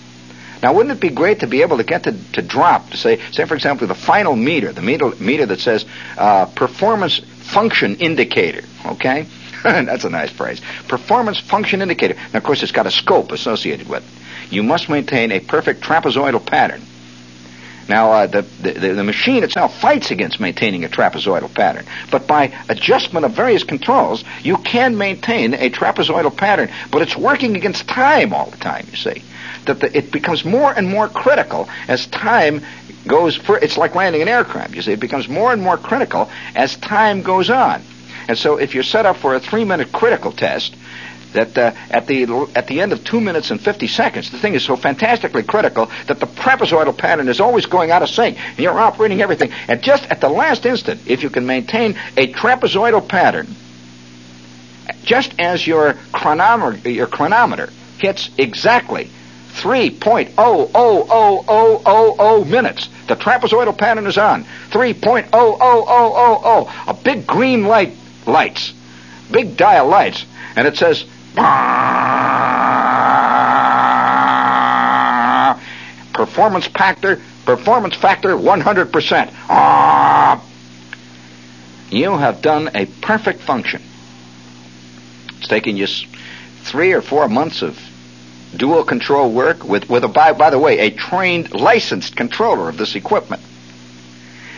Now, 0.62 0.74
wouldn't 0.74 0.96
it 0.96 1.00
be 1.00 1.10
great 1.10 1.42
to 1.42 1.48
be 1.48 1.62
able 1.62 1.78
to 1.78 1.84
get 1.84 2.04
to, 2.04 2.16
to 2.34 2.42
drop, 2.42 2.90
to 2.92 2.98
say, 2.98 3.20
say, 3.32 3.46
for 3.46 3.56
example, 3.56 3.88
the 3.88 3.96
final 3.96 4.36
meter, 4.36 4.72
the 4.72 4.82
meter, 4.82 5.12
meter 5.20 5.46
that 5.46 5.60
says 5.60 5.86
uh, 6.18 6.46
performance 6.46 7.20
function 7.20 7.96
indicator, 7.98 8.64
okay? 8.86 9.28
That's 9.64 10.04
a 10.04 10.10
nice 10.10 10.32
phrase. 10.32 10.62
Performance 10.88 11.40
function 11.40 11.82
indicator. 11.82 12.16
Now, 12.34 12.38
of 12.38 12.44
course, 12.44 12.64
it's 12.64 12.72
got 12.72 12.88
a 12.88 12.92
scope 12.92 13.32
associated 13.32 13.88
with 13.88 14.04
it. 14.04 14.54
You 14.54 14.64
must 14.64 14.90
maintain 14.90 15.32
a 15.32 15.40
perfect 15.40 15.82
trapezoidal 15.82 16.46
pattern. 16.46 16.82
Now, 17.88 18.12
uh, 18.12 18.28
the, 18.28 18.42
the, 18.42 18.94
the 18.94 19.04
machine 19.04 19.44
itself 19.44 19.80
fights 19.80 20.12
against 20.12 20.40
maintaining 20.40 20.84
a 20.84 20.90
trapezoidal 20.90 21.54
pattern, 21.54 21.86
but 22.12 22.28
by 22.28 22.52
adjustment 22.70 23.26
of 23.26 23.32
various 23.34 23.64
controls, 23.64 24.24
you 24.44 24.58
can 24.58 24.98
maintain 24.98 25.54
a 25.54 25.70
trapezoidal 25.70 26.36
pattern, 26.36 26.70
but 26.92 27.02
it's 27.02 27.16
working 27.16 27.56
against 27.56 27.88
time 27.88 28.34
all 28.34 28.50
the 28.50 28.58
time, 28.58 28.86
you 28.92 28.98
see. 28.98 29.24
That 29.66 29.80
the, 29.80 29.98
it 29.98 30.12
becomes 30.12 30.44
more 30.44 30.72
and 30.72 30.88
more 30.88 31.08
critical 31.08 31.70
as 31.88 32.08
time 32.08 32.62
goes, 33.08 33.40
it's 33.48 33.78
like 33.78 33.96
landing 33.96 34.22
an 34.22 34.28
aircraft, 34.28 34.76
you 34.76 34.82
see. 34.82 34.94
It 34.94 35.00
becomes 35.00 35.30
more 35.30 35.54
and 35.54 35.62
more 35.62 35.78
critical 35.78 36.30
as 36.56 36.76
time 36.78 37.22
goes 37.22 37.50
on. 37.50 37.82
And 38.28 38.38
so 38.38 38.58
if 38.58 38.74
you're 38.74 38.84
set 38.84 39.06
up 39.06 39.18
for 39.18 39.36
a 39.36 39.40
three-minute 39.40 39.94
critical 39.94 40.34
test, 40.34 40.76
that 41.34 41.58
uh, 41.58 41.72
at 41.90 42.08
the 42.08 42.24
at 42.56 42.68
the 42.68 42.82
end 42.82 42.94
of 42.94 43.04
two 43.04 43.22
minutes 43.22 43.52
and 43.52 43.60
fifty 43.60 43.88
seconds, 43.88 44.32
the 44.32 44.40
thing 44.40 44.54
is 44.54 44.64
so 44.64 44.76
fantastically 44.76 45.44
critical 45.44 45.88
that 46.08 46.20
the 46.20 46.28
trapezoidal 46.28 46.98
pattern 46.98 47.28
is 47.28 47.40
always 47.40 47.66
going 47.66 47.92
out 47.92 48.02
of 48.02 48.10
sync, 48.10 48.40
and 48.40 48.60
you're 48.60 48.80
operating 48.80 49.22
everything. 49.22 49.52
And 49.68 49.82
just 49.82 50.06
at 50.06 50.22
the 50.22 50.30
last 50.30 50.66
instant, 50.66 51.02
if 51.08 51.24
you 51.24 51.30
can 51.30 51.46
maintain 51.46 51.98
a 52.16 52.32
trapezoidal 52.34 53.08
pattern, 53.08 53.48
just 55.04 55.40
as 55.40 55.66
your 55.66 55.94
chronometer 56.12 56.90
your 56.90 57.08
chronometer 57.08 57.70
hits 58.00 58.30
exactly 58.38 59.10
three 59.58 59.90
point 59.90 60.32
oh 60.38 60.70
oh 60.74 61.08
oh 61.10 61.46
oh 61.48 61.82
oh 61.86 62.16
oh 62.20 62.46
minutes, 62.46 62.90
the 63.08 63.16
trapezoidal 63.16 63.78
pattern 63.78 64.08
is 64.08 64.18
on. 64.18 64.46
Three 64.72 64.94
point 64.94 65.28
oh 65.34 65.58
oh 65.60 65.86
oh 65.88 66.14
oh 66.16 66.42
oh. 66.44 66.84
A 66.88 66.94
big 66.94 67.28
green 67.28 67.64
light 67.64 67.94
lights, 68.26 68.74
big 69.32 69.58
dial 69.58 69.88
lights, 69.88 70.26
and 70.56 70.68
it 70.68 70.78
says 70.78 71.06
performance 76.14 76.68
factor, 76.68 77.22
performance 77.46 77.96
factor 77.96 78.30
100%. 78.30 79.34
Ah! 79.50 80.44
You 81.90 82.18
have 82.18 82.42
done 82.42 82.70
a 82.74 82.86
perfect 82.86 83.42
function. 83.42 83.82
It's 85.38 85.48
taken 85.48 85.78
you 85.78 85.88
three 86.64 86.94
or 86.94 87.02
four 87.02 87.30
months 87.30 87.62
of 87.62 87.80
dual 88.56 88.84
control 88.84 89.32
work 89.32 89.64
with, 89.64 89.90
with 89.90 90.04
a, 90.04 90.08
by, 90.08 90.34
by 90.34 90.50
the 90.50 90.60
way, 90.60 90.80
a 90.80 90.90
trained, 90.92 91.54
licensed 91.54 92.16
controller 92.16 92.68
of 92.70 92.78
this 92.78 92.96
equipment. 92.96 93.42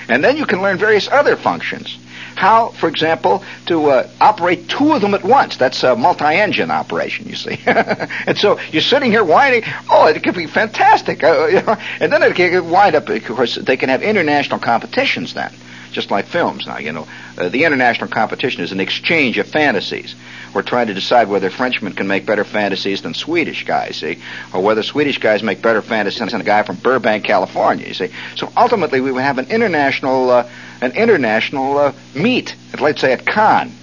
And 0.07 0.23
then 0.23 0.37
you 0.37 0.45
can 0.45 0.61
learn 0.61 0.77
various 0.77 1.07
other 1.07 1.35
functions. 1.35 1.97
How, 2.35 2.69
for 2.69 2.87
example, 2.87 3.43
to 3.67 3.89
uh, 3.89 4.09
operate 4.21 4.69
two 4.69 4.93
of 4.93 5.01
them 5.01 5.13
at 5.13 5.23
once. 5.23 5.57
That's 5.57 5.83
a 5.83 5.95
multi-engine 5.95 6.71
operation, 6.71 7.27
you 7.27 7.35
see. 7.35 7.59
and 7.65 8.37
so 8.37 8.59
you're 8.71 8.81
sitting 8.81 9.11
here 9.11 9.23
whining, 9.23 9.63
oh, 9.89 10.07
it 10.07 10.23
could 10.23 10.35
be 10.35 10.47
fantastic. 10.47 11.23
Uh, 11.23 11.47
you 11.47 11.61
know, 11.61 11.77
and 11.99 12.11
then 12.11 12.23
it 12.23 12.35
can 12.35 12.69
wind 12.69 12.95
up, 12.95 13.09
of 13.09 13.25
course, 13.25 13.55
they 13.55 13.77
can 13.77 13.89
have 13.89 14.01
international 14.01 14.59
competitions 14.59 15.33
then, 15.33 15.51
just 15.91 16.11
like 16.11 16.25
films 16.25 16.65
now, 16.65 16.77
you 16.77 16.91
know. 16.91 17.07
Uh, 17.37 17.49
the 17.49 17.63
international 17.63 18.09
competition 18.09 18.63
is 18.63 18.71
an 18.71 18.79
exchange 18.79 19.37
of 19.37 19.47
fantasies. 19.47 20.15
We're 20.53 20.63
trying 20.63 20.87
to 20.87 20.93
decide 20.93 21.27
whether 21.29 21.49
Frenchmen 21.49 21.93
can 21.93 22.07
make 22.07 22.25
better 22.25 22.43
fantasies 22.43 23.01
than 23.01 23.13
Swedish 23.13 23.65
guys, 23.65 23.97
see, 23.97 24.17
or 24.53 24.61
whether 24.61 24.81
Swedish 24.81 25.19
guys 25.19 25.43
make 25.43 25.61
better 25.61 25.81
fantasies 25.81 26.31
than 26.31 26.41
a 26.41 26.43
guy 26.43 26.63
from 26.63 26.77
Burbank, 26.77 27.23
California, 27.23 27.87
you 27.87 27.93
see. 27.93 28.09
So 28.35 28.51
ultimately, 28.57 28.99
we 28.99 29.11
would 29.11 29.21
have 29.21 29.37
an 29.37 29.49
international, 29.49 30.29
uh, 30.29 30.49
an 30.81 30.93
international 30.93 31.77
uh, 31.77 31.93
meet, 32.15 32.55
at, 32.73 32.81
let's 32.81 33.01
say 33.01 33.13
at 33.13 33.25
Cannes, 33.25 33.73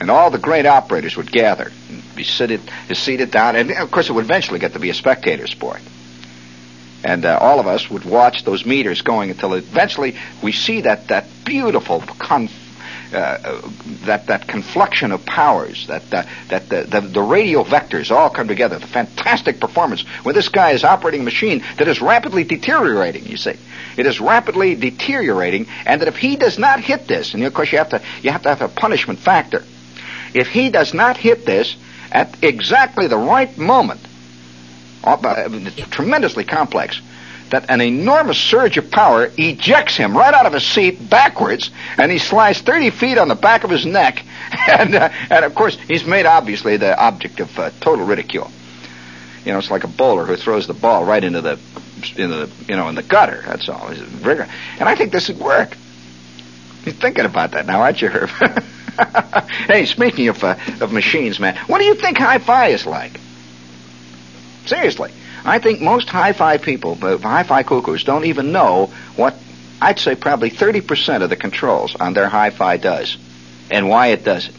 and 0.00 0.10
all 0.10 0.30
the 0.30 0.38
great 0.38 0.66
operators 0.66 1.16
would 1.16 1.30
gather, 1.30 1.72
and 1.90 2.02
be 2.14 2.22
seated, 2.22 2.60
seated 2.92 3.30
down, 3.30 3.56
and 3.56 3.70
of 3.70 3.90
course, 3.90 4.08
it 4.08 4.12
would 4.12 4.24
eventually 4.24 4.58
get 4.58 4.74
to 4.74 4.78
be 4.78 4.90
a 4.90 4.94
spectator 4.94 5.46
sport. 5.46 5.80
And 7.02 7.24
uh, 7.24 7.38
all 7.40 7.60
of 7.60 7.66
us 7.66 7.88
would 7.90 8.04
watch 8.04 8.44
those 8.44 8.66
meters 8.66 9.02
going 9.02 9.30
until 9.30 9.54
eventually 9.54 10.16
we 10.42 10.52
see 10.52 10.82
that 10.82 11.08
that 11.08 11.26
beautiful 11.44 12.00
con- 12.00 12.48
uh, 12.48 12.65
that 13.10 14.26
that 14.26 14.46
confluxion 14.46 15.12
of 15.12 15.24
powers, 15.24 15.86
that 15.86 16.12
uh, 16.12 16.24
that 16.48 16.68
the, 16.68 16.82
the 16.82 17.00
the 17.00 17.22
radial 17.22 17.64
vectors 17.64 18.10
all 18.10 18.30
come 18.30 18.48
together. 18.48 18.78
The 18.78 18.86
fantastic 18.86 19.60
performance 19.60 20.02
when 20.24 20.34
this 20.34 20.48
guy 20.48 20.70
is 20.70 20.84
operating 20.84 21.20
a 21.20 21.24
machine 21.24 21.62
that 21.78 21.88
is 21.88 22.00
rapidly 22.00 22.44
deteriorating. 22.44 23.26
You 23.26 23.36
see, 23.36 23.54
it 23.96 24.06
is 24.06 24.20
rapidly 24.20 24.74
deteriorating, 24.74 25.66
and 25.84 26.00
that 26.00 26.08
if 26.08 26.16
he 26.16 26.36
does 26.36 26.58
not 26.58 26.80
hit 26.80 27.06
this, 27.06 27.34
and 27.34 27.44
of 27.44 27.54
course 27.54 27.72
you 27.72 27.78
have 27.78 27.90
to 27.90 28.02
you 28.22 28.30
have 28.30 28.42
to 28.42 28.48
have 28.48 28.62
a 28.62 28.68
punishment 28.68 29.18
factor. 29.20 29.62
If 30.34 30.48
he 30.48 30.70
does 30.70 30.92
not 30.92 31.16
hit 31.16 31.46
this 31.46 31.76
at 32.12 32.42
exactly 32.42 33.06
the 33.06 33.16
right 33.16 33.56
moment, 33.56 34.00
uh, 35.04 35.48
tremendously 35.90 36.44
complex 36.44 37.00
that 37.50 37.70
an 37.70 37.80
enormous 37.80 38.38
surge 38.38 38.76
of 38.76 38.90
power 38.90 39.30
ejects 39.36 39.96
him 39.96 40.16
right 40.16 40.34
out 40.34 40.46
of 40.46 40.52
his 40.52 40.64
seat 40.64 41.08
backwards, 41.08 41.70
and 41.96 42.10
he 42.10 42.18
slides 42.18 42.60
30 42.60 42.90
feet 42.90 43.18
on 43.18 43.28
the 43.28 43.34
back 43.34 43.64
of 43.64 43.70
his 43.70 43.86
neck, 43.86 44.24
and 44.68 44.94
uh, 44.94 45.08
and 45.30 45.44
of 45.44 45.54
course 45.54 45.78
he's 45.86 46.04
made 46.04 46.26
obviously 46.26 46.76
the 46.76 46.98
object 46.98 47.40
of 47.40 47.58
uh, 47.58 47.70
total 47.80 48.04
ridicule. 48.04 48.50
You 49.44 49.52
know, 49.52 49.58
it's 49.58 49.70
like 49.70 49.84
a 49.84 49.88
bowler 49.88 50.24
who 50.26 50.36
throws 50.36 50.66
the 50.66 50.74
ball 50.74 51.04
right 51.04 51.22
into 51.22 51.40
the 51.40 51.58
into 52.16 52.46
the 52.46 52.50
you 52.68 52.76
know 52.76 52.88
in 52.88 52.94
the 52.94 53.02
gutter. 53.02 53.42
That's 53.46 53.68
all. 53.68 53.88
And 53.88 54.48
I 54.80 54.96
think 54.96 55.12
this 55.12 55.28
would 55.28 55.38
work. 55.38 55.76
You're 56.84 56.94
thinking 56.94 57.24
about 57.24 57.52
that 57.52 57.66
now, 57.66 57.80
aren't 57.80 58.00
you, 58.00 58.08
Herb? 58.08 58.28
hey, 59.66 59.86
speaking 59.86 60.28
of 60.28 60.42
uh, 60.42 60.56
of 60.80 60.92
machines, 60.92 61.38
man, 61.38 61.56
what 61.66 61.78
do 61.78 61.84
you 61.84 61.94
think 61.94 62.18
hi-fi 62.18 62.68
is 62.68 62.86
like? 62.86 63.20
Seriously. 64.66 65.12
I 65.46 65.60
think 65.60 65.80
most 65.80 66.08
hi-fi 66.08 66.58
people, 66.58 66.98
uh, 67.00 67.18
hi-fi 67.18 67.62
cuckoos, 67.62 68.02
don't 68.02 68.24
even 68.24 68.50
know 68.50 68.90
what 69.14 69.36
I'd 69.80 70.00
say 70.00 70.16
probably 70.16 70.50
30% 70.50 71.22
of 71.22 71.30
the 71.30 71.36
controls 71.36 71.94
on 71.94 72.14
their 72.14 72.28
hi-fi 72.28 72.78
does 72.78 73.16
and 73.70 73.88
why 73.88 74.08
it 74.08 74.24
does 74.24 74.48
it. 74.48 74.54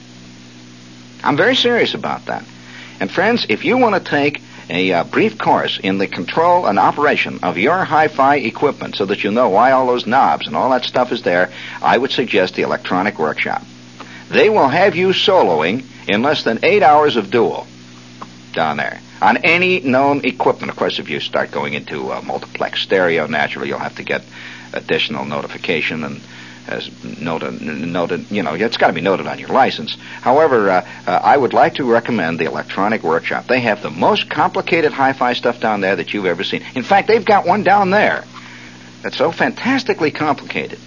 I'm 1.23 1.35
very 1.35 1.55
serious 1.55 1.93
about 1.93 2.27
that. 2.27 2.45
And 3.01 3.11
friends, 3.11 3.45
if 3.49 3.65
you 3.65 3.77
want 3.77 3.95
to 3.95 4.09
take 4.09 4.41
a 4.69 4.93
uh, 4.93 5.03
brief 5.03 5.37
course 5.37 5.77
in 5.77 5.97
the 5.97 6.07
control 6.07 6.65
and 6.65 6.79
operation 6.79 7.39
of 7.43 7.57
your 7.57 7.83
hi-fi 7.83 8.37
equipment 8.37 8.95
so 8.95 9.05
that 9.05 9.23
you 9.25 9.31
know 9.31 9.49
why 9.49 9.71
all 9.71 9.87
those 9.87 10.07
knobs 10.07 10.47
and 10.47 10.55
all 10.55 10.69
that 10.69 10.85
stuff 10.85 11.11
is 11.11 11.21
there, 11.21 11.51
I 11.81 11.97
would 11.97 12.11
suggest 12.11 12.55
the 12.55 12.61
Electronic 12.61 13.19
Workshop. 13.19 13.63
They 14.29 14.49
will 14.49 14.67
have 14.69 14.95
you 14.95 15.09
soloing 15.09 15.83
in 16.07 16.21
less 16.21 16.43
than 16.43 16.59
eight 16.63 16.83
hours 16.83 17.17
of 17.17 17.29
dual 17.29 17.67
down 18.53 18.77
there 18.77 19.01
on 19.21 19.37
any 19.37 19.79
known 19.79 20.25
equipment. 20.25 20.69
Of 20.69 20.77
course, 20.77 20.99
if 20.99 21.09
you 21.09 21.19
start 21.19 21.51
going 21.51 21.73
into 21.73 22.11
uh, 22.11 22.21
multiplex 22.21 22.81
stereo, 22.81 23.27
naturally 23.27 23.69
you'll 23.69 23.79
have 23.79 23.95
to 23.95 24.03
get 24.03 24.23
additional 24.73 25.25
notification 25.25 26.03
and 26.03 26.21
as 26.67 26.89
noted, 27.21 27.61
noted, 27.61 28.29
you 28.29 28.43
know, 28.43 28.53
it's 28.53 28.77
got 28.77 28.87
to 28.87 28.93
be 28.93 29.01
noted 29.01 29.25
on 29.25 29.39
your 29.39 29.49
license. 29.49 29.95
However, 30.21 30.69
uh, 30.69 30.87
uh, 31.07 31.11
I 31.11 31.37
would 31.37 31.53
like 31.53 31.75
to 31.75 31.89
recommend 31.89 32.39
the 32.39 32.45
Electronic 32.45 33.03
Workshop. 33.03 33.47
They 33.47 33.61
have 33.61 33.81
the 33.81 33.89
most 33.89 34.29
complicated 34.29 34.91
hi-fi 34.91 35.33
stuff 35.33 35.59
down 35.59 35.81
there 35.81 35.95
that 35.95 36.13
you've 36.13 36.25
ever 36.25 36.43
seen. 36.43 36.63
In 36.75 36.83
fact, 36.83 37.07
they've 37.07 37.23
got 37.23 37.45
one 37.45 37.63
down 37.63 37.89
there 37.89 38.23
that's 39.01 39.17
so 39.17 39.31
fantastically 39.31 40.11
complicated. 40.11 40.79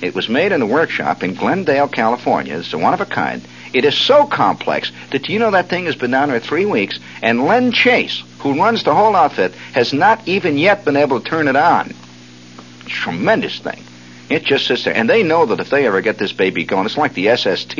It 0.00 0.14
was 0.14 0.28
made 0.28 0.52
in 0.52 0.62
a 0.62 0.66
workshop 0.66 1.22
in 1.22 1.34
Glendale, 1.34 1.88
California. 1.88 2.58
It's 2.58 2.72
a 2.72 2.78
one 2.78 2.94
of 2.94 3.00
a 3.00 3.06
kind. 3.06 3.42
It 3.72 3.84
is 3.84 3.96
so 3.96 4.26
complex 4.26 4.92
that 5.10 5.28
you 5.28 5.38
know 5.38 5.50
that 5.50 5.68
thing 5.68 5.86
has 5.86 5.96
been 5.96 6.10
down 6.10 6.28
there 6.28 6.40
three 6.40 6.64
weeks, 6.64 6.98
and 7.22 7.44
Len 7.44 7.72
Chase, 7.72 8.22
who 8.38 8.54
runs 8.54 8.84
the 8.84 8.94
whole 8.94 9.16
outfit, 9.16 9.54
has 9.72 9.92
not 9.92 10.26
even 10.26 10.58
yet 10.58 10.84
been 10.84 10.96
able 10.96 11.20
to 11.20 11.28
turn 11.28 11.48
it 11.48 11.56
on. 11.56 11.92
Tremendous 12.86 13.58
thing. 13.58 13.82
It 14.28 14.44
just 14.44 14.66
sits 14.66 14.84
there. 14.84 14.94
And 14.94 15.08
they 15.08 15.22
know 15.22 15.46
that 15.46 15.60
if 15.60 15.70
they 15.70 15.86
ever 15.86 16.00
get 16.00 16.18
this 16.18 16.32
baby 16.32 16.64
going, 16.64 16.86
it's 16.86 16.96
like 16.96 17.14
the 17.14 17.36
SST. 17.36 17.78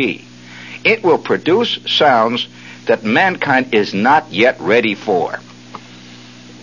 It 0.84 1.03
will 1.03 1.18
produce 1.18 1.78
sounds 1.87 2.47
that 2.87 3.05
mankind 3.05 3.74
is 3.74 3.93
not 3.95 4.30
yet 4.30 4.61
ready 4.61 4.95
for. 4.95 5.41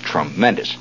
Tremendous. 0.02 0.78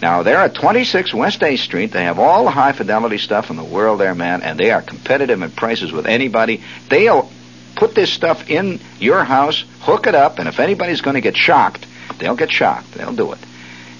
Now, 0.00 0.22
they're 0.22 0.38
at 0.38 0.54
26 0.54 1.14
West 1.14 1.42
A 1.42 1.56
Street. 1.56 1.92
They 1.92 2.04
have 2.04 2.18
all 2.18 2.44
the 2.44 2.50
high 2.50 2.72
fidelity 2.72 3.18
stuff 3.18 3.50
in 3.50 3.56
the 3.56 3.64
world 3.64 4.00
there, 4.00 4.14
man, 4.14 4.42
and 4.42 4.58
they 4.58 4.70
are 4.70 4.82
competitive 4.82 5.40
in 5.40 5.50
prices 5.50 5.92
with 5.92 6.06
anybody. 6.06 6.62
They'll 6.88 7.30
put 7.76 7.94
this 7.94 8.12
stuff 8.12 8.50
in 8.50 8.80
your 8.98 9.22
house, 9.22 9.64
hook 9.80 10.06
it 10.06 10.14
up, 10.14 10.38
and 10.38 10.48
if 10.48 10.58
anybody's 10.58 11.02
going 11.02 11.14
to 11.14 11.20
get 11.20 11.36
shocked, 11.36 11.86
they'll 12.18 12.34
get 12.34 12.50
shocked. 12.50 12.92
They'll 12.92 13.14
do 13.14 13.32
it. 13.32 13.38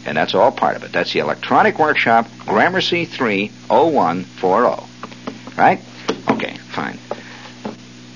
And 0.06 0.16
that's 0.16 0.34
all 0.34 0.50
part 0.52 0.76
of 0.76 0.84
it. 0.84 0.92
That's 0.92 1.12
the 1.12 1.18
Electronic 1.20 1.78
Workshop, 1.78 2.26
Gramercy 2.46 3.04
30140. 3.04 4.82
Right? 5.56 5.80
Okay, 6.30 6.56
fine. 6.56 6.98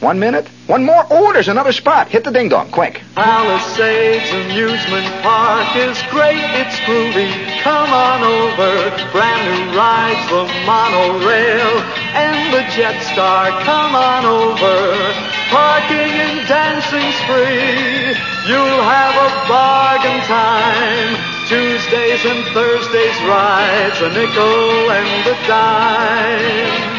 One 0.00 0.18
minute? 0.18 0.48
One 0.66 0.84
more? 0.84 1.04
Oh, 1.10 1.32
there's 1.32 1.48
another 1.48 1.72
spot. 1.72 2.08
Hit 2.08 2.24
the 2.24 2.30
ding 2.30 2.48
dong, 2.48 2.70
quick. 2.70 3.02
Palisades 3.14 4.30
Amusement 4.32 5.04
Park 5.20 5.76
is 5.76 6.00
great, 6.08 6.40
it's 6.56 6.76
groovy. 6.88 7.28
Come 7.60 7.90
on 7.92 8.22
over. 8.22 8.90
Brand 9.12 9.44
new 9.44 9.76
rides, 9.76 10.30
the 10.30 10.44
monorail 10.64 11.82
and 12.16 12.54
the 12.54 12.62
Jetstar. 12.72 13.62
Come 13.64 13.94
on 13.94 14.24
over. 14.24 15.29
Parking 15.50 16.14
and 16.24 16.46
dancing's 16.46 17.18
free. 17.26 18.14
You'll 18.46 18.82
have 18.86 19.14
a 19.18 19.30
bargain 19.48 20.20
time. 20.30 21.18
Tuesdays 21.48 22.24
and 22.24 22.46
Thursdays 22.54 23.18
rides, 23.26 24.00
a 24.00 24.08
nickel 24.10 24.90
and 24.90 25.26
a 25.26 25.46
dime. 25.48 26.89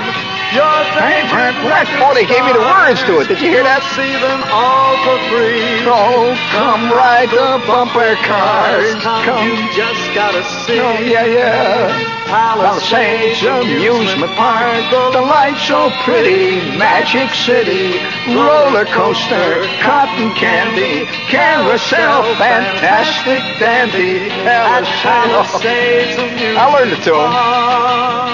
Oh, 0.53 2.11
they 2.13 2.27
gave 2.27 2.43
me 2.43 2.51
the 2.51 2.59
words 2.59 2.99
to 3.07 3.23
it. 3.23 3.31
Did 3.31 3.39
you 3.39 3.47
hear 3.47 3.63
that? 3.63 3.79
See 3.95 4.13
them 4.19 4.43
all 4.51 4.99
for 5.07 5.15
free. 5.31 5.79
Oh, 5.87 6.35
come 6.51 6.91
ride 6.91 7.31
the 7.31 7.63
bumper 7.63 8.19
cars. 8.27 8.91
Come, 8.99 9.47
you 9.47 9.55
just 9.71 10.03
gotta 10.11 10.43
see. 10.67 10.75
Oh, 10.75 10.99
yeah, 10.99 11.23
yeah. 11.23 11.87
Palisades 12.27 13.39
Amusement 13.47 14.35
Park. 14.35 14.83
The 15.15 15.23
lights 15.23 15.63
so 15.63 15.87
pretty. 16.03 16.59
Magic 16.75 17.31
City. 17.31 17.95
Roller 18.35 18.83
coaster. 18.91 19.63
Cotton 19.79 20.35
candy. 20.35 21.07
Carousel. 21.31 22.35
Fantastic 22.35 23.39
dandy. 23.55 24.27
Palisades 24.43 26.19
I 26.59 26.67
learned 26.75 26.91
it 26.91 27.03
to 27.07 27.15
him. 27.15 27.31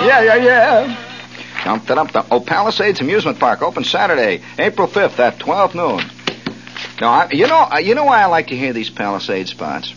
Yeah, 0.02 0.22
yeah, 0.22 0.36
yeah. 0.36 1.07
Dum, 1.68 1.80
da, 1.86 1.96
dum, 1.96 2.08
dum. 2.08 2.26
Oh, 2.32 2.40
Palisades 2.40 3.02
Amusement 3.02 3.40
Park 3.40 3.62
open 3.62 3.84
Saturday, 3.84 4.42
April 4.58 4.88
5th 4.88 5.20
at 5.20 5.38
12 5.38 5.76
noon. 5.76 6.02
Now, 7.02 7.10
I, 7.10 7.30
you 7.32 7.46
know, 7.46 7.68
uh, 7.70 7.80
you 7.80 7.94
know 7.94 8.06
why 8.06 8.22
I 8.22 8.28
like 8.28 8.48
to 8.48 8.56
hear 8.56 8.72
these 8.72 8.90
Palisades 8.90 9.52
spots. 9.52 9.94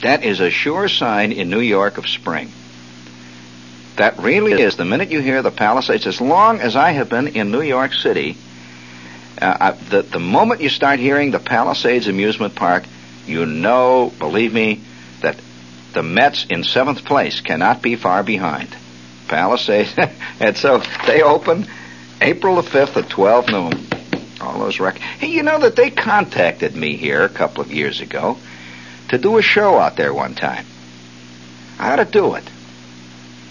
That 0.00 0.24
is 0.24 0.40
a 0.40 0.48
sure 0.48 0.88
sign 0.88 1.30
in 1.32 1.50
New 1.50 1.60
York 1.60 1.98
of 1.98 2.08
spring. 2.08 2.50
That 3.96 4.18
really 4.18 4.52
is. 4.62 4.78
The 4.78 4.86
minute 4.86 5.10
you 5.10 5.20
hear 5.20 5.42
the 5.42 5.50
Palisades, 5.50 6.06
as 6.06 6.22
long 6.22 6.58
as 6.58 6.74
I 6.74 6.92
have 6.92 7.10
been 7.10 7.28
in 7.28 7.50
New 7.50 7.60
York 7.60 7.92
City, 7.92 8.38
uh, 9.42 9.56
I, 9.60 9.70
the 9.72 10.00
the 10.00 10.20
moment 10.20 10.62
you 10.62 10.70
start 10.70 11.00
hearing 11.00 11.32
the 11.32 11.38
Palisades 11.38 12.08
Amusement 12.08 12.54
Park, 12.54 12.84
you 13.26 13.44
know, 13.44 14.10
believe 14.18 14.54
me, 14.54 14.80
that 15.20 15.36
the 15.92 16.02
Mets 16.02 16.46
in 16.48 16.64
seventh 16.64 17.04
place 17.04 17.42
cannot 17.42 17.82
be 17.82 17.94
far 17.94 18.22
behind. 18.22 18.74
Palisades, 19.34 19.92
and 20.40 20.56
so 20.56 20.80
they 21.08 21.22
open 21.22 21.66
April 22.20 22.54
the 22.54 22.62
fifth 22.62 22.96
at 22.96 23.08
twelve 23.08 23.48
noon. 23.48 23.72
All 24.40 24.60
those 24.60 24.78
records. 24.78 25.02
Hey, 25.04 25.28
you 25.28 25.42
know 25.42 25.58
that 25.58 25.74
they 25.74 25.90
contacted 25.90 26.76
me 26.76 26.96
here 26.96 27.24
a 27.24 27.28
couple 27.28 27.62
of 27.62 27.72
years 27.72 28.00
ago 28.00 28.38
to 29.08 29.18
do 29.18 29.36
a 29.36 29.42
show 29.42 29.76
out 29.76 29.96
there 29.96 30.14
one 30.14 30.36
time. 30.36 30.64
I 31.80 31.92
ought 31.92 31.96
to 31.96 32.04
do 32.04 32.36
it. 32.36 32.44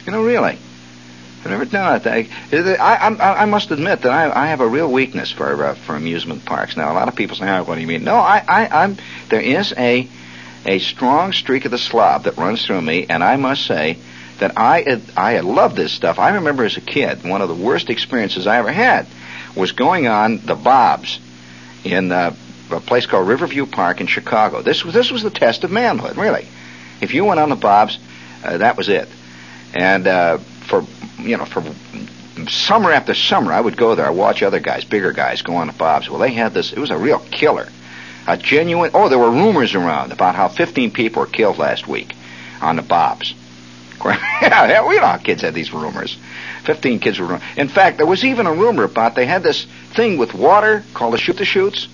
You 0.06 0.14
know, 0.14 0.24
really. 0.24 0.58
I've 1.44 1.52
never 1.52 1.66
done 1.66 2.00
it. 2.00 2.08
I, 2.08 2.30
I, 2.80 3.10
I, 3.10 3.42
I 3.42 3.46
must 3.46 3.70
admit 3.72 4.04
that 4.04 4.12
I, 4.12 4.44
I 4.44 4.48
have 4.48 4.62
a 4.62 4.68
real 4.68 4.90
weakness 4.90 5.32
for 5.32 5.66
uh, 5.66 5.76
for 5.76 5.98
amusement 5.98 6.46
parks. 6.46 6.78
Now, 6.78 6.94
a 6.94 6.96
lot 6.96 7.10
of 7.10 7.18
people 7.18 7.36
say, 7.36 7.50
oh, 7.50 7.64
"What 7.66 7.76
do 7.76 7.82
you 7.82 7.88
mean?" 7.88 8.06
No, 8.06 8.16
I, 8.16 8.42
I, 8.48 8.84
I'm. 8.84 8.96
There 9.28 9.42
is 9.42 9.74
a 9.78 10.08
a 10.66 10.80
strong 10.80 11.34
streak 11.34 11.66
of 11.66 11.72
the 11.72 11.78
slob 11.78 12.24
that 12.24 12.38
runs 12.38 12.66
through 12.66 12.82
me, 12.82 13.06
and 13.10 13.22
I 13.22 13.36
must 13.36 13.66
say 13.66 13.98
that 14.44 14.58
I 14.58 15.02
I 15.16 15.40
loved 15.40 15.78
this 15.78 15.94
stuff. 15.94 16.20
I 16.20 16.36
remember 16.36 16.66
as 16.66 16.76
a 16.76 16.82
kid, 16.82 17.24
one 17.24 17.42
of 17.42 17.48
the 17.48 17.56
worst 17.56 17.90
experiences 17.90 18.46
I 18.46 18.58
ever 18.58 18.74
had 18.74 19.08
was 19.56 19.72
going 19.72 20.06
on 20.06 20.46
the 20.46 20.56
Bobs 20.56 21.18
in 21.86 22.12
uh, 22.12 22.36
a 22.70 22.80
place 22.82 23.06
called 23.06 23.26
Riverview 23.26 23.66
Park 23.66 24.02
in 24.02 24.08
Chicago. 24.08 24.62
This 24.62 24.84
was 24.84 24.94
this 24.94 25.12
was 25.12 25.24
the 25.24 25.30
test 25.30 25.64
of 25.64 25.72
manhood, 25.72 26.18
really. 26.18 26.46
If 27.00 27.14
you 27.14 27.24
went 27.24 27.40
on 27.40 27.48
the 27.48 27.56
Bobs, 27.56 27.98
uh, 28.44 28.58
that 28.58 28.76
was 28.76 28.90
it. 28.90 29.08
And 29.74 30.08
uh, 30.08 30.40
for 30.40 30.84
you 31.20 31.38
know 31.38 31.46
for 31.46 31.64
summer 32.50 32.92
after 32.92 33.14
summer, 33.14 33.54
I 33.54 33.62
would 33.62 33.78
go 33.78 33.96
there. 33.96 34.08
I 34.08 34.10
watch 34.10 34.44
other 34.44 34.60
guys, 34.60 34.84
bigger 34.84 35.14
guys, 35.14 35.42
go 35.42 35.56
on 35.56 35.68
the 35.68 35.74
Bobs. 35.74 36.10
Well, 36.10 36.20
they 36.20 36.34
had 36.34 36.54
this. 36.54 36.74
It 36.74 36.80
was 36.80 36.92
a 36.92 36.98
real 36.98 37.20
killer, 37.20 37.70
a 38.28 38.36
genuine. 38.36 38.92
Oh, 38.94 39.08
there 39.08 39.20
were 39.20 39.32
rumors 39.32 39.74
around 39.74 40.12
about 40.12 40.36
how 40.36 40.50
15 40.50 40.92
people 40.92 41.22
were 41.22 41.28
killed 41.28 41.60
last 41.60 41.88
week 41.88 42.14
on 42.62 42.76
the 42.76 42.82
Bobs. 42.82 43.36
yeah, 44.42 44.88
we 44.88 44.98
know 44.98 45.18
kids 45.24 45.42
had 45.42 45.54
these 45.54 45.72
rumors. 45.74 46.18
15 46.64 47.00
kids 47.00 47.20
were. 47.20 47.40
In 47.56 47.68
fact, 47.68 47.98
there 47.98 48.06
was 48.06 48.24
even 48.24 48.48
a 48.48 48.54
rumor 48.54 48.84
about 48.84 49.16
they 49.16 49.26
had 49.26 49.44
this 49.44 49.66
thing 49.96 50.18
with 50.18 50.34
water 50.34 50.84
called 50.94 51.14
a 51.14 51.18
shoot 51.18 51.38
the 51.38 51.46
chutes. 51.46 51.88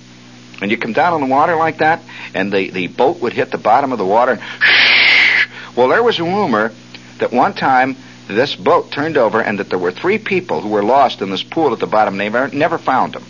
And 0.61 0.69
you 0.69 0.77
come 0.77 0.93
down 0.93 1.13
on 1.13 1.21
the 1.21 1.27
water 1.27 1.55
like 1.55 1.77
that, 1.77 2.01
and 2.33 2.51
the, 2.51 2.69
the 2.71 2.87
boat 2.87 3.21
would 3.21 3.31
hit 3.31 3.49
the 3.49 3.57
bottom 3.57 3.93
of 3.93 3.97
the 3.97 4.05
water. 4.05 4.33
And 4.33 4.41
well, 5.75 5.87
there 5.87 6.03
was 6.03 6.19
a 6.19 6.23
rumor 6.23 6.73
that 7.19 7.31
one 7.31 7.53
time 7.53 7.95
this 8.27 8.55
boat 8.55 8.91
turned 8.91 9.17
over 9.17 9.41
and 9.41 9.59
that 9.59 9.69
there 9.69 9.79
were 9.79 9.91
three 9.91 10.17
people 10.17 10.59
who 10.59 10.69
were 10.69 10.83
lost 10.83 11.21
in 11.21 11.29
this 11.29 11.43
pool 11.43 11.71
at 11.71 11.79
the 11.79 11.87
bottom. 11.87 12.17
They 12.17 12.29
never, 12.29 12.53
never 12.53 12.77
found 12.77 13.13
them 13.13 13.23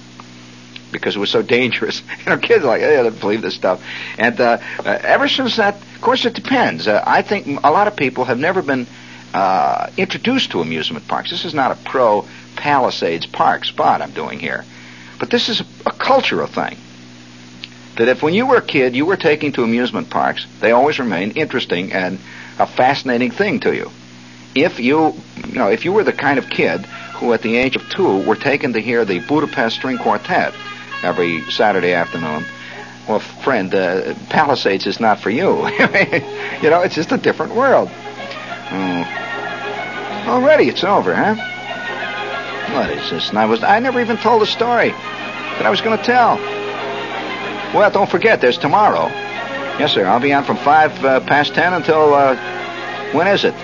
because 0.91 1.15
it 1.15 1.19
was 1.19 1.29
so 1.29 1.41
dangerous. 1.41 2.01
You 2.19 2.25
know, 2.25 2.37
kids 2.37 2.63
are 2.63 2.67
like, 2.67 2.81
hey, 2.81 2.99
I 2.99 3.03
don't 3.03 3.19
believe 3.19 3.41
this 3.41 3.55
stuff. 3.55 3.83
And 4.17 4.39
uh, 4.41 4.57
uh, 4.79 4.99
ever 5.03 5.27
since 5.27 5.55
that, 5.55 5.75
of 5.75 6.01
course, 6.01 6.25
it 6.25 6.33
depends. 6.33 6.87
Uh, 6.87 7.01
I 7.05 7.21
think 7.21 7.47
a 7.63 7.71
lot 7.71 7.87
of 7.87 7.95
people 7.95 8.25
have 8.25 8.37
never 8.37 8.61
been 8.61 8.87
uh, 9.33 9.89
introduced 9.97 10.51
to 10.51 10.61
amusement 10.61 11.07
parks. 11.07 11.29
This 11.29 11.45
is 11.45 11.53
not 11.53 11.71
a 11.71 11.75
pro 11.75 12.25
Palisades 12.55 13.25
Park 13.25 13.65
spot 13.65 14.01
I'm 14.01 14.11
doing 14.11 14.39
here, 14.39 14.65
but 15.19 15.29
this 15.29 15.49
is 15.49 15.61
a, 15.61 15.65
a 15.85 15.91
cultural 15.91 16.47
thing. 16.47 16.77
That 17.97 18.07
if 18.07 18.21
when 18.21 18.33
you 18.33 18.45
were 18.45 18.57
a 18.57 18.61
kid 18.61 18.95
you 18.95 19.05
were 19.05 19.17
taken 19.17 19.51
to 19.53 19.63
amusement 19.63 20.09
parks, 20.09 20.45
they 20.59 20.71
always 20.71 20.99
remain 20.99 21.31
interesting 21.31 21.93
and 21.93 22.19
a 22.57 22.65
fascinating 22.65 23.31
thing 23.31 23.59
to 23.61 23.75
you. 23.75 23.91
If 24.55 24.79
you, 24.79 25.13
you 25.47 25.53
know, 25.53 25.69
if 25.69 25.85
you 25.85 25.91
were 25.91 26.03
the 26.03 26.13
kind 26.13 26.39
of 26.39 26.49
kid 26.49 26.85
who 27.15 27.33
at 27.33 27.41
the 27.41 27.55
age 27.55 27.75
of 27.75 27.87
two 27.89 28.23
were 28.23 28.35
taken 28.35 28.73
to 28.73 28.81
hear 28.81 29.05
the 29.05 29.19
Budapest 29.19 29.75
String 29.75 29.97
Quartet 29.97 30.53
every 31.03 31.41
Saturday 31.51 31.93
afternoon, 31.93 32.45
well, 33.07 33.19
friend, 33.19 33.73
uh, 33.73 34.13
Palisades 34.29 34.85
is 34.85 34.99
not 34.99 35.19
for 35.19 35.31
you. 35.31 35.67
you 36.61 36.69
know, 36.69 36.81
it's 36.81 36.95
just 36.95 37.11
a 37.11 37.17
different 37.17 37.55
world. 37.55 37.89
Mm. 38.69 40.27
Already, 40.27 40.69
it's 40.69 40.83
over, 40.83 41.15
huh? 41.15 41.35
What 42.75 42.91
is 42.91 43.09
this? 43.09 43.29
And 43.29 43.39
I 43.39 43.45
was, 43.45 43.63
I 43.63 43.79
never 43.79 43.99
even 43.99 44.17
told 44.17 44.43
the 44.43 44.45
story 44.45 44.89
that 44.91 45.65
I 45.65 45.71
was 45.71 45.81
going 45.81 45.97
to 45.97 46.03
tell. 46.03 46.35
Well, 47.73 47.89
don't 47.89 48.09
forget, 48.09 48.41
there's 48.41 48.59
tomorrow. 48.59 49.07
Yes, 49.79 49.93
sir. 49.93 50.05
I'll 50.05 50.19
be 50.19 50.33
on 50.33 50.43
from 50.43 50.57
5 50.57 51.05
uh, 51.05 51.19
past 51.21 51.55
10 51.55 51.73
until, 51.73 52.13
uh, 52.13 52.35
when 53.13 53.27
is 53.27 53.43
it? 53.43 53.55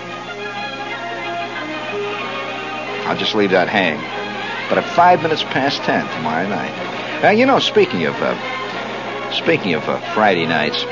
I'll 3.05 3.17
just 3.17 3.36
leave 3.36 3.51
that 3.51 3.69
hang. 3.69 3.99
But 4.69 4.79
at 4.79 4.95
5 4.95 5.21
minutes 5.21 5.43
past 5.43 5.83
10 5.83 6.07
tomorrow 6.15 6.47
night. 6.47 6.94
Now, 7.22 7.32
you 7.32 7.45
know, 7.45 7.59
speaking 7.59 8.05
of, 8.05 8.16
uh, 8.16 9.32
speaking 9.32 9.74
of 9.74 9.84
uh, 9.88 9.99
Friday 10.13 10.45
nights, 10.45 10.84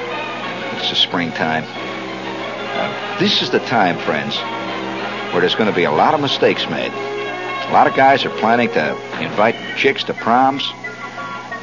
it's 0.78 0.90
the 0.90 0.96
springtime. 0.96 1.64
Uh, 1.66 3.20
this 3.20 3.42
is 3.42 3.52
the 3.52 3.60
time, 3.60 4.00
friends, 4.00 4.36
where 5.32 5.42
there's 5.42 5.56
going 5.56 5.70
to 5.70 5.76
be 5.76 5.84
a 5.84 5.92
lot 5.92 6.14
of 6.14 6.22
mistakes 6.22 6.68
made. 6.70 6.92
A 6.92 7.72
lot 7.74 7.88
of 7.88 7.96
guys 7.96 8.26
are 8.26 8.30
planning 8.40 8.70
to 8.70 8.96
invite 9.22 9.56
chicks 9.78 10.04
to 10.06 10.14
proms, 10.14 10.64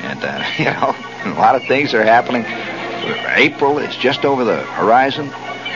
and 0.00 0.22
uh, 0.22 0.44
you 0.58 0.66
know, 0.66 0.94
a 1.24 1.38
lot 1.38 1.56
of 1.56 1.66
things 1.66 1.94
are 1.94 2.04
happening. 2.04 2.44
April 3.36 3.78
is 3.78 3.96
just 3.96 4.24
over 4.24 4.44
the 4.44 4.62
horizon. 4.62 5.28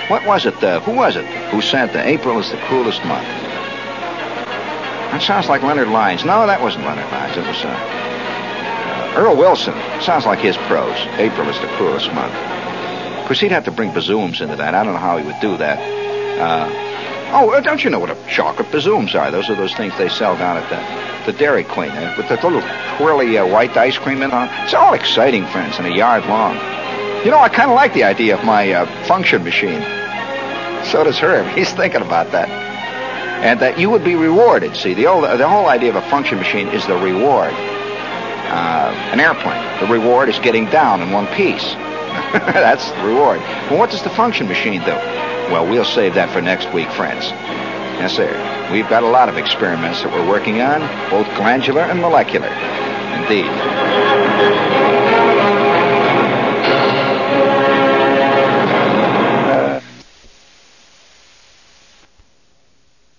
What 0.08 0.26
was 0.26 0.44
it? 0.46 0.62
Uh, 0.62 0.80
who 0.80 0.92
was 0.92 1.16
it 1.16 1.24
who 1.50 1.62
said 1.62 1.92
that 1.94 2.06
April 2.06 2.38
is 2.38 2.50
the 2.50 2.58
coolest 2.68 3.02
month? 3.06 3.26
That 5.10 5.22
sounds 5.22 5.48
like 5.48 5.62
Leonard 5.62 5.88
Lyons. 5.88 6.24
No, 6.24 6.46
that 6.46 6.60
wasn't 6.60 6.84
Leonard 6.84 7.10
Lyons. 7.10 7.36
It 7.36 7.46
was 7.46 7.64
uh, 7.64 7.68
uh, 7.68 8.13
Earl 9.14 9.36
Wilson. 9.36 9.74
Sounds 10.00 10.26
like 10.26 10.40
his 10.40 10.56
prose. 10.66 10.98
April 11.18 11.48
is 11.48 11.60
the 11.60 11.68
coolest 11.78 12.12
month. 12.12 12.34
Of 12.34 13.26
course, 13.26 13.40
he'd 13.40 13.52
have 13.52 13.64
to 13.64 13.70
bring 13.70 13.92
bazooms 13.92 14.40
into 14.40 14.56
that. 14.56 14.74
I 14.74 14.82
don't 14.82 14.92
know 14.92 14.98
how 14.98 15.16
he 15.18 15.24
would 15.24 15.40
do 15.40 15.56
that. 15.56 15.78
Uh, 16.38 16.68
oh, 17.32 17.50
uh, 17.50 17.60
don't 17.60 17.82
you 17.82 17.90
know 17.90 18.00
what 18.00 18.10
a 18.10 18.16
chocolate 18.28 18.70
bazooms 18.72 19.14
are? 19.14 19.30
Those 19.30 19.48
are 19.48 19.54
those 19.54 19.72
things 19.74 19.96
they 19.96 20.08
sell 20.08 20.36
down 20.36 20.56
at 20.56 20.68
the, 20.68 21.32
the 21.32 21.38
Dairy 21.38 21.64
Queen 21.64 21.90
uh, 21.90 22.14
with 22.18 22.28
the 22.28 22.34
little 22.34 22.60
twirly 22.98 23.38
uh, 23.38 23.46
white 23.46 23.76
ice 23.76 23.96
cream 23.96 24.20
in 24.20 24.32
on. 24.32 24.48
It's 24.64 24.74
all 24.74 24.94
exciting, 24.94 25.46
friends, 25.46 25.78
and 25.78 25.86
a 25.86 25.96
yard 25.96 26.26
long. 26.26 26.56
You 27.24 27.30
know, 27.30 27.38
I 27.38 27.48
kind 27.48 27.70
of 27.70 27.76
like 27.76 27.94
the 27.94 28.04
idea 28.04 28.36
of 28.36 28.44
my 28.44 28.72
uh, 28.72 29.06
function 29.06 29.44
machine. 29.44 29.80
So 30.90 31.04
does 31.04 31.18
Herb. 31.18 31.46
He's 31.56 31.72
thinking 31.72 32.02
about 32.02 32.32
that. 32.32 32.48
And 32.48 33.60
that 33.60 33.78
you 33.78 33.90
would 33.90 34.04
be 34.04 34.16
rewarded. 34.16 34.76
See, 34.76 34.92
the, 34.92 35.06
old, 35.06 35.24
the 35.24 35.48
whole 35.48 35.66
idea 35.66 35.90
of 35.90 35.96
a 35.96 36.10
function 36.10 36.38
machine 36.38 36.68
is 36.68 36.86
the 36.86 36.96
reward. 36.96 37.52
Uh, 38.54 38.94
an 39.10 39.18
airplane. 39.18 39.60
The 39.80 39.92
reward 39.92 40.28
is 40.28 40.38
getting 40.38 40.66
down 40.66 41.02
in 41.02 41.10
one 41.10 41.26
piece. 41.34 41.64
That's 42.32 42.88
the 42.92 43.02
reward. 43.02 43.40
Well, 43.68 43.80
what 43.80 43.90
does 43.90 44.02
the 44.04 44.10
function 44.10 44.46
machine 44.46 44.80
do? 44.82 44.94
Well, 45.50 45.68
we'll 45.68 45.84
save 45.84 46.14
that 46.14 46.30
for 46.30 46.40
next 46.40 46.72
week, 46.72 46.88
friends. 46.92 47.24
Yes, 47.98 48.14
sir. 48.14 48.30
We've 48.72 48.88
got 48.88 49.02
a 49.02 49.08
lot 49.08 49.28
of 49.28 49.36
experiments 49.36 50.02
that 50.02 50.12
we're 50.12 50.28
working 50.28 50.60
on, 50.60 50.80
both 51.10 51.26
glandular 51.36 51.82
and 51.82 52.00
molecular. 52.00 52.48
Indeed. 53.18 54.73